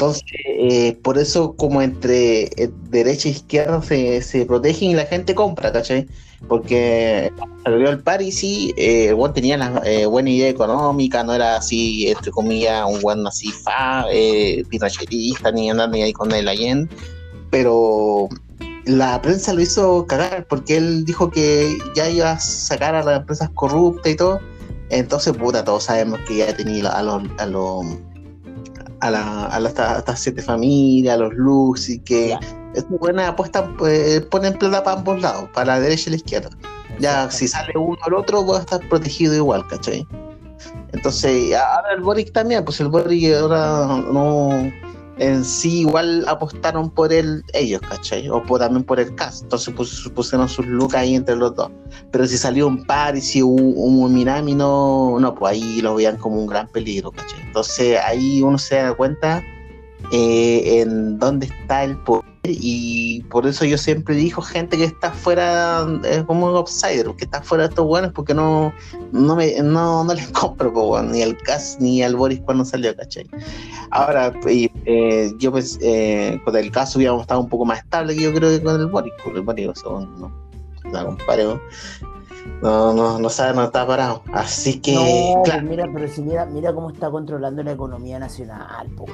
Entonces, 0.00 0.22
eh, 0.46 0.98
por 1.02 1.18
eso 1.18 1.54
como 1.56 1.82
entre 1.82 2.44
eh, 2.44 2.70
derecha 2.88 3.28
e 3.28 3.32
izquierda 3.32 3.82
se, 3.82 4.22
se, 4.22 4.46
protegen 4.46 4.90
y 4.90 4.94
la 4.94 5.04
gente 5.04 5.34
compra, 5.34 5.70
¿cachai? 5.72 6.08
Porque 6.48 7.30
el 7.64 7.98
Paris 8.00 8.42
y 8.42 8.74
eh, 8.76 9.14
tenía 9.34 9.56
la 9.56 9.82
buena 10.08 10.30
idea 10.30 10.48
económica, 10.48 11.22
no 11.22 11.34
era 11.34 11.56
así, 11.56 12.08
entre 12.08 12.30
comillas, 12.30 12.84
un 12.88 13.00
buen 13.00 13.26
así 13.26 13.52
fa, 13.52 14.06
eh, 14.10 14.64
ni 15.52 15.70
andar 15.70 15.90
ni 15.90 16.02
ahí 16.02 16.12
con 16.12 16.32
el 16.32 16.48
Allende, 16.48 16.88
pero 17.50 18.28
la 18.86 19.20
prensa 19.20 19.52
lo 19.52 19.60
hizo 19.60 20.06
cagar 20.06 20.46
porque 20.48 20.76
él 20.76 21.04
dijo 21.04 21.30
que 21.30 21.78
ya 21.94 22.08
iba 22.08 22.32
a 22.32 22.40
sacar 22.40 22.94
a 22.94 23.02
las 23.02 23.20
empresas 23.20 23.50
corruptas 23.50 24.12
y 24.12 24.16
todo. 24.16 24.40
Entonces, 24.90 25.36
puta, 25.36 25.64
todos 25.64 25.84
sabemos 25.84 26.18
que 26.26 26.38
ya 26.38 26.56
tenía 26.56 26.88
a 26.88 27.02
los, 27.02 27.22
a 27.38 27.46
los 27.46 27.84
a, 29.00 29.10
la, 29.10 29.46
a, 29.46 29.58
estas 29.98 30.20
siete 30.20 30.42
familias, 30.42 31.14
a 31.14 31.18
los 31.18 31.32
luz 31.34 31.88
y 31.88 32.00
que 32.00 32.36
es 32.74 32.88
muy 32.88 32.98
buena 32.98 33.28
apuesta, 33.28 33.68
pues, 33.78 34.20
ponen 34.26 34.58
plata 34.58 34.82
para 34.84 34.98
ambos 34.98 35.20
lados, 35.20 35.48
para 35.52 35.74
la 35.74 35.80
derecha 35.80 36.04
y 36.06 36.10
la 36.10 36.16
izquierda. 36.16 36.50
Ya 36.98 37.30
si 37.30 37.48
sale 37.48 37.72
uno 37.76 37.98
o 38.04 38.08
el 38.08 38.14
otro, 38.14 38.46
va 38.46 38.58
a 38.58 38.60
estar 38.60 38.80
protegido 38.88 39.34
igual, 39.34 39.66
¿cachai? 39.68 40.06
Entonces, 40.92 41.54
ahora 41.54 41.94
el 41.94 42.02
Boric 42.02 42.32
también, 42.32 42.64
pues 42.64 42.80
el 42.80 42.88
Boric 42.88 43.34
ahora 43.34 43.86
no 44.12 44.70
en 45.20 45.44
sí 45.44 45.80
igual 45.80 46.24
apostaron 46.26 46.88
por 46.90 47.12
él 47.12 47.44
ellos, 47.52 47.80
¿cachai? 47.82 48.28
O 48.30 48.42
por, 48.42 48.60
también 48.60 48.84
por 48.84 48.98
el 48.98 49.14
cast. 49.14 49.42
Entonces 49.42 49.74
pusieron 50.14 50.48
sus 50.48 50.66
lucas 50.66 51.02
ahí 51.02 51.14
entre 51.14 51.36
los 51.36 51.54
dos. 51.54 51.70
Pero 52.10 52.26
si 52.26 52.38
salió 52.38 52.66
un 52.66 52.84
par 52.86 53.16
y 53.16 53.20
si 53.20 53.42
un, 53.42 53.74
un 53.76 54.12
Minami, 54.14 54.54
no, 54.54 55.18
no, 55.20 55.34
pues 55.34 55.52
ahí 55.52 55.82
lo 55.82 55.94
veían 55.94 56.16
como 56.16 56.36
un 56.36 56.46
gran 56.46 56.68
peligro, 56.68 57.12
¿cachai? 57.12 57.40
Entonces 57.42 57.98
ahí 58.02 58.42
uno 58.42 58.58
se 58.58 58.76
da 58.76 58.94
cuenta 58.94 59.42
eh, 60.12 60.80
en 60.80 61.18
dónde 61.18 61.46
está 61.46 61.84
el 61.84 61.96
poder 61.98 62.30
y 62.42 63.22
por 63.24 63.46
eso 63.46 63.64
yo 63.64 63.76
siempre 63.76 64.14
digo 64.14 64.40
gente 64.40 64.78
que 64.78 64.84
está 64.84 65.10
fuera, 65.12 65.86
es 66.04 66.24
como 66.24 66.46
un 66.46 66.56
outsider, 66.56 67.14
que 67.16 67.24
está 67.24 67.42
fuera 67.42 67.64
de 67.64 67.68
estos 67.68 67.86
buenos 67.86 68.12
porque 68.12 68.32
no, 68.32 68.72
no, 69.12 69.36
me, 69.36 69.60
no, 69.62 70.04
no 70.04 70.14
les 70.14 70.28
compro 70.32 71.02
ni 71.02 71.22
al 71.22 71.36
Cas 71.38 71.76
ni 71.80 72.02
al 72.02 72.16
Boris 72.16 72.40
cuando 72.40 72.64
salió, 72.64 72.96
¿cachai? 72.96 73.28
Ahora, 73.90 74.32
eh, 74.46 75.32
yo 75.38 75.50
pues 75.50 75.78
eh, 75.82 76.40
con 76.44 76.56
el 76.56 76.70
caso 76.70 76.98
hubiéramos 76.98 77.22
estado 77.22 77.40
un 77.40 77.48
poco 77.48 77.64
más 77.64 77.80
estable 77.80 78.14
que 78.14 78.22
yo 78.22 78.32
creo 78.32 78.50
que 78.50 78.62
con 78.62 78.80
el 78.80 78.86
Boris, 78.86 79.12
con 79.22 79.36
el 79.36 79.42
Boris, 79.42 79.68
no, 79.84 80.32
la 80.92 81.04
comparo. 81.04 81.60
No, 82.62 82.94
no, 82.94 83.18
no 83.18 83.28
sabe, 83.28 83.54
no 83.54 83.64
está 83.64 83.86
parado. 83.86 84.22
Así 84.32 84.80
que. 84.80 84.94
No, 84.94 85.42
mira, 85.62 85.86
pero 85.92 86.08
si 86.08 86.22
mira, 86.22 86.46
mira 86.46 86.72
cómo 86.72 86.90
está 86.90 87.10
controlando 87.10 87.62
la 87.62 87.72
economía 87.72 88.18
nacional, 88.18 88.88
pues 88.96 89.10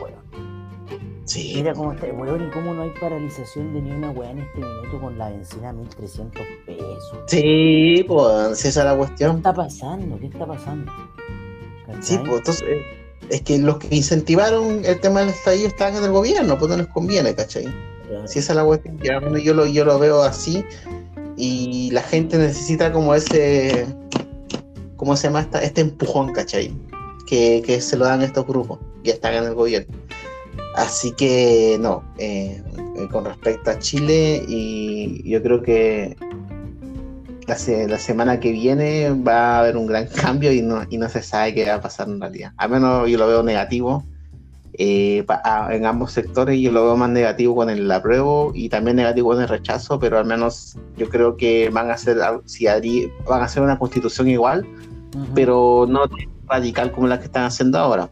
weón. 1.35 1.55
Mira 1.55 1.75
cómo 1.75 1.93
está, 1.93 2.07
weón, 2.07 2.47
y 2.47 2.51
cómo 2.51 2.75
no 2.75 2.83
hay 2.83 2.91
paralización 3.01 3.75
de 3.75 3.83
ni 3.83 3.91
una 3.91 4.11
weá 4.11 4.31
en 4.31 4.39
este 4.41 4.59
minuto 4.59 5.01
con 5.01 5.19
la 5.19 5.31
benzina 5.31 5.71
a 5.71 5.73
1300 5.73 6.43
pesos. 6.67 7.19
Sí, 7.27 8.05
pues, 8.07 8.65
esa 8.65 8.81
es 8.81 8.87
la 8.87 8.97
cuestión. 8.97 9.33
¿Qué 9.33 9.37
está 9.39 9.55
pasando? 9.55 10.19
¿Qué 10.19 10.27
está 10.27 10.47
pasando? 10.47 10.93
Sí, 12.01 12.19
pues, 12.19 12.39
entonces, 12.39 12.62
eh, 12.62 12.83
es 13.31 13.43
que 13.43 13.59
los 13.59 13.79
que 13.79 13.97
incentivaron 13.97 14.85
el 14.85 15.01
tema 15.01 15.21
del 15.21 15.31
estallido 15.31 15.69
estaban 15.69 15.97
en 15.97 16.05
el 16.05 16.12
gobierno, 16.12 16.59
pues 16.59 16.71
no 16.71 16.77
les 16.77 16.87
conviene, 16.89 17.35
¿cachai? 17.35 17.67
Si 18.27 18.39
esa 18.39 18.53
es 18.53 18.57
la 18.57 18.65
cuestión, 18.65 18.99
yo 19.43 19.53
lo, 19.53 19.67
yo 19.67 19.85
lo 19.85 19.99
veo 19.99 20.23
así, 20.23 20.65
y 21.37 21.90
la 21.90 22.03
gente 22.03 22.38
necesita 22.38 22.92
como 22.92 23.15
ese, 23.15 23.87
¿cómo 24.96 25.17
se 25.17 25.27
llama? 25.27 25.40
Esta, 25.40 25.63
este 25.63 25.81
empujón, 25.81 26.33
¿cachai? 26.33 26.73
Que, 27.27 27.63
que 27.67 27.81
se 27.81 27.96
lo 27.96 28.05
dan 28.05 28.23
estos 28.23 28.46
grupos 28.46 28.79
que 29.03 29.11
están 29.11 29.35
en 29.35 29.44
el 29.44 29.55
gobierno. 29.55 30.06
Así 30.77 31.12
que 31.12 31.79
no, 31.81 32.04
eh, 32.18 32.62
eh, 32.96 33.08
con 33.10 33.24
respecto 33.24 33.70
a 33.70 33.79
Chile, 33.79 34.44
y 34.46 35.29
yo 35.29 35.42
creo 35.42 35.62
que 35.62 36.16
la, 37.46 37.56
la, 37.88 37.98
semana 37.98 38.40
que 38.40 38.52
viene 38.52 39.10
va 39.10 39.56
a 39.56 39.60
haber 39.60 39.79
un 39.79 39.87
gran 39.87 40.06
cambio 40.22 40.52
y 40.52 40.60
no, 40.60 40.83
y 40.90 40.98
no 40.98 41.08
se 41.08 41.22
sabe 41.22 41.54
qué 41.54 41.66
va 41.66 41.77
a 41.77 41.81
pasar 41.81 42.08
en 42.08 42.20
realidad. 42.20 42.52
Al 42.58 42.70
menos 42.70 43.08
yo 43.08 43.16
lo 43.16 43.27
veo 43.27 43.42
negativo 43.42 44.04
eh, 44.74 45.24
en 45.70 45.87
ambos 45.87 46.12
sectores, 46.12 46.60
yo 46.60 46.70
lo 46.70 46.85
veo 46.85 46.96
más 46.98 47.08
negativo 47.08 47.54
con 47.54 47.70
el 47.70 47.90
apruebo 47.90 48.52
y 48.54 48.68
también 48.68 48.96
negativo 48.96 49.31
con 49.31 49.40
el 49.40 49.48
rechazo, 49.48 49.98
pero 49.98 50.18
al 50.18 50.27
menos 50.27 50.77
yo 50.98 51.08
creo 51.08 51.38
que 51.38 51.70
van 51.70 51.90
a 51.90 51.94
hacer, 51.94 52.18
si 52.44 52.66
van 52.66 53.40
a 53.40 53.44
hacer 53.44 53.62
una 53.62 53.79
constitución 53.79 54.29
igual, 54.29 54.66
pero 55.35 55.87
no 55.88 56.02
radical 56.46 56.92
como 56.92 57.06
la 57.06 57.18
que 57.18 57.24
están 57.24 57.44
haciendo 57.44 57.79
ahora. 57.79 58.10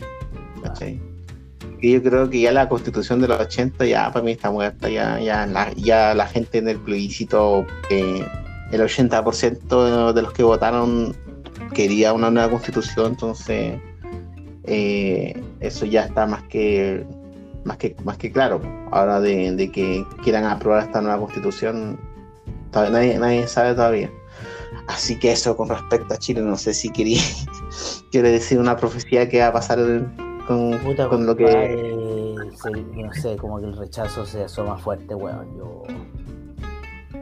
Y 1.80 1.92
yo 1.92 2.02
creo 2.02 2.30
que 2.30 2.40
ya 2.40 2.52
la 2.52 2.68
constitución 2.68 3.20
de 3.20 3.28
los 3.28 3.40
80 3.40 3.84
ya 3.86 4.10
para 4.12 4.24
mí 4.24 4.32
está 4.32 4.50
muerta, 4.50 4.88
ya, 4.88 5.18
ya, 5.20 6.14
la, 6.14 6.26
gente 6.26 6.58
en 6.58 6.68
el 6.68 6.78
plebiscito, 6.78 7.66
eh, 7.90 8.26
el 8.72 8.80
80% 8.80 10.12
de 10.12 10.22
los 10.22 10.32
que 10.32 10.42
votaron 10.42 11.14
quería 11.74 12.12
una 12.12 12.30
nueva 12.30 12.50
constitución, 12.50 13.12
entonces 13.12 13.80
eh, 14.64 15.42
eso 15.60 15.84
ya 15.84 16.04
está 16.04 16.26
más 16.26 16.42
que 16.44 17.04
más 17.64 17.76
que 17.78 17.96
más 18.04 18.16
que 18.16 18.30
claro. 18.30 18.60
Ahora 18.90 19.20
de, 19.20 19.70
que 19.72 20.04
quieran 20.22 20.44
aprobar 20.44 20.84
esta 20.84 21.00
nueva 21.00 21.18
constitución, 21.18 21.98
todavía, 22.70 23.18
nadie, 23.18 23.46
sabe 23.46 23.74
todavía. 23.74 24.10
Así 24.88 25.18
que 25.18 25.32
eso 25.32 25.56
con 25.56 25.68
respecto 25.68 26.14
a 26.14 26.18
Chile, 26.18 26.42
no 26.42 26.56
sé 26.56 26.74
si 26.74 26.90
quería 26.90 27.20
quiere 28.10 28.30
decir 28.30 28.58
una 28.58 28.76
profecía 28.76 29.28
que 29.28 29.40
va 29.40 29.48
a 29.48 29.52
pasar 29.52 29.78
con, 30.46 30.78
con 31.08 31.26
lo 31.26 31.36
que 31.36 32.34
no 32.96 33.12
sé, 33.14 33.36
como 33.36 33.58
que 33.60 33.66
el 33.66 33.76
rechazo 33.76 34.24
se 34.24 34.44
asoma 34.44 34.76
fuerte, 34.76 35.14
weón. 35.14 35.56
Yo 35.56 35.82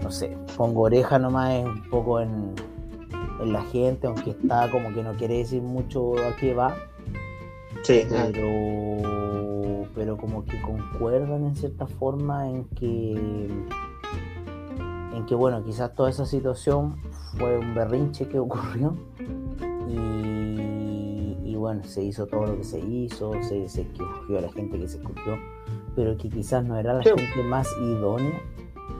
no 0.02 0.10
sé, 0.10 0.36
pongo 0.56 0.82
oreja 0.82 1.18
nomás 1.18 1.64
un 1.64 1.82
poco 1.88 2.20
en, 2.20 2.54
en 3.40 3.52
la 3.52 3.62
gente, 3.64 4.06
aunque 4.06 4.30
está 4.30 4.70
como 4.70 4.92
que 4.92 5.02
no 5.02 5.12
quiere 5.14 5.38
decir 5.38 5.62
mucho 5.62 6.14
a 6.18 6.36
qué 6.36 6.54
va. 6.54 6.76
Sí. 7.82 8.06
Pero, 8.08 9.88
pero 9.94 10.16
como 10.16 10.44
que 10.44 10.60
concuerdan 10.62 11.46
en 11.46 11.56
cierta 11.56 11.86
forma 11.86 12.48
en 12.48 12.64
que 12.66 13.48
en 15.14 15.26
que 15.26 15.34
bueno, 15.34 15.62
quizás 15.64 15.94
toda 15.94 16.10
esa 16.10 16.24
situación 16.26 16.96
fue 17.36 17.58
un 17.58 17.74
berrinche 17.74 18.28
que 18.28 18.38
ocurrió 18.38 18.96
bueno, 21.72 21.88
se 21.88 22.02
hizo 22.02 22.26
todo 22.26 22.46
lo 22.46 22.58
que 22.58 22.64
se 22.64 22.80
hizo, 22.80 23.32
se, 23.42 23.66
se 23.68 23.82
escogió 23.82 24.38
a 24.38 24.42
la 24.42 24.52
gente 24.52 24.78
que 24.78 24.88
se 24.88 24.98
escogió, 24.98 25.38
pero 25.96 26.16
que 26.18 26.28
quizás 26.28 26.64
no 26.64 26.76
era 26.76 26.92
la 26.94 27.02
gente 27.02 27.42
más 27.44 27.66
idónea 27.80 28.42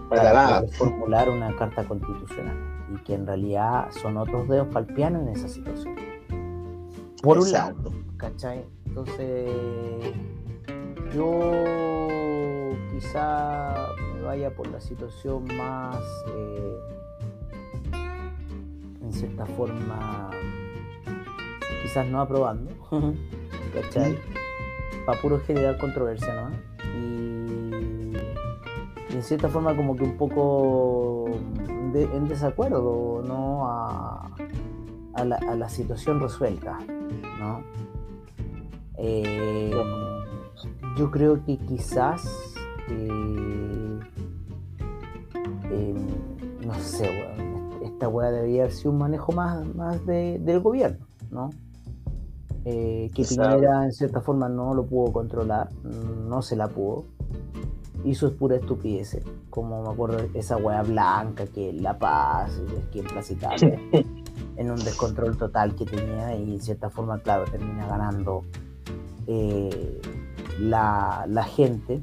para, 0.09 0.62
formular 0.68 1.29
una 1.29 1.55
carta 1.57 1.85
constitucional 1.85 2.57
y 2.95 3.03
que 3.03 3.14
en 3.14 3.27
realidad 3.27 3.91
son 3.91 4.16
otros 4.16 4.49
dedos 4.49 4.68
para 4.68 4.87
el 4.87 4.95
piano 4.95 5.20
en 5.20 5.29
esa 5.29 5.49
situación. 5.49 5.97
Por 7.23 7.39
un 7.39 7.53
lado, 7.53 7.93
¿cachai? 8.16 8.64
Entonces, 8.87 9.51
yo 11.14 12.70
quizá 12.91 13.87
me 14.14 14.23
vaya 14.23 14.55
por 14.55 14.66
la 14.68 14.81
situación 14.81 15.45
más, 15.57 15.99
eh, 16.29 16.77
en 19.03 19.12
cierta 19.12 19.45
forma, 19.45 20.31
quizás 21.83 22.07
no 22.07 22.20
aprobando, 22.20 22.70
¿cachai? 23.74 24.18
Para 25.05 25.20
puro 25.20 25.41
generar 25.41 25.78
controversia, 25.78 26.35
¿no? 26.35 26.51
Y, 26.97 28.14
y, 29.11 29.14
en 29.14 29.22
cierta 29.22 29.49
forma 29.49 29.76
como 29.76 29.97
que 29.97 30.05
un 30.05 30.16
poco 30.16 31.26
en 31.95 32.28
desacuerdo, 32.28 33.22
¿no? 33.26 33.66
A, 33.68 34.30
a, 35.14 35.24
la, 35.24 35.37
a 35.37 35.55
la 35.55 35.68
situación 35.68 36.20
resuelta, 36.20 36.78
¿no? 37.39 37.62
Eh, 38.99 39.72
yo 40.97 41.11
creo 41.11 41.45
que 41.45 41.57
quizás, 41.59 42.55
eh, 42.89 44.01
eh, 45.70 45.95
no 46.64 46.74
sé, 46.74 47.11
esta 47.83 48.09
weá 48.09 48.30
debería 48.30 48.62
haber 48.62 48.72
sido 48.72 48.93
un 48.93 48.99
manejo 48.99 49.33
más, 49.33 49.66
más 49.74 50.05
del 50.07 50.61
gobierno, 50.61 51.07
¿no? 51.30 51.51
Que 52.65 53.25
Piñera 53.29 53.85
en 53.85 53.93
cierta 53.93 54.21
forma 54.21 54.49
no 54.49 54.75
lo 54.75 54.85
pudo 54.87 55.13
controlar, 55.13 55.71
no 55.83 56.43
se 56.43 56.57
la 56.57 56.69
pudo. 56.69 57.05
Hizo 58.05 58.27
es 58.27 58.33
pura 58.33 58.57
estupidez, 58.57 59.19
como 59.49 59.83
me 59.83 59.91
acuerdo 59.91 60.19
esa 60.35 60.57
weá 60.57 60.83
blanca 60.83 61.47
que 61.47 61.73
La 61.73 61.99
Paz, 61.99 62.61
que 62.93 63.01
en 63.01 63.07
Plaza 63.07 63.33
Italia, 63.33 63.81
en 64.57 64.71
un 64.71 64.85
descontrol 64.85 65.37
total 65.37 65.77
que 65.77 65.85
tenía 65.85 66.35
y 66.37 66.55
en 66.55 66.61
cierta 66.61 66.91
forma, 66.91 67.19
claro, 67.21 67.45
termina 67.45 67.87
ganando 67.87 68.43
eh, 69.27 70.01
la, 70.59 71.45
gente, 71.45 72.03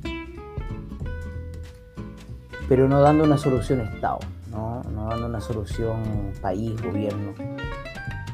pero 2.68 2.88
no 2.88 3.01
dando 3.01 3.26
una 3.26 3.38
solución 3.38 3.82
Estado, 3.82 4.20
¿no? 4.51 4.82
dando 5.10 5.28
una 5.28 5.41
solución 5.41 6.32
país, 6.41 6.82
gobierno. 6.82 7.34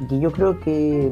Y 0.02 0.08
que 0.08 0.20
yo 0.20 0.32
creo 0.32 0.60
que 0.60 1.12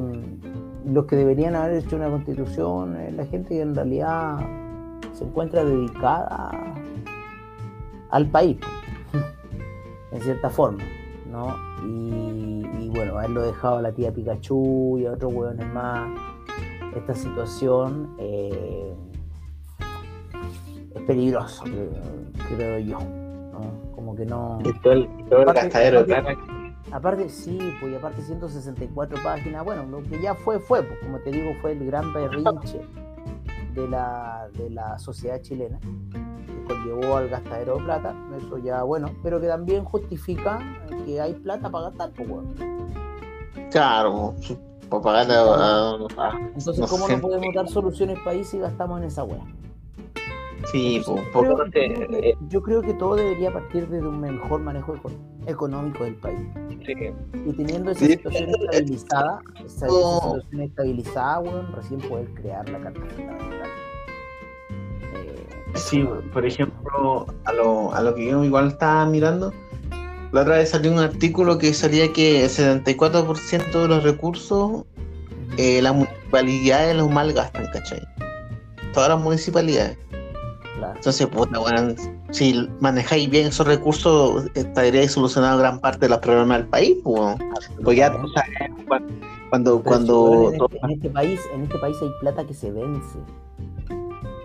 los 0.86 1.05
que 1.05 1.15
deberían 1.15 1.55
haber 1.55 1.84
hecho 1.84 1.95
una 1.95 2.09
constitución 2.09 2.97
es 2.97 3.13
la 3.13 3.25
gente 3.25 3.49
que 3.49 3.61
en 3.61 3.75
realidad 3.75 4.39
se 5.13 5.23
encuentra 5.23 5.63
dedicada 5.63 6.51
al 8.09 8.27
país, 8.27 8.57
en 10.11 10.21
cierta 10.21 10.49
forma, 10.49 10.84
¿no? 11.31 11.55
Y, 11.86 12.65
y 12.79 12.89
bueno, 12.89 13.17
haberlo 13.17 13.41
dejado 13.43 13.77
a 13.77 13.81
la 13.81 13.91
tía 13.91 14.11
Pikachu 14.11 14.99
y 14.99 15.05
a 15.05 15.13
otros 15.13 15.34
hueones 15.34 15.67
más 15.73 16.09
esta 16.95 17.15
situación 17.15 18.15
eh, 18.17 18.93
es 20.95 21.01
peligroso, 21.03 21.63
creo, 22.49 22.79
yo. 22.79 22.99
Como 23.95 24.15
que 24.15 24.25
no. 24.25 24.59
Aparte, 26.93 27.27
sí, 27.27 27.57
pues 27.81 27.95
aparte 27.97 28.21
164 28.21 29.21
páginas, 29.23 29.65
bueno, 29.65 29.83
lo 29.85 30.03
que 30.03 30.21
ya 30.21 30.35
fue, 30.35 30.59
fue, 30.59 30.83
pues, 30.83 30.99
como 30.99 31.19
te 31.19 31.31
digo, 31.31 31.51
fue 31.61 31.71
el 31.71 31.85
gran 31.85 32.13
berrinche 32.13 32.81
de 33.73 33.87
la, 33.87 34.47
de 34.53 34.69
la 34.69 34.99
sociedad 34.99 35.41
chilena 35.41 35.79
que 35.79 36.63
conllevó 36.67 37.17
al 37.17 37.29
gastadero 37.29 37.77
de 37.77 37.83
plata, 37.83 38.15
eso 38.37 38.57
ya 38.59 38.83
bueno, 38.83 39.09
pero 39.23 39.41
que 39.41 39.47
también 39.47 39.83
justifica 39.83 40.59
que 41.05 41.19
hay 41.19 41.33
plata 41.33 41.69
para 41.69 41.89
gastar, 41.89 42.11
pues 42.11 42.29
bueno. 42.29 42.53
Claro, 43.71 44.35
entonces, 46.55 46.87
¿cómo 46.87 47.07
no 47.07 47.19
podemos 47.19 47.55
dar 47.55 47.67
soluciones 47.67 48.19
país 48.19 48.47
si 48.47 48.59
gastamos 48.59 48.99
en 49.01 49.07
esa 49.07 49.23
wea? 49.23 49.43
Sí, 50.72 51.01
pues, 51.05 51.22
yo, 51.34 51.55
creo, 51.72 52.38
yo, 52.47 52.64
creo 52.64 52.82
que 52.82 52.93
todo 52.93 53.16
debería 53.16 53.51
partir 53.51 53.88
de 53.89 53.99
un 53.99 54.22
mejor 54.22 54.61
manejo 54.61 54.95
económico 55.45 56.03
del 56.03 56.16
país. 56.16 56.39
Y 57.45 57.53
teniendo 57.53 57.91
esa 57.91 58.05
situación 58.05 58.49
estabilizada, 58.49 59.41
esa, 59.64 59.88
situación 59.88 60.61
estabilizada, 60.61 61.39
bueno, 61.39 61.68
recién 61.76 61.99
poder 62.01 62.28
crear 62.34 62.68
la 62.70 62.80
carta 62.80 63.01
fundamental. 63.01 63.70
Eh, 65.16 65.45
sí, 65.76 66.07
por 66.32 66.45
ejemplo, 66.45 67.28
a 67.45 67.53
lo, 67.53 67.93
a 67.93 68.01
lo 68.01 68.16
que 68.16 68.26
yo 68.28 68.43
igual 68.43 68.70
estaba 68.70 69.05
mirando, 69.05 69.51
la 70.32 70.41
otra 70.41 70.57
vez 70.57 70.70
salió 70.70 70.91
un 70.91 70.99
artículo 70.99 71.57
que 71.57 71.74
salía 71.74 72.11
que 72.11 72.45
el 72.45 72.49
74% 72.49 73.72
de 73.72 73.88
los 73.88 74.03
recursos 74.03 74.86
eh, 75.57 75.82
las 75.82 75.93
municipalidades 75.93 76.95
los 76.95 77.09
malgastan, 77.11 77.68
¿cachai? 77.72 78.01
Todas 78.93 79.09
las 79.09 79.20
municipalidades. 79.20 79.97
Entonces, 80.76 81.28
puta, 81.28 81.59
bueno, 81.59 81.95
si 82.32 82.67
manejáis 82.80 83.30
bien 83.30 83.47
esos 83.47 83.67
recursos, 83.67 84.45
estaríais 84.55 85.11
solucionando 85.11 85.59
gran 85.59 85.80
parte 85.80 85.99
de 85.99 86.09
los 86.09 86.19
problemas 86.19 86.59
del 86.59 86.67
país, 86.67 86.97
pues, 87.03 87.38
pues 87.84 87.97
ya 87.97 88.11
cuando, 89.49 89.84
cuando, 89.84 90.51
en, 90.51 90.61
este, 90.61 90.80
en, 90.82 90.91
este, 90.91 91.09
país, 91.09 91.39
en 91.53 91.63
este 91.63 91.78
país 91.78 91.97
hay 92.01 92.09
plata 92.19 92.45
que 92.45 92.53
se 92.53 92.71
vence. 92.71 93.19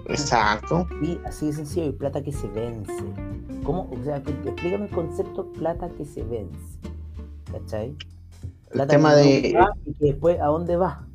Exacto. 0.07 0.87
Sí, 1.01 1.19
así 1.25 1.47
de 1.47 1.53
sencillo, 1.53 1.87
hay 1.87 1.93
plata 1.93 2.23
que 2.23 2.33
se 2.33 2.47
vence. 2.49 2.93
¿Cómo? 3.65 3.91
O 3.91 4.05
sea, 4.05 4.19
explícame 4.19 4.85
el 4.85 4.91
concepto 4.91 5.51
plata 5.53 5.89
que 5.97 6.05
se 6.05 6.23
vence. 6.23 6.79
¿Cachai? 7.51 7.97
Plata 8.71 8.83
el 8.83 8.89
tema 8.89 9.15
de. 9.15 9.55
y 9.87 9.95
que 9.95 10.07
después, 10.07 10.39
¿a 10.41 10.47
dónde 10.47 10.77
va? 10.77 11.07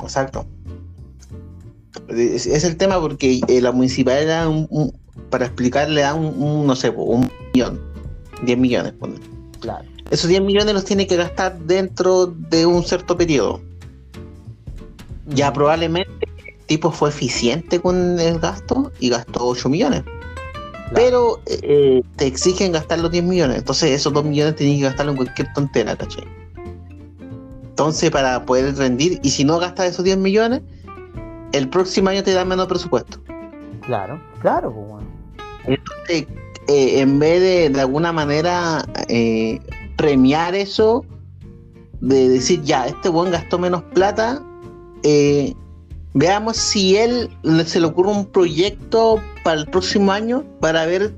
Exacto. 0.00 0.46
Es, 2.08 2.46
el 2.46 2.76
tema 2.76 3.00
porque 3.00 3.40
eh, 3.48 3.60
la 3.60 3.72
municipalidad, 3.72 4.48
un, 4.48 4.92
para 5.30 5.46
explicarle, 5.46 6.02
da 6.02 6.14
un, 6.14 6.66
no 6.66 6.76
sé, 6.76 6.90
un 6.90 7.30
millón, 7.54 7.80
10 8.42 8.58
millones. 8.58 8.94
Claro. 9.60 9.84
Esos 10.10 10.28
10 10.28 10.42
millones 10.42 10.74
los 10.74 10.84
tiene 10.84 11.06
que 11.06 11.16
gastar 11.16 11.58
dentro 11.60 12.26
de 12.26 12.66
un 12.66 12.82
cierto 12.84 13.16
periodo. 13.16 13.60
Ya 15.28 15.52
probablemente 15.52 16.28
el 16.46 16.66
tipo 16.66 16.90
fue 16.90 17.08
eficiente 17.08 17.80
con 17.80 18.18
el 18.18 18.38
gasto 18.38 18.92
y 19.00 19.08
gastó 19.08 19.46
8 19.46 19.68
millones 19.68 20.02
pero 20.94 21.40
eh, 21.46 22.02
te 22.16 22.26
exigen 22.26 22.72
gastar 22.72 22.98
los 23.00 23.10
10 23.10 23.24
millones. 23.24 23.58
Entonces 23.58 23.90
esos 23.90 24.12
2 24.12 24.24
millones 24.24 24.56
tienes 24.56 24.78
que 24.78 24.84
gastarlo 24.84 25.12
en 25.12 25.16
cualquier 25.16 25.52
tontera, 25.52 25.96
¿cachai? 25.96 26.24
Entonces 27.62 28.10
para 28.10 28.44
poder 28.44 28.76
rendir, 28.76 29.18
y 29.22 29.30
si 29.30 29.44
no 29.44 29.58
gastas 29.58 29.90
esos 29.90 30.04
10 30.04 30.18
millones, 30.18 30.60
el 31.52 31.68
próximo 31.68 32.10
año 32.10 32.22
te 32.22 32.32
dan 32.32 32.48
menos 32.48 32.66
presupuesto. 32.66 33.18
Claro, 33.82 34.20
claro, 34.40 34.72
pues 34.72 34.88
bueno. 34.88 35.06
Entonces, 35.64 36.26
eh, 36.68 37.00
en 37.00 37.18
vez 37.18 37.40
de 37.40 37.70
de 37.70 37.80
alguna 37.80 38.12
manera 38.12 38.84
eh, 39.08 39.60
premiar 39.96 40.54
eso, 40.54 41.04
de 42.00 42.28
decir, 42.28 42.62
ya, 42.62 42.86
este 42.86 43.08
buen 43.08 43.30
gastó 43.30 43.58
menos 43.58 43.82
plata, 43.94 44.42
eh, 45.04 45.54
veamos 46.14 46.56
si 46.56 46.96
él 46.96 47.30
se 47.64 47.80
le 47.80 47.86
ocurre 47.86 48.10
un 48.10 48.26
proyecto 48.26 49.20
para 49.44 49.60
el 49.60 49.66
próximo 49.66 50.12
año 50.12 50.44
para 50.60 50.84
ver 50.86 51.14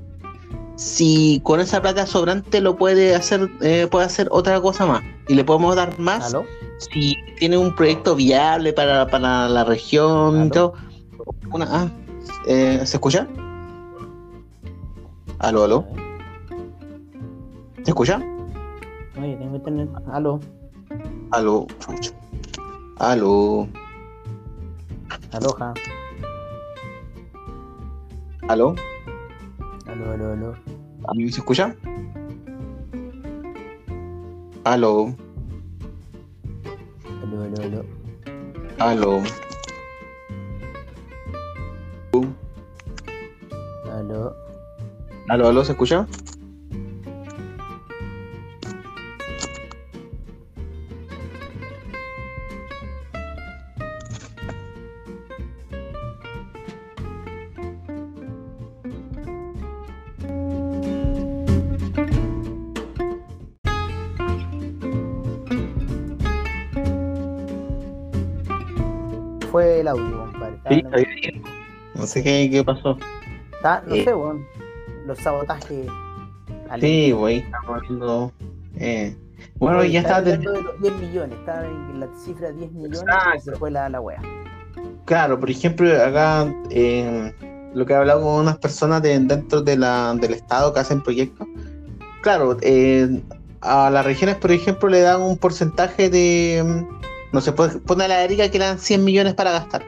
si 0.75 1.41
con 1.43 1.59
esa 1.59 1.81
plata 1.81 2.05
sobrante 2.05 2.61
lo 2.61 2.75
puede 2.75 3.15
hacer, 3.15 3.49
eh, 3.61 3.87
puede 3.89 4.05
hacer 4.05 4.27
otra 4.31 4.59
cosa 4.61 4.85
más 4.85 5.03
y 5.27 5.33
le 5.33 5.43
podemos 5.43 5.75
dar 5.75 5.97
más 5.99 6.35
si 6.77 7.15
tiene 7.37 7.57
un 7.57 7.75
proyecto 7.75 8.15
viable 8.15 8.73
para, 8.73 9.07
para 9.07 9.47
la 9.49 9.63
región 9.63 10.47
y 10.47 10.49
todo. 10.49 10.73
Una, 11.51 11.67
ah, 11.69 11.89
eh, 12.47 12.81
¿Se 12.85 12.97
escucha? 12.97 13.27
Aló, 15.39 15.63
aló. 15.63 15.85
¿Se 17.83 17.91
escucha? 17.91 18.21
Oye, 19.17 19.35
tengo 19.37 19.55
internet. 19.55 19.89
Aló. 20.11 20.39
Aló. 21.31 21.67
Aló. 22.97 23.67
Aloha. 25.31 25.73
Aló. 28.47 28.75
Aló, 29.87 30.11
aló, 30.11 30.31
aló. 30.31 30.55
¿Se 31.15 31.39
escucha? 31.39 31.75
Aló. 34.63 35.15
Aló, 37.23 37.43
aló, 37.43 37.61
aló. 37.63 37.85
Aló. 38.79 39.23
Aló. 43.91 44.35
Aló, 45.29 45.47
aló, 45.47 45.65
¿se 45.65 45.71
escucha? 45.71 46.07
No 72.05 72.09
sé 72.11 72.21
qué, 72.21 72.47
qué 72.51 72.63
pasó. 72.63 72.99
está- 73.55 73.81
no 73.87 73.95
Eh. 73.95 74.03
sé, 74.03 74.13
weón. 74.13 74.45
Los 75.07 75.17
sabotajes. 75.17 75.87
Sí, 76.79 77.11
güey, 77.11 77.37
estamos 77.39 77.81
viendo. 77.81 78.31
Eh. 78.77 79.15
Bueno, 79.55 79.83
ya 79.85 80.01
está. 80.01 80.17
hablando 80.17 80.51
de 80.51 80.61
los 80.61 80.79
10 80.81 80.93
millones. 80.97 81.39
Estaba 81.39 81.65
en 81.65 81.99
la 81.99 82.07
cifra 82.23 82.51
10 82.51 82.71
millones 82.71 82.99
y 82.99 83.01
Exacto. 83.01 83.39
se 83.41 83.51
fue 83.53 83.71
la, 83.71 83.89
la 83.89 83.99
wea. 84.01 84.21
Claro, 85.05 85.39
por 85.39 85.49
ejemplo, 85.49 85.89
acá 85.99 86.45
eh, 86.69 87.33
lo 87.73 87.85
que 87.87 87.93
he 87.93 87.95
hablado 87.95 88.21
con 88.21 88.35
unas 88.41 88.59
personas 88.59 89.01
de- 89.01 89.17
dentro 89.19 89.63
de 89.63 89.75
la, 89.77 90.13
del 90.13 90.35
Estado 90.35 90.71
que 90.75 90.81
hacen 90.81 91.01
proyectos. 91.01 91.47
Claro, 92.21 92.55
eh, 92.61 93.19
a 93.61 93.89
las 93.89 94.05
regiones, 94.05 94.35
por 94.35 94.51
ejemplo, 94.51 94.89
le 94.89 94.99
dan 95.01 95.23
un 95.23 95.39
porcentaje 95.39 96.11
de. 96.11 96.85
No 97.33 97.41
se 97.41 97.51
puede 97.51 97.79
pone 97.79 98.03
a 98.03 98.07
la 98.07 98.23
Erika 98.23 98.47
que 98.51 98.59
le 98.59 98.65
dan 98.65 98.77
100 98.77 99.03
millones 99.03 99.33
para 99.33 99.49
gastar. 99.51 99.83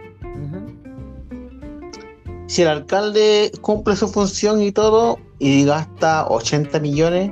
Si 2.47 2.61
el 2.61 2.69
alcalde 2.69 3.51
cumple 3.61 3.95
su 3.97 4.07
función 4.07 4.61
y 4.61 4.71
todo 4.71 5.19
y 5.37 5.65
gasta 5.65 6.25
80 6.27 6.79
millones 6.79 7.31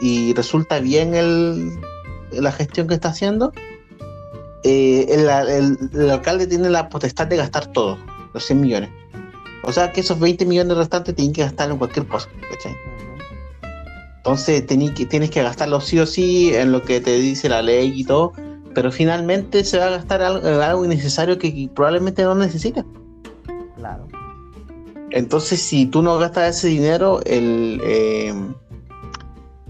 y 0.00 0.34
resulta 0.34 0.80
bien 0.80 1.14
el, 1.14 1.78
la 2.32 2.50
gestión 2.50 2.88
que 2.88 2.94
está 2.94 3.10
haciendo, 3.10 3.52
eh, 4.64 5.06
el, 5.08 6.10
alcalde 6.10 6.48
tiene 6.48 6.70
la 6.70 6.88
potestad 6.88 7.28
de 7.28 7.36
gastar 7.36 7.66
todo, 7.68 7.96
los 8.34 8.44
100 8.44 8.60
millones. 8.60 8.90
O 9.62 9.72
sea 9.72 9.92
que 9.92 10.00
esos 10.00 10.18
20 10.18 10.44
millones 10.44 10.76
restantes 10.76 11.14
tienen 11.14 11.32
que 11.32 11.42
gastar 11.42 11.70
en 11.70 11.78
cualquier 11.78 12.06
cosa. 12.08 12.28
¿cachai? 12.50 12.76
Entonces 14.16 14.62
que, 14.66 15.06
tienes 15.06 15.30
que 15.30 15.42
gastarlo 15.42 15.80
sí 15.80 16.00
o 16.00 16.06
sí 16.06 16.52
en 16.52 16.72
lo 16.72 16.82
que 16.82 17.00
te 17.00 17.16
dice 17.16 17.48
la 17.48 17.62
ley 17.62 17.92
y 17.94 18.04
todo, 18.04 18.32
pero 18.74 18.90
finalmente 18.90 19.62
se 19.62 19.78
va 19.78 19.86
a 19.86 19.90
gastar 19.90 20.20
algo, 20.20 20.46
algo 20.60 20.84
innecesario 20.84 21.38
que 21.38 21.70
probablemente 21.72 22.24
no 22.24 22.34
necesitas. 22.34 22.84
Claro. 23.76 24.08
Entonces, 25.10 25.60
si 25.62 25.86
tú 25.86 26.02
no 26.02 26.18
gastas 26.18 26.56
ese 26.58 26.68
dinero, 26.68 27.20
el 27.24 27.80
eh, 27.82 28.34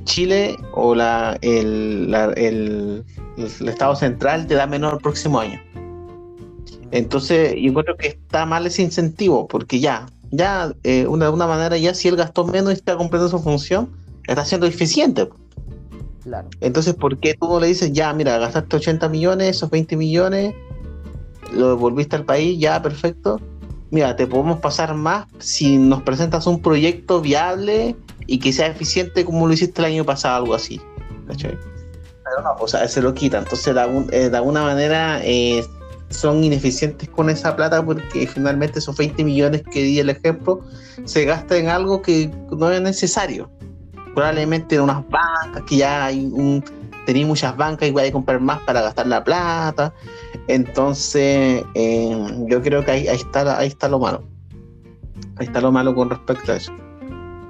Chile 0.04 0.56
o 0.72 0.94
la, 0.94 1.38
el, 1.42 2.10
la- 2.10 2.32
el- 2.32 3.04
el 3.36 3.68
Estado 3.68 3.94
central 3.94 4.46
te 4.46 4.54
da 4.54 4.66
menos 4.66 4.92
el 4.94 4.98
próximo 4.98 5.38
año. 5.38 5.60
Entonces, 6.90 7.54
yo 7.54 7.68
encuentro 7.70 7.96
que 7.96 8.08
está 8.08 8.46
mal 8.46 8.66
ese 8.66 8.82
incentivo, 8.82 9.46
porque 9.46 9.78
ya, 9.78 10.06
ya, 10.30 10.72
eh, 10.84 11.06
una, 11.06 11.26
de 11.26 11.30
una 11.32 11.46
manera, 11.46 11.76
ya 11.76 11.94
si 11.94 12.08
él 12.08 12.16
gastó 12.16 12.46
menos 12.46 12.70
y 12.72 12.74
está 12.76 12.96
cumpliendo 12.96 13.28
su 13.28 13.38
función, 13.38 13.90
está 14.26 14.44
siendo 14.44 14.66
eficiente. 14.66 15.28
Claro. 16.24 16.48
Entonces, 16.60 16.94
¿por 16.94 17.18
qué 17.18 17.34
tú 17.38 17.46
no 17.48 17.60
le 17.60 17.66
dices, 17.68 17.92
ya, 17.92 18.12
mira, 18.14 18.38
gastaste 18.38 18.76
80 18.76 19.08
millones, 19.08 19.56
esos 19.56 19.70
20 19.70 19.96
millones, 19.96 20.54
lo 21.52 21.68
devolviste 21.70 22.16
al 22.16 22.24
país, 22.24 22.58
ya, 22.58 22.80
perfecto. 22.82 23.40
Mira, 23.90 24.16
te 24.16 24.26
podemos 24.26 24.60
pasar 24.60 24.94
más 24.94 25.26
si 25.38 25.78
nos 25.78 26.02
presentas 26.02 26.46
un 26.46 26.60
proyecto 26.60 27.20
viable 27.20 27.96
y 28.26 28.38
que 28.38 28.52
sea 28.52 28.66
eficiente 28.66 29.24
como 29.24 29.46
lo 29.46 29.52
hiciste 29.54 29.80
el 29.80 29.86
año 29.86 30.04
pasado, 30.04 30.36
algo 30.36 30.54
así. 30.54 30.80
¿Cachai? 31.26 31.56
Pero 32.24 32.42
no, 32.42 32.54
o 32.60 32.68
sea, 32.68 32.86
se 32.88 33.00
lo 33.00 33.14
quita. 33.14 33.38
Entonces, 33.38 33.74
de, 33.74 33.80
algún- 33.80 34.08
eh, 34.12 34.28
de 34.28 34.36
alguna 34.36 34.62
manera, 34.62 35.20
eh, 35.24 35.64
son 36.10 36.44
ineficientes 36.44 37.08
con 37.08 37.30
esa 37.30 37.54
plata 37.56 37.82
porque 37.84 38.26
finalmente 38.26 38.78
esos 38.78 38.96
20 38.96 39.24
millones 39.24 39.62
que 39.70 39.82
di 39.82 39.98
el 39.98 40.10
ejemplo 40.10 40.60
se 41.04 41.24
gastan 41.24 41.58
en 41.58 41.68
algo 41.68 42.00
que 42.02 42.30
no 42.50 42.70
es 42.70 42.80
necesario 42.80 43.50
probablemente 44.14 44.74
en 44.76 44.80
unas 44.82 45.04
bancas, 45.08 45.62
que 45.68 45.76
ya 45.76 46.06
hay 46.06 46.24
un, 46.32 46.64
tenéis 47.06 47.26
muchas 47.26 47.56
bancas 47.56 47.88
y 47.88 47.92
vais 47.92 48.08
a 48.08 48.12
comprar 48.12 48.40
más 48.40 48.58
para 48.62 48.80
gastar 48.82 49.06
la 49.06 49.22
plata. 49.22 49.92
Entonces, 50.48 51.62
eh, 51.74 52.26
yo 52.48 52.62
creo 52.62 52.84
que 52.84 52.90
ahí, 52.90 53.08
ahí, 53.08 53.16
está, 53.16 53.58
ahí 53.58 53.68
está 53.68 53.88
lo 53.88 53.98
malo. 53.98 54.22
Ahí 55.36 55.46
está 55.46 55.60
lo 55.60 55.70
malo 55.70 55.94
con 55.94 56.10
respecto 56.10 56.52
a 56.52 56.56
eso. 56.56 56.72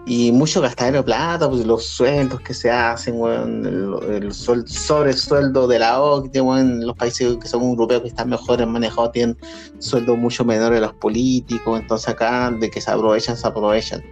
Y 0.04 0.32
mucho 0.32 0.60
gastadero 0.62 0.98
de 0.98 1.02
plata, 1.04 1.48
pues 1.50 1.66
los 1.66 1.84
sueldos 1.84 2.40
que 2.40 2.54
se 2.54 2.70
hacen, 2.70 3.20
weón, 3.20 3.66
el, 3.66 4.22
el 4.22 4.32
suel- 4.32 4.66
sobresueldo 4.66 5.68
de 5.68 5.78
la 5.78 6.00
OCDE, 6.00 6.40
weón, 6.40 6.86
los 6.86 6.96
países 6.96 7.36
que 7.36 7.46
son 7.46 7.62
europeos 7.62 8.02
que 8.02 8.08
están 8.08 8.30
mejores 8.30 8.66
manejados 8.66 9.12
tienen 9.12 9.36
sueldos 9.78 10.16
mucho 10.16 10.44
menores 10.46 10.80
de 10.80 10.86
los 10.86 10.94
políticos, 10.94 11.78
entonces 11.78 12.08
acá 12.08 12.50
de 12.50 12.70
que 12.70 12.80
se 12.80 12.90
aprovechan, 12.90 13.36
se 13.36 13.46
aprovechan 13.46 14.02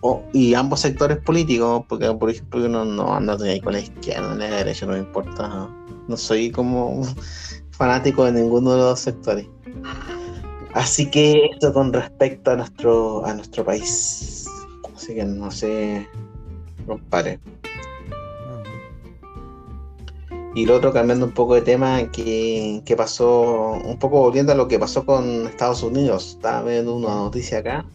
o- 0.00 0.22
y 0.32 0.54
ambos 0.54 0.80
sectores 0.80 1.18
políticos, 1.18 1.84
porque 1.86 2.10
por 2.12 2.30
ejemplo 2.30 2.60
yo 2.60 2.68
no, 2.70 2.84
no 2.86 3.14
ando 3.14 3.36
ahí 3.44 3.60
con 3.60 3.74
la 3.74 3.80
izquierda 3.80 4.32
ni 4.34 4.40
la 4.40 4.56
derecha, 4.56 4.86
no 4.86 4.92
me 4.92 4.98
importa, 5.00 5.68
No 6.08 6.16
soy 6.16 6.50
como 6.50 7.02
fanático 7.80 8.26
de 8.26 8.32
ninguno 8.32 8.72
de 8.72 8.76
los 8.76 8.86
dos 8.90 9.00
sectores. 9.00 9.46
Así 10.74 11.10
que 11.10 11.46
esto 11.46 11.72
con 11.72 11.94
respecto 11.94 12.50
a 12.50 12.56
nuestro, 12.56 13.24
a 13.24 13.32
nuestro 13.32 13.64
país. 13.64 14.46
Así 14.94 15.14
que 15.14 15.24
no 15.24 15.50
sé, 15.50 16.06
compadre. 16.86 17.40
Y 20.54 20.66
lo 20.66 20.76
otro, 20.76 20.92
cambiando 20.92 21.24
un 21.24 21.32
poco 21.32 21.54
de 21.54 21.62
tema, 21.62 22.02
que, 22.12 22.82
que 22.84 22.96
pasó, 22.96 23.70
un 23.82 23.98
poco 23.98 24.20
volviendo 24.20 24.52
a 24.52 24.56
lo 24.56 24.68
que 24.68 24.78
pasó 24.78 25.06
con 25.06 25.46
Estados 25.46 25.82
Unidos. 25.82 26.32
Estaba 26.32 26.68
viendo 26.68 26.94
una 26.94 27.14
noticia 27.14 27.60
acá. 27.60 27.86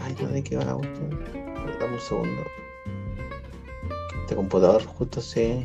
Ay, 0.00 0.16
no 0.22 0.30
sé 0.30 0.42
qué 0.42 0.56
va 0.56 0.64
la 0.64 0.74
cuestión. 0.74 1.10
Dame 1.78 1.92
un 1.92 2.00
segundo. 2.00 2.42
Este 4.22 4.34
computador 4.34 4.82
justo 4.86 5.20
se. 5.20 5.62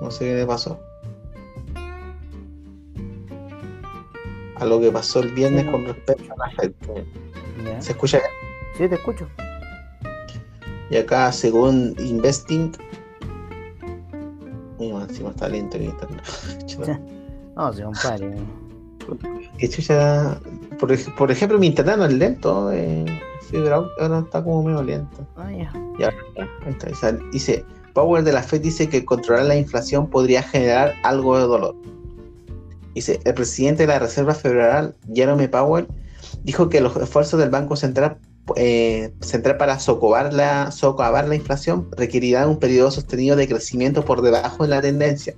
No 0.00 0.10
sé 0.10 0.24
qué 0.24 0.34
le 0.34 0.46
pasó. 0.46 0.80
A 4.58 4.64
lo 4.64 4.80
que 4.80 4.90
pasó 4.90 5.20
el 5.20 5.32
viernes 5.32 5.64
Sí. 5.64 5.70
con 5.70 5.84
respecto 5.86 6.32
a 6.32 6.36
la. 6.36 6.72
Ya. 7.64 7.80
¿Se 7.82 7.92
escucha? 7.92 8.18
Sí, 8.76 8.88
te 8.88 8.94
escucho. 8.94 9.28
Y 10.90 10.96
acá, 10.96 11.30
según 11.32 11.94
Investing. 11.98 12.72
Mira, 14.78 15.02
encima 15.02 15.30
está 15.30 15.48
lento 15.48 15.76
el 15.76 15.84
internet. 15.84 16.22
No. 17.56 17.92
Que 19.58 19.68
chucha, 19.68 20.40
por, 20.80 20.90
ej- 20.92 21.14
por 21.16 21.30
ejemplo, 21.30 21.58
mi 21.58 21.68
internet 21.68 21.96
no 21.96 22.04
es 22.06 22.12
lento. 22.12 22.72
Eh, 22.72 23.04
fibra 23.48 23.76
ahora 24.00 24.18
está 24.18 24.42
como 24.42 24.62
medio 24.64 24.82
lento. 24.82 25.26
Ah, 25.36 25.50
ya. 25.52 25.72
Está, 26.66 26.86
ahí 26.88 26.92
está. 26.92 27.12
Dice, 27.32 27.64
Power 27.94 28.24
de 28.24 28.32
la 28.32 28.42
Fed 28.42 28.60
dice 28.60 28.88
que 28.88 29.04
controlar 29.04 29.46
la 29.46 29.56
inflación 29.56 30.08
podría 30.10 30.42
generar 30.42 30.92
algo 31.04 31.38
de 31.38 31.44
dolor. 31.44 31.76
El 32.96 33.34
presidente 33.34 33.82
de 33.82 33.88
la 33.88 33.98
Reserva 33.98 34.34
Federal, 34.34 34.96
Jerome 35.12 35.48
Powell, 35.48 35.86
dijo 36.44 36.68
que 36.68 36.80
los 36.80 36.96
esfuerzos 36.96 37.38
del 37.38 37.50
Banco 37.50 37.76
Central 37.76 38.18
eh, 38.54 39.12
para 39.58 39.78
socavar 39.78 40.32
la, 40.32 40.70
socavar 40.70 41.28
la 41.28 41.34
inflación 41.34 41.88
requerirá 41.96 42.46
un 42.46 42.58
periodo 42.58 42.90
sostenido 42.90 43.36
de 43.36 43.48
crecimiento 43.48 44.04
por 44.04 44.22
debajo 44.22 44.62
de 44.62 44.70
la 44.70 44.80
tendencia, 44.80 45.34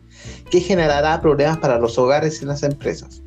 que 0.51 0.61
generará 0.61 1.21
problemas 1.21 1.59
para 1.59 1.79
los 1.79 1.99
hogares 1.99 2.43
y 2.43 2.45
las 2.45 2.63
empresas. 2.63 3.23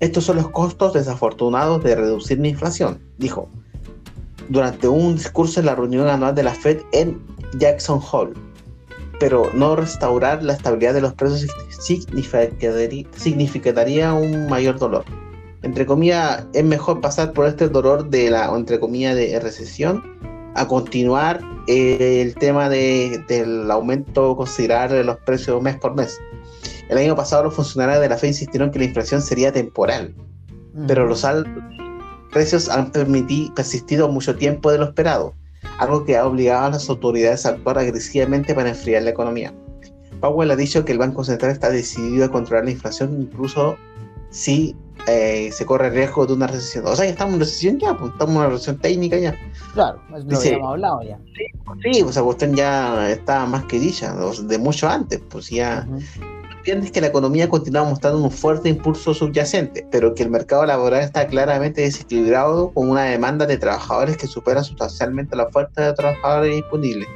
Estos 0.00 0.24
son 0.24 0.36
los 0.36 0.50
costos 0.50 0.92
desafortunados 0.92 1.82
de 1.82 1.94
reducir 1.94 2.38
la 2.40 2.48
inflación, 2.48 3.00
dijo 3.18 3.48
durante 4.48 4.88
un 4.88 5.14
discurso 5.14 5.60
en 5.60 5.66
la 5.66 5.74
reunión 5.74 6.08
anual 6.08 6.34
de 6.34 6.42
la 6.42 6.54
Fed 6.54 6.80
en 6.92 7.22
Jackson 7.58 8.00
Hole. 8.10 8.34
Pero 9.20 9.50
no 9.54 9.76
restaurar 9.76 10.42
la 10.42 10.52
estabilidad 10.52 10.94
de 10.94 11.00
los 11.00 11.14
precios 11.14 11.50
significaría 11.80 14.14
un 14.14 14.48
mayor 14.48 14.78
dolor. 14.78 15.04
Entre 15.62 15.86
comillas, 15.86 16.46
es 16.52 16.64
mejor 16.64 17.00
pasar 17.00 17.32
por 17.32 17.46
este 17.46 17.68
dolor 17.68 18.10
de 18.10 18.30
la, 18.30 18.54
entre 18.54 18.78
comillas, 18.78 19.16
de 19.16 19.38
recesión, 19.40 20.02
a 20.54 20.66
continuar 20.66 21.40
eh, 21.66 22.22
el 22.22 22.34
tema 22.34 22.68
de, 22.68 23.24
del 23.28 23.70
aumento 23.70 24.36
considerable 24.36 24.98
de 24.98 25.04
los 25.04 25.16
precios 25.18 25.60
mes 25.62 25.76
por 25.76 25.94
mes. 25.94 26.18
El 26.88 26.98
año 26.98 27.14
pasado 27.14 27.44
los 27.44 27.54
funcionarios 27.54 28.00
de 28.00 28.08
la 28.08 28.16
FED 28.16 28.28
insistieron 28.28 28.70
que 28.70 28.78
la 28.78 28.86
inflación 28.86 29.20
sería 29.20 29.52
temporal, 29.52 30.14
pero 30.86 31.06
los 31.06 31.26
precios 32.32 32.70
han 32.70 32.90
persistido 33.54 34.08
mucho 34.08 34.36
tiempo 34.36 34.72
de 34.72 34.78
lo 34.78 34.84
esperado, 34.84 35.34
algo 35.78 36.04
que 36.04 36.16
ha 36.16 36.26
obligado 36.26 36.66
a 36.66 36.70
las 36.70 36.88
autoridades 36.88 37.46
a 37.46 37.50
actuar 37.50 37.78
agresivamente 37.78 38.54
para 38.54 38.70
enfriar 38.70 39.02
la 39.02 39.10
economía. 39.10 39.52
Powell 40.20 40.50
ha 40.50 40.56
dicho 40.56 40.84
que 40.84 40.92
el 40.92 40.98
Banco 40.98 41.24
Central 41.24 41.52
está 41.52 41.70
decidido 41.70 42.24
a 42.24 42.30
controlar 42.30 42.64
la 42.64 42.72
inflación 42.72 43.22
incluso 43.22 43.76
si 44.30 44.76
eh, 45.06 45.50
se 45.52 45.64
corre 45.64 45.88
el 45.88 45.94
riesgo 45.94 46.26
de 46.26 46.34
una 46.34 46.46
recesión. 46.48 46.86
O 46.86 46.94
sea, 46.94 47.04
ya 47.06 47.12
estamos 47.12 47.34
en 47.34 47.40
recesión 47.40 47.78
ya, 47.78 47.96
pues, 47.96 48.12
estamos 48.12 48.34
en 48.34 48.40
una 48.40 48.48
recesión 48.50 48.78
técnica 48.78 49.18
ya. 49.18 49.34
Claro, 49.72 50.00
es 50.16 50.24
lo 50.24 50.40
que 50.40 50.48
hemos 50.50 50.70
hablado 50.70 51.02
ya. 51.02 51.18
Sí, 51.36 51.44
sí 51.82 52.02
pues 52.02 52.10
esa 52.10 52.22
cuestión 52.22 52.54
ya 52.54 53.10
está 53.10 53.46
más 53.46 53.64
que 53.64 53.78
dicha, 53.78 54.14
de 54.14 54.58
mucho 54.58 54.88
antes, 54.88 55.20
pues 55.30 55.48
ya. 55.48 55.86
Entiendes 56.58 56.90
que 56.90 57.00
la 57.00 57.06
economía 57.06 57.48
continúa 57.48 57.84
mostrando 57.84 58.22
un 58.22 58.30
fuerte 58.30 58.68
impulso 58.68 59.14
subyacente, 59.14 59.86
pero 59.90 60.14
que 60.14 60.24
el 60.24 60.30
mercado 60.30 60.66
laboral 60.66 61.02
está 61.02 61.26
claramente 61.26 61.82
desequilibrado 61.82 62.72
con 62.72 62.90
una 62.90 63.04
demanda 63.04 63.46
de 63.46 63.56
trabajadores 63.56 64.16
que 64.16 64.26
supera 64.26 64.62
sustancialmente 64.62 65.36
la 65.36 65.44
oferta 65.44 65.86
de 65.86 65.92
trabajadores 65.94 66.56
disponibles. 66.56 67.08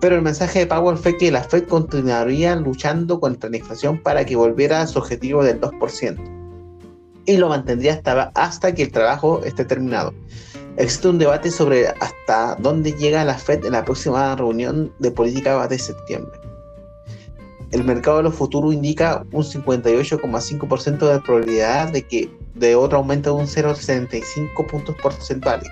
Pero 0.00 0.16
el 0.16 0.22
mensaje 0.22 0.60
de 0.60 0.66
Powell 0.66 0.96
fue 0.96 1.16
que 1.18 1.30
la 1.30 1.42
Fed 1.42 1.64
continuaría 1.64 2.56
luchando 2.56 3.20
contra 3.20 3.50
la 3.50 3.58
inflación 3.58 4.00
para 4.00 4.24
que 4.24 4.36
volviera 4.36 4.80
a 4.80 4.86
su 4.86 4.98
objetivo 4.98 5.44
del 5.44 5.60
2% 5.60 6.18
y 7.26 7.36
lo 7.36 7.48
mantendría 7.48 7.94
hasta, 7.94 8.32
hasta 8.34 8.74
que 8.74 8.84
el 8.84 8.92
trabajo 8.92 9.42
esté 9.44 9.64
terminado. 9.64 10.14
Existe 10.76 11.08
un 11.08 11.18
debate 11.18 11.50
sobre 11.50 11.88
hasta 11.88 12.56
dónde 12.60 12.92
llega 12.92 13.24
la 13.24 13.34
Fed 13.34 13.64
en 13.64 13.72
la 13.72 13.84
próxima 13.84 14.34
reunión 14.34 14.92
de 14.98 15.10
política 15.10 15.66
de 15.68 15.78
septiembre. 15.78 16.41
El 17.72 17.84
mercado 17.84 18.18
de 18.18 18.24
los 18.24 18.34
futuros 18.34 18.74
indica 18.74 19.24
un 19.32 19.42
58,5% 19.42 21.10
de 21.10 21.20
probabilidad 21.20 21.90
de 21.90 22.02
que 22.02 22.30
de 22.54 22.76
otro 22.76 22.98
aumento 22.98 23.34
de 23.34 23.42
un 23.42 23.48
0,75 23.48 24.66
puntos 24.66 24.94
porcentuales, 25.02 25.68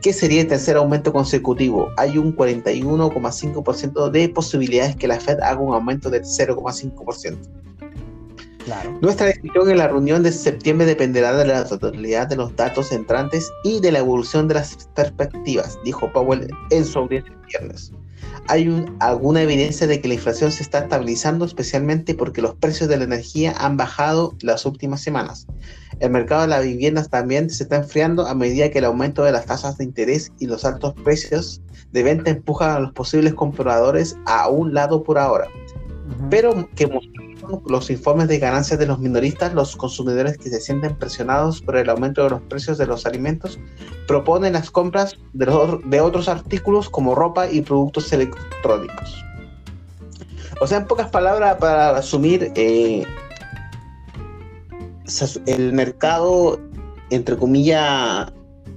que 0.00 0.14
sería 0.14 0.40
el 0.40 0.48
tercer 0.48 0.76
aumento 0.76 1.12
consecutivo. 1.12 1.90
Hay 1.98 2.16
un 2.16 2.34
41,5% 2.34 4.10
de 4.10 4.28
posibilidades 4.30 4.96
que 4.96 5.06
la 5.06 5.20
Fed 5.20 5.38
haga 5.40 5.60
un 5.60 5.74
aumento 5.74 6.08
del 6.08 6.22
0,5%. 6.22 7.36
Nuestra 9.00 9.26
decisión 9.26 9.70
en 9.70 9.78
la 9.78 9.88
reunión 9.88 10.22
de 10.22 10.32
septiembre 10.32 10.86
dependerá 10.86 11.34
de 11.36 11.46
la 11.46 11.64
totalidad 11.64 12.26
de 12.26 12.36
los 12.36 12.54
datos 12.56 12.92
entrantes 12.92 13.50
y 13.64 13.80
de 13.80 13.92
la 13.92 14.00
evolución 14.00 14.48
de 14.48 14.54
las 14.54 14.88
perspectivas, 14.94 15.78
dijo 15.84 16.10
Powell 16.12 16.48
en 16.70 16.84
su 16.84 16.98
audiencia 16.98 17.32
el 17.32 17.46
viernes. 17.46 17.92
Hay 18.46 18.86
alguna 19.00 19.42
evidencia 19.42 19.86
de 19.86 20.00
que 20.00 20.08
la 20.08 20.14
inflación 20.14 20.50
se 20.50 20.62
está 20.62 20.78
estabilizando, 20.78 21.44
especialmente 21.44 22.14
porque 22.14 22.40
los 22.40 22.54
precios 22.54 22.88
de 22.88 22.96
la 22.96 23.04
energía 23.04 23.54
han 23.58 23.76
bajado 23.76 24.34
las 24.40 24.64
últimas 24.64 25.02
semanas. 25.02 25.46
El 26.00 26.10
mercado 26.10 26.42
de 26.42 26.48
las 26.48 26.64
viviendas 26.64 27.10
también 27.10 27.50
se 27.50 27.64
está 27.64 27.76
enfriando 27.76 28.26
a 28.26 28.34
medida 28.34 28.70
que 28.70 28.78
el 28.78 28.84
aumento 28.84 29.22
de 29.22 29.32
las 29.32 29.46
tasas 29.46 29.78
de 29.78 29.84
interés 29.84 30.32
y 30.38 30.46
los 30.46 30.64
altos 30.64 30.94
precios 31.04 31.60
de 31.92 32.02
venta 32.02 32.30
empujan 32.30 32.70
a 32.70 32.80
los 32.80 32.92
posibles 32.92 33.34
compradores 33.34 34.16
a 34.26 34.48
un 34.48 34.74
lado 34.74 35.02
por 35.02 35.18
ahora. 35.18 35.48
Pero 36.30 36.68
que 36.74 36.88
los 37.66 37.90
informes 37.90 38.28
de 38.28 38.38
ganancias 38.38 38.78
de 38.78 38.86
los 38.86 38.98
minoristas, 38.98 39.54
los 39.54 39.76
consumidores 39.76 40.38
que 40.38 40.48
se 40.50 40.60
sienten 40.60 40.96
presionados 40.96 41.60
por 41.62 41.76
el 41.76 41.88
aumento 41.88 42.24
de 42.24 42.30
los 42.30 42.42
precios 42.42 42.78
de 42.78 42.86
los 42.86 43.06
alimentos 43.06 43.58
proponen 44.06 44.54
las 44.54 44.70
compras 44.70 45.16
de, 45.32 45.80
de 45.84 46.00
otros 46.00 46.28
artículos 46.28 46.88
como 46.88 47.14
ropa 47.14 47.50
y 47.50 47.60
productos 47.62 48.12
electrónicos. 48.12 49.24
O 50.60 50.66
sea, 50.66 50.78
en 50.78 50.86
pocas 50.86 51.08
palabras, 51.08 51.56
para 51.58 51.94
resumir, 51.94 52.52
eh, 52.56 53.06
el 55.46 55.72
mercado, 55.72 56.60
entre 57.10 57.36
comillas, 57.36 58.32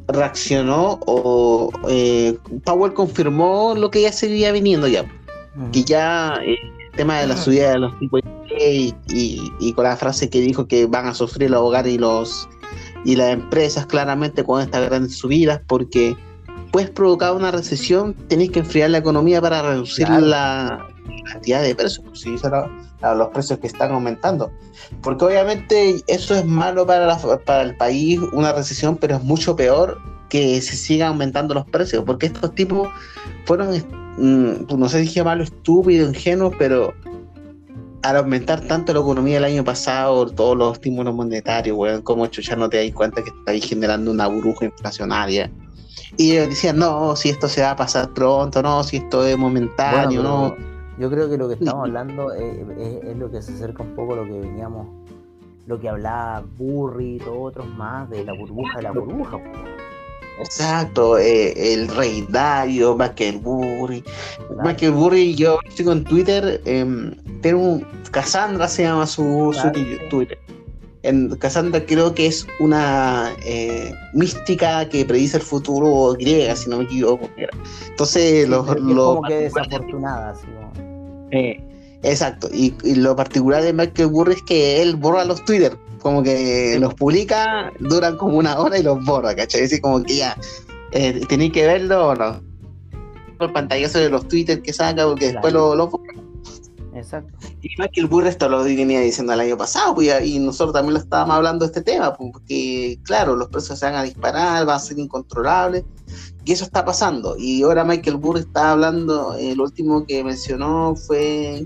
reaccionó 0.08 1.00
o 1.06 1.72
eh, 1.90 2.38
Powell 2.64 2.94
confirmó 2.94 3.74
lo 3.76 3.90
que 3.90 4.02
ya 4.02 4.12
se 4.12 4.28
iba 4.28 4.52
viniendo 4.52 4.88
ya. 4.88 5.06
Que 5.72 5.84
ya 5.84 6.36
eh, 6.46 6.56
el 6.92 6.98
tema 6.98 7.20
de 7.20 7.28
la 7.28 7.38
subida 7.38 7.72
de 7.72 7.80
los 7.80 7.98
tipos 8.00 8.22
y, 8.60 9.74
con 9.74 9.86
la 9.86 9.96
frase 9.96 10.30
que 10.30 10.42
dijo 10.42 10.68
que 10.68 10.86
van 10.86 11.08
a 11.08 11.14
sufrir 11.14 11.50
los 11.52 11.62
hogares 11.62 11.94
y 11.94 11.98
los 11.98 12.50
y 13.04 13.16
las 13.16 13.34
empresas 13.34 13.88
claramente 13.88 14.44
con 14.44 14.62
estas 14.62 14.86
grandes 14.86 15.18
subidas 15.18 15.60
porque 15.66 16.16
puedes 16.72 16.90
provocar 16.90 17.34
una 17.34 17.52
recesión, 17.52 18.14
tenéis 18.28 18.52
que 18.52 18.60
enfriar 18.60 18.90
la 18.92 19.00
economía 19.00 19.42
para 19.42 19.62
reducir 19.62 20.08
la 20.10 20.88
cantidad 21.32 21.62
de 21.62 21.76
precios, 21.76 22.06
pues, 22.06 22.44
los 23.18 23.28
precios 23.30 23.60
que 23.60 23.68
están 23.68 23.92
aumentando. 23.92 24.52
Porque 25.02 25.26
obviamente 25.26 26.02
eso 26.08 26.36
es 26.36 26.46
malo 26.46 26.86
para, 26.86 27.18
para 27.46 27.64
el 27.64 27.76
país, 27.76 28.20
una 28.34 28.54
recesión, 28.54 28.98
pero 28.98 29.18
es 29.18 29.24
mucho 29.24 29.56
peor 29.56 30.00
que 30.30 30.62
se 30.62 30.76
sigan 30.76 31.10
aumentando 31.10 31.54
los 31.54 31.66
precios, 31.66 32.04
porque 32.06 32.28
estos 32.28 32.56
tipos 32.56 32.88
fueron, 33.46 33.76
mm, 34.18 34.78
no 34.78 34.88
sé 34.88 35.00
si 35.00 35.04
dije 35.04 35.24
malo, 35.24 35.44
estúpido, 35.44 36.08
ingenuo, 36.08 36.52
pero 36.58 36.94
al 38.04 38.18
aumentar 38.18 38.62
tanto 38.62 38.94
la 38.94 39.00
economía 39.00 39.38
el 39.38 39.44
año 39.44 39.64
pasado, 39.64 40.26
todos 40.28 40.58
los 40.58 40.74
estímulos 40.74 41.14
monetarios, 41.14 41.78
weón, 41.78 42.02
como 42.02 42.26
ya 42.26 42.56
no 42.56 42.70
te 42.70 42.84
das 42.84 42.94
cuenta 42.94 43.24
que 43.24 43.30
estáis 43.30 43.66
generando 43.66 44.12
una 44.12 44.28
burbuja 44.28 44.66
inflacionaria. 44.66 45.52
Y 46.18 46.34
ellos 46.34 46.50
decían, 46.50 46.78
no, 46.78 47.16
si 47.16 47.30
esto 47.30 47.48
se 47.48 47.62
va 47.62 47.72
a 47.72 47.76
pasar 47.76 48.14
pronto, 48.14 48.62
no, 48.62 48.84
si 48.84 48.98
esto 48.98 49.26
es 49.26 49.38
momentáneo, 49.38 50.24
no. 50.24 50.56
Yo 51.00 51.10
creo 51.10 51.30
que 51.30 51.38
lo 51.38 51.48
que 51.48 51.56
estamos 51.56 51.88
hablando 51.88 52.34
es, 52.34 53.18
lo 53.18 53.32
que 53.32 53.42
se 53.42 53.54
acerca 53.54 53.84
un 53.84 53.96
poco 53.96 54.14
a 54.14 54.18
lo 54.18 54.26
que 54.26 54.40
veníamos, 54.40 54.88
lo 55.66 55.80
que 55.80 55.90
hablaba 55.90 56.44
Burry 56.58 57.16
y 57.16 57.18
todos 57.20 57.38
otros 57.40 57.68
más 57.76 58.10
de 58.10 58.24
la 58.26 58.34
burbuja 58.34 58.78
de 58.78 58.84
la 58.84 58.92
burbuja. 58.92 59.40
Exacto, 60.44 61.18
eh, 61.18 61.74
el 61.74 61.88
Rey 61.88 62.26
Dario, 62.30 62.96
Michael 62.96 63.40
Burry. 63.40 64.04
Michael 64.64 64.92
Burry, 64.92 65.36
yo 65.36 65.60
sigo 65.70 65.92
en 65.92 66.04
Twitter, 66.04 66.62
eh, 66.66 66.84
un, 66.84 67.86
Cassandra 68.12 68.68
se 68.68 68.84
llama 68.84 69.06
su, 69.06 69.54
Twitter. 70.10 70.38
En 71.04 71.36
Cassandra 71.38 71.84
creo 71.86 72.14
que 72.14 72.28
es 72.28 72.46
una 72.60 73.32
eh, 73.46 73.94
mística 74.14 74.88
que 74.88 75.06
predice 75.06 75.38
el 75.38 75.44
futuro 75.44 76.14
griega, 76.14 76.56
si 76.56 76.70
no 76.70 76.78
me 76.78 76.84
equivoco. 76.84 77.30
Entonces, 77.90 78.48
lo, 78.48 78.66
como 78.66 79.22
que 79.24 79.36
desafortunada. 79.36 80.36
Exacto, 82.04 82.50
y, 82.52 82.74
y, 82.84 82.96
lo 82.96 83.16
particular 83.16 83.62
de 83.62 83.74
Michael 83.74 84.10
Burry 84.10 84.34
es 84.34 84.42
que 84.44 84.82
él 84.82 84.96
borra 84.96 85.24
los 85.24 85.46
Twitter 85.46 85.78
como 86.02 86.24
que 86.24 86.78
los 86.80 86.94
publica, 86.94 87.72
duran 87.80 88.18
como 88.18 88.38
una 88.38 88.60
hora 88.60 88.78
y 88.78 88.84
los 88.84 89.04
borra, 89.06 89.36
¿cachai? 89.36 89.64
Así 89.64 89.80
como 89.80 90.04
que 90.04 90.18
ya, 90.18 90.38
eh, 90.92 91.22
tenéis 91.28 91.54
que 91.54 91.66
verlo 91.66 92.10
o 92.10 92.16
no. 92.16 92.42
El 93.40 93.52
pantallazo 93.52 94.00
de 94.00 94.10
los 94.10 94.28
Twitter 94.28 94.62
que 94.62 94.74
saca, 94.74 95.06
porque 95.06 95.32
después 95.32 95.54
lo, 95.54 95.76
lo 95.76 95.88
borra. 95.88 96.14
Exacto. 96.94 97.34
Y 97.62 97.70
más 97.78 97.88
que 97.94 98.02
el 98.02 98.08
burro 98.08 98.28
esto 98.28 98.50
lo 98.50 98.64
venía 98.64 99.00
diciendo 99.00 99.34
el 99.34 99.40
año 99.40 99.58
pasado, 99.58 99.96
pues, 99.96 100.26
y 100.26 100.40
nosotros 100.40 100.74
también 100.74 100.96
lo 100.96 101.00
estábamos 101.00 101.36
hablando 101.36 101.66
de 101.66 101.68
este 101.68 101.82
tema, 101.82 102.14
pues, 102.14 102.32
porque 102.34 103.00
claro, 103.04 103.36
los 103.36 103.48
precios 103.48 103.80
se 103.80 103.86
van 103.86 103.96
a 103.96 104.04
disparar, 104.04 104.66
van 104.66 104.76
a 104.76 104.80
ser 104.80 105.00
incontrolables, 105.00 105.84
y 106.44 106.52
eso 106.52 106.66
está 106.66 106.84
pasando. 106.84 107.36
Y 107.38 107.64
ahora 107.64 107.84
Michael 107.84 108.18
Burr 108.18 108.40
está 108.40 108.72
hablando, 108.72 109.36
el 109.36 109.60
último 109.60 110.06
que 110.06 110.24
mencionó 110.24 110.96
fue 110.96 111.66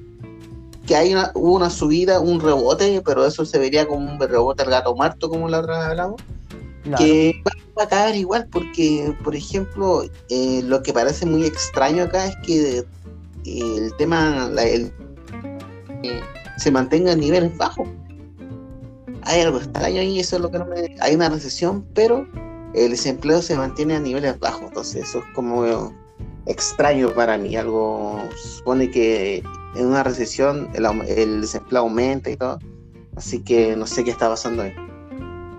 que 0.85 0.95
hay 0.95 1.13
una, 1.13 1.31
hubo 1.33 1.55
una 1.55 1.69
subida, 1.69 2.19
un 2.19 2.39
rebote, 2.39 3.01
pero 3.05 3.25
eso 3.25 3.45
se 3.45 3.57
vería 3.57 3.87
como 3.87 4.11
un 4.11 4.19
rebote 4.19 4.63
al 4.63 4.69
gato 4.69 4.95
muerto, 4.95 5.29
como 5.29 5.49
la 5.49 5.59
otra 5.59 5.79
vez 5.79 5.87
hablamos, 5.87 6.21
que 6.97 7.41
va 7.77 7.83
a 7.83 7.87
caer 7.87 8.15
igual, 8.15 8.47
porque, 8.51 9.15
por 9.23 9.35
ejemplo, 9.35 10.03
eh, 10.29 10.61
lo 10.63 10.83
que 10.83 10.93
parece 10.93 11.25
muy 11.25 11.45
extraño 11.45 12.03
acá 12.03 12.27
es 12.27 12.35
que 12.45 12.77
eh, 12.79 13.77
el 13.77 13.95
tema 13.97 14.51
eh, 14.59 14.91
se 16.57 16.71
mantenga 16.71 17.13
a 17.13 17.15
niveles 17.15 17.55
bajos. 17.57 17.87
Hay 19.23 19.41
algo 19.41 19.57
extraño 19.57 20.01
ahí, 20.01 20.19
eso 20.19 20.35
es 20.35 20.41
lo 20.43 20.51
que 20.51 20.59
no 20.59 20.65
me... 20.65 20.95
Hay 21.01 21.15
una 21.15 21.29
recesión, 21.29 21.83
pero 21.95 22.27
el 22.75 22.91
desempleo 22.91 23.41
se 23.41 23.55
mantiene 23.55 23.95
a 23.95 23.99
niveles 23.99 24.39
bajos. 24.39 24.65
Entonces, 24.67 25.09
eso 25.09 25.19
es 25.19 25.25
como 25.33 25.91
extraño 26.45 27.09
para 27.11 27.37
mí. 27.37 27.55
Algo 27.55 28.19
supone 28.35 28.89
que 28.89 29.43
en 29.75 29.87
una 29.87 30.03
recesión 30.03 30.69
el, 30.73 31.41
desempleo 31.41 31.81
aumenta 31.81 32.29
y 32.29 32.37
todo. 32.37 32.59
Así 33.15 33.43
que 33.43 33.75
no 33.75 33.87
sé 33.87 34.03
qué 34.03 34.11
está 34.11 34.29
pasando 34.29 34.63
ahí. 34.63 34.73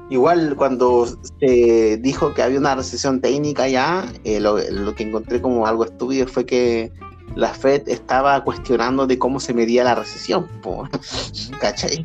Igual 0.09 0.55
cuando 0.57 1.07
se 1.41 1.97
dijo 2.01 2.33
que 2.33 2.43
había 2.43 2.59
una 2.59 2.77
recesión 2.77 3.21
técnica 3.21 3.67
ya, 3.69 4.07
eh, 4.25 4.39
lo, 4.41 4.57
que 4.95 5.03
encontré 5.03 5.41
como 5.41 5.67
algo 5.67 5.85
estúpido 5.85 6.29
fue 6.29 6.47
que 6.47 6.93
la 7.35 7.53
Fed 7.53 7.89
estaba 7.89 8.45
cuestionando 8.45 9.07
de 9.07 9.19
cómo 9.19 9.41
se 9.41 9.53
medía 9.53 9.83
la 9.83 9.97
recesión, 9.97 10.47
¿cachai? 11.61 12.05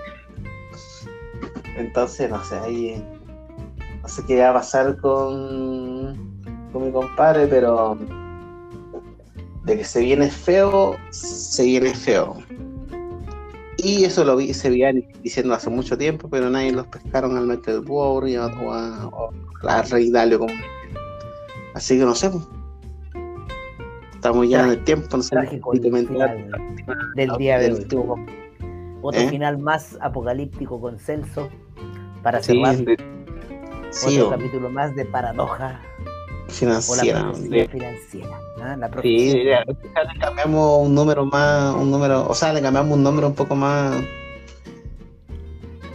Entonces, 1.77 2.29
no 2.29 2.43
sé, 2.43 2.57
ahí 2.57 3.05
no 4.01 4.07
sé 4.07 4.23
qué 4.25 4.39
va 4.39 4.49
a 4.49 4.53
pasar 4.53 4.97
con, 4.97 6.41
con 6.73 6.85
mi 6.85 6.91
compadre, 6.91 7.45
pero 7.45 7.99
de 9.63 9.77
que 9.77 9.83
se 9.83 10.01
viene 10.01 10.29
feo, 10.29 10.97
se 11.11 11.63
viene 11.63 11.93
feo. 11.93 12.37
Y 13.77 14.03
eso 14.03 14.23
lo 14.23 14.35
vi, 14.35 14.53
se 14.53 14.69
veía 14.69 14.91
diciendo 15.23 15.53
hace 15.53 15.69
mucho 15.69 15.97
tiempo, 15.97 16.29
pero 16.29 16.49
nadie 16.49 16.71
los 16.71 16.87
pescaron 16.87 17.35
al 17.37 17.47
Michael 17.47 17.81
Bowery 17.81 18.37
o 18.37 18.71
a, 18.71 19.31
la 19.63 19.81
Rey 19.83 20.11
Dalio. 20.11 20.39
Como... 20.39 20.53
Así 21.73 21.97
que 21.97 22.05
no 22.05 22.13
sé. 22.13 22.31
Estamos 24.13 24.47
ya 24.47 24.63
en 24.63 24.69
el 24.69 24.83
tiempo, 24.83 25.17
no 25.17 25.23
sé 25.23 25.35
del 27.15 27.31
día 27.37 27.57
de 27.57 27.73
hoy. 27.73 27.87
Otro 29.01 29.19
¿Eh? 29.19 29.29
final 29.29 29.57
más 29.57 29.97
apocalíptico 29.99 30.79
con 30.79 30.99
Celso 30.99 31.49
para 32.21 32.41
cerrar. 32.43 32.75
Sí, 33.89 34.19
otro 34.19 34.37
capítulo 34.37 34.69
más 34.69 34.95
de 34.95 35.05
paradoja 35.05 35.81
financiera. 36.51 37.33
financiera. 37.33 38.39
sí, 39.01 39.33
le 39.43 40.19
cambiamos 40.19 40.87
un 40.87 40.95
número 40.95 41.25
más, 41.25 41.75
un 41.75 41.89
número, 41.91 42.27
o 42.27 42.33
sea, 42.33 42.53
le 42.53 42.61
cambiamos 42.61 42.97
un 42.97 43.03
nombre 43.03 43.25
un 43.25 43.33
poco 43.33 43.55
más 43.55 44.03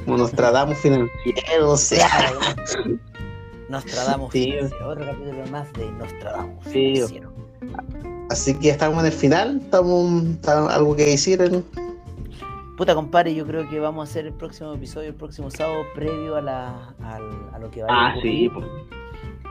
como 0.06 0.18
Nostradamus 0.18 0.78
financiero, 0.78 1.70
o 1.70 1.76
sea. 1.76 2.08
Nostradamus 3.68 4.32
sí. 4.32 4.52
financiero, 4.52 4.88
otro 4.88 5.04
capítulo 5.04 5.46
más 5.50 5.72
de 5.72 5.90
Nostradamus 5.90 6.64
financiero. 6.64 7.32
Así 8.30 8.54
que 8.54 8.70
estamos 8.70 9.00
en 9.00 9.06
el 9.06 9.12
final, 9.12 9.60
estamos, 9.62 10.24
algo 10.46 10.96
que 10.96 11.06
decir. 11.06 11.64
Puta 12.76 12.94
compadre, 12.94 13.34
yo 13.34 13.46
creo 13.46 13.68
que 13.68 13.80
vamos 13.80 14.06
a 14.06 14.10
hacer 14.10 14.26
el 14.26 14.34
próximo 14.34 14.74
episodio, 14.74 15.08
el 15.08 15.14
próximo 15.14 15.50
sábado, 15.50 15.82
previo 15.94 16.36
a, 16.36 16.42
la, 16.42 16.94
a, 17.02 17.58
lo 17.58 17.70
que 17.70 17.82
va 17.82 17.88
a 17.88 18.08
Ah, 18.08 18.14
sí, 18.20 18.50
pues. 18.52 18.66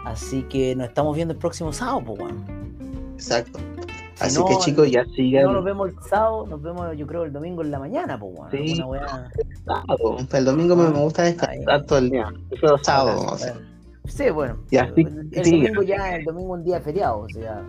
Así 0.05 0.43
que 0.43 0.75
nos 0.75 0.87
estamos 0.87 1.15
viendo 1.15 1.33
el 1.33 1.39
próximo 1.39 1.73
sábado, 1.73 2.03
pues, 2.05 2.19
bueno. 2.19 2.45
Exacto. 3.15 3.59
Así 4.19 4.41
que 4.47 4.57
chicos, 4.59 4.89
ya 4.89 5.03
sigan. 5.15 5.45
no 5.45 5.53
nos 5.53 5.65
vemos 5.65 5.89
el 5.89 5.95
sábado, 6.09 6.45
nos 6.47 6.61
vemos 6.61 6.95
yo 6.95 7.05
creo 7.05 7.23
el 7.23 7.33
domingo 7.33 7.61
en 7.63 7.71
la 7.71 7.79
mañana, 7.79 8.17
pues, 8.17 8.33
bueno. 8.33 8.51
Sí. 8.51 8.81
El 10.31 10.45
domingo 10.45 10.75
me, 10.75 10.89
gusta 10.91 11.23
descansar 11.23 11.85
todo 11.85 11.99
el 11.99 12.11
día. 12.11 12.31
Pero 12.49 12.77
sábado, 12.77 13.35
Sí, 14.07 14.29
bueno. 14.29 14.57
Ya, 14.69 14.91
el, 14.95 15.33
domingo 15.33 15.81
ya, 15.81 16.15
el 16.15 16.23
domingo 16.23 16.53
un 16.53 16.63
día 16.63 16.79
feriado, 16.79 17.21
o 17.21 17.29
sea. 17.29 17.65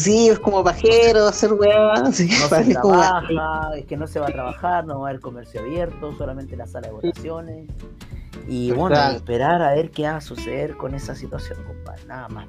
Sí, 0.00 0.28
es 0.28 0.38
como 0.38 0.62
bajero, 0.62 1.26
hacer 1.26 1.52
weá. 1.52 1.94
no 2.02 2.12
se 2.12 2.26
trabaja, 2.26 3.76
es 3.76 3.86
que 3.86 3.96
no 3.96 4.06
se 4.06 4.18
va 4.18 4.28
a 4.28 4.32
trabajar, 4.32 4.86
no 4.86 5.00
va 5.00 5.08
a 5.08 5.10
haber 5.10 5.20
comercio 5.20 5.60
abierto, 5.60 6.16
solamente 6.16 6.56
la 6.56 6.66
sala 6.66 6.88
de 6.88 6.94
votaciones. 6.94 7.68
Y 8.48 8.72
bueno, 8.72 8.96
esperar 9.10 9.62
a 9.62 9.74
ver 9.74 9.90
qué 9.90 10.04
va 10.04 10.16
a 10.16 10.20
suceder 10.20 10.76
con 10.76 10.94
esa 10.94 11.14
situación, 11.14 11.62
compadre, 11.64 12.04
nada 12.06 12.28
más. 12.28 12.46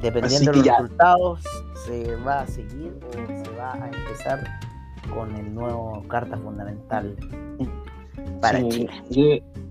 Dependiendo 0.00 0.50
de 0.50 0.58
los 0.58 0.66
resultados, 0.66 1.40
se 1.86 2.16
va 2.16 2.40
a 2.40 2.46
seguir 2.46 2.92
o 3.08 3.12
se 3.12 3.50
va 3.56 3.74
a 3.74 3.86
empezar 3.86 4.42
con 5.14 5.34
el 5.36 5.54
nuevo 5.54 6.04
Carta 6.08 6.36
Fundamental 6.36 7.16
para 8.40 8.68
Chile. 8.68 8.90
Yo, 9.10 9.22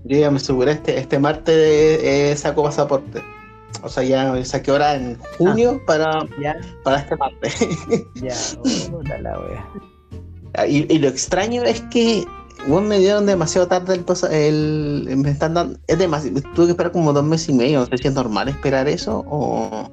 ya 0.04 0.30
me 0.30 0.36
aseguré, 0.38 0.72
este, 0.72 0.98
este 0.98 1.18
martes 1.18 1.54
eh, 1.54 2.34
saco 2.36 2.62
pasaporte. 2.62 3.22
O 3.82 3.88
sea, 3.88 4.02
ya 4.02 4.44
saqué 4.44 4.70
hora 4.70 4.94
en 4.94 5.18
junio 5.38 5.80
ah, 5.80 5.84
para, 5.86 6.28
para 6.84 6.98
este 6.98 7.16
martes. 7.16 7.68
ya, 8.14 8.34
la 9.20 9.38
wea. 9.38 10.68
Y, 10.68 10.92
y, 10.94 10.98
lo 10.98 11.08
extraño 11.08 11.62
es 11.62 11.80
que 11.82 12.24
bueno, 12.66 12.88
me 12.88 12.98
dieron 12.98 13.26
demasiado 13.26 13.66
tarde 13.66 13.94
el, 14.30 15.06
el 15.08 15.16
me 15.16 15.30
están 15.30 15.54
dando, 15.54 15.78
es 15.86 15.98
demasiado, 15.98 16.40
tuve 16.54 16.66
que 16.66 16.70
esperar 16.72 16.92
como 16.92 17.12
dos 17.12 17.24
meses 17.24 17.48
y 17.48 17.54
medio, 17.54 17.80
no 17.80 17.86
sé 17.86 17.98
si 17.98 18.08
es 18.08 18.14
normal 18.14 18.48
esperar 18.48 18.86
eso 18.86 19.24
o 19.28 19.90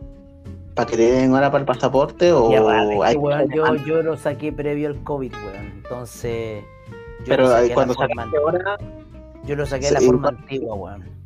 para 0.75 0.85
que 0.85 0.97
te 0.97 1.11
den 1.11 1.33
hora 1.33 1.51
para 1.51 1.61
el 1.61 1.65
pasaporte 1.65 2.31
o 2.31 2.51
yo, 2.51 3.75
yo 3.85 4.03
lo 4.03 4.17
saqué 4.17 4.51
previo 4.51 4.89
al 4.89 5.03
COVID, 5.03 5.33
weón, 5.33 5.65
entonces 5.77 6.63
pero 7.25 7.49
cuando 7.73 7.93
sacaste 7.93 8.37
hora 8.37 8.77
yo 9.45 9.55
lo 9.55 9.65
saqué 9.65 9.87
de 9.87 9.91
la 9.93 10.01
forma 10.01 10.29
antigua, 10.29 10.75
weón. 10.75 11.18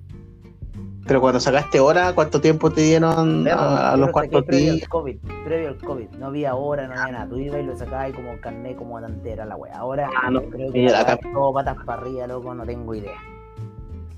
Pero 1.06 1.20
cuando 1.20 1.40
sacaste 1.40 1.80
hora, 1.80 2.14
¿cuánto 2.14 2.40
tiempo 2.40 2.72
te 2.72 2.82
dieron 2.82 3.46
a, 3.48 3.96
los 3.98 4.10
cuartos 4.12 4.46
días? 4.48 4.48
Previo 4.48 4.74
al 4.74 4.90
COVID, 4.90 5.18
previo 5.44 5.70
al 5.70 5.78
COVID, 5.78 6.10
no 6.18 6.28
había 6.28 6.56
hora, 6.56 6.88
no 6.88 6.94
había 6.94 7.12
nada. 7.12 7.28
Tú 7.28 7.38
ibas 7.38 7.62
y 7.62 7.64
lo 7.64 7.76
sacabas 7.76 8.10
y 8.10 8.14
como 8.14 8.40
carné, 8.40 8.76
como 8.76 9.00
delantera 9.00 9.46
la 9.46 9.58
wea. 9.58 9.74
Ahora 9.78 10.10
ah, 10.22 10.30
no, 10.30 10.42
creo 10.44 10.72
que 10.72 10.88
acá... 10.88 11.18
todo 11.18 11.54
patas 11.54 11.78
para 11.86 12.02
arriba, 12.02 12.28
loco, 12.28 12.54
no 12.54 12.66
tengo 12.66 12.96
idea. 12.96 13.20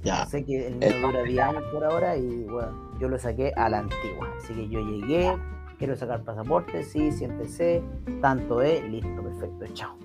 Ya. 0.04 0.26
Sé 0.28 0.46
que 0.46 0.68
el 0.68 0.76
mío 0.76 1.08
dura 1.08 1.24
10 1.24 1.40
años 1.40 1.64
por 1.74 1.84
ahora 1.84 2.16
y 2.16 2.44
bueno, 2.44 2.70
yo 3.00 3.10
lo 3.10 3.18
saqué 3.18 3.52
a 3.56 3.68
la 3.68 3.80
antigua. 3.80 4.30
Así 4.38 4.54
que 4.54 4.70
yo 4.70 4.80
llegué, 4.82 5.36
quiero 5.80 5.96
sacar 5.96 6.22
pasaporte, 6.22 6.84
sí, 6.84 7.12
siéntese, 7.12 7.82
tanto 8.22 8.62
es, 8.62 8.84
listo, 8.84 9.24
perfecto, 9.24 9.66
chao. 9.74 9.96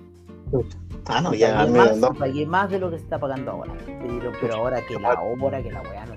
Ah, 1.05 1.21
no, 1.21 1.33
ya 1.33 1.55
pagué 1.55 1.71
más, 1.71 2.17
pagué 2.17 2.45
más 2.45 2.69
de 2.69 2.79
lo 2.79 2.89
que 2.89 2.97
se 2.97 3.03
está 3.03 3.19
pagando 3.19 3.51
ahora. 3.51 3.73
Pero, 3.85 4.31
pero 4.41 4.55
ahora 4.55 4.81
que 4.81 4.99
la 4.99 5.21
hora, 5.21 5.61
que 5.61 5.71
la 5.71 5.81
weá 5.81 6.05
no 6.05 6.15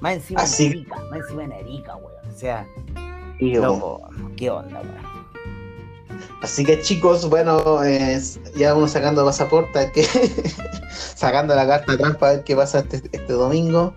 más 0.00 0.14
encima 0.14 0.44
en 0.44 0.72
Erika, 0.72 0.96
más 1.10 1.20
encima 1.20 1.44
en 1.44 1.52
Erika, 1.52 1.96
weón. 1.96 2.28
O 2.28 2.38
sea, 2.38 2.66
loco, 3.40 4.08
qué 4.36 4.50
onda, 4.50 4.80
weón. 4.80 5.16
Así 6.42 6.64
que 6.64 6.80
chicos, 6.80 7.28
bueno, 7.28 7.80
ya 8.56 8.74
uno 8.74 8.88
sacando 8.88 9.24
pasaporte, 9.24 9.90
que 9.92 10.04
sacando 11.14 11.54
la 11.54 11.66
carta 11.66 11.92
de 11.92 11.98
trampa 11.98 12.28
a 12.28 12.32
ver 12.34 12.44
qué 12.44 12.54
pasa 12.54 12.80
este, 12.80 12.96
este 13.12 13.32
domingo. 13.32 13.94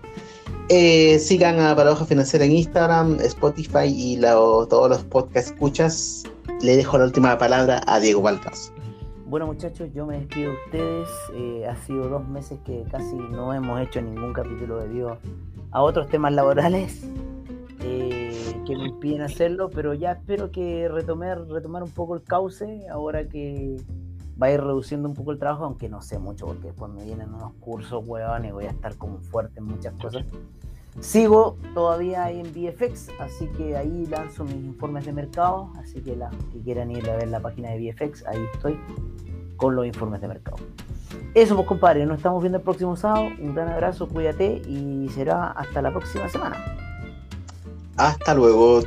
Eh, 0.68 1.18
sigan 1.18 1.58
a 1.58 1.74
Paradoja 1.74 2.04
Financiera 2.04 2.44
en 2.44 2.52
Instagram, 2.52 3.18
Spotify 3.20 3.86
y 3.86 4.20
todos 4.20 4.88
los 4.88 5.04
podcast 5.04 5.48
escuchas. 5.48 6.24
Le 6.60 6.76
dejo 6.76 6.98
la 6.98 7.04
última 7.04 7.36
palabra 7.38 7.82
a 7.86 7.98
Diego 8.00 8.22
Valcas. 8.22 8.72
Bueno 9.26 9.46
muchachos, 9.46 9.88
yo 9.94 10.06
me 10.06 10.18
despido 10.18 10.50
de 10.50 10.56
ustedes. 10.64 11.08
Eh, 11.34 11.66
ha 11.68 11.76
sido 11.86 12.08
dos 12.08 12.26
meses 12.28 12.58
que 12.64 12.84
casi 12.90 13.14
no 13.14 13.54
hemos 13.54 13.80
hecho 13.80 14.00
ningún 14.00 14.32
capítulo 14.32 14.78
de 14.78 14.88
Dios 14.88 15.18
a 15.72 15.82
otros 15.82 16.08
temas 16.08 16.32
laborales 16.32 17.02
eh, 17.80 18.54
que 18.66 18.76
me 18.76 18.86
impiden 18.88 19.22
hacerlo, 19.22 19.70
pero 19.70 19.94
ya 19.94 20.12
espero 20.12 20.50
que 20.50 20.88
retomar, 20.88 21.46
retomar 21.48 21.82
un 21.82 21.90
poco 21.90 22.14
el 22.14 22.22
cauce 22.22 22.88
ahora 22.88 23.28
que 23.28 23.76
va 24.40 24.48
a 24.48 24.52
ir 24.52 24.60
reduciendo 24.60 25.08
un 25.08 25.14
poco 25.14 25.32
el 25.32 25.38
trabajo, 25.38 25.64
aunque 25.64 25.88
no 25.88 26.02
sé 26.02 26.18
mucho 26.18 26.46
porque 26.46 26.68
después 26.68 26.90
me 26.92 27.04
vienen 27.04 27.32
unos 27.34 27.52
cursos, 27.60 28.02
weón, 28.06 28.44
y 28.44 28.50
voy 28.50 28.64
a 28.64 28.70
estar 28.70 28.96
como 28.96 29.18
fuerte 29.18 29.60
en 29.60 29.66
muchas 29.66 29.94
cosas. 29.94 30.24
Sigo 30.98 31.56
todavía 31.72 32.24
ahí 32.24 32.40
en 32.40 32.52
VFX, 32.52 33.10
así 33.20 33.46
que 33.56 33.76
ahí 33.76 34.06
lanzo 34.06 34.44
mis 34.44 34.56
informes 34.56 35.06
de 35.06 35.12
mercado, 35.12 35.72
así 35.78 36.00
que 36.00 36.16
las 36.16 36.34
que 36.52 36.60
quieran 36.60 36.90
ir 36.90 37.08
a 37.08 37.16
ver 37.16 37.28
la 37.28 37.40
página 37.40 37.70
de 37.70 37.92
VFX, 37.92 38.26
ahí 38.26 38.38
estoy 38.54 38.78
con 39.60 39.76
los 39.76 39.86
informes 39.86 40.20
de 40.20 40.28
mercado. 40.28 40.56
Eso 41.34 41.54
pues 41.54 41.68
compadre, 41.68 42.06
nos 42.06 42.16
estamos 42.16 42.42
viendo 42.42 42.58
el 42.58 42.64
próximo 42.64 42.96
sábado. 42.96 43.28
Un 43.38 43.54
gran 43.54 43.68
abrazo, 43.68 44.08
cuídate 44.08 44.62
y 44.66 45.08
será 45.14 45.48
hasta 45.52 45.82
la 45.82 45.90
próxima 45.90 46.28
semana. 46.28 46.56
Hasta 47.96 48.34
luego. 48.34 48.80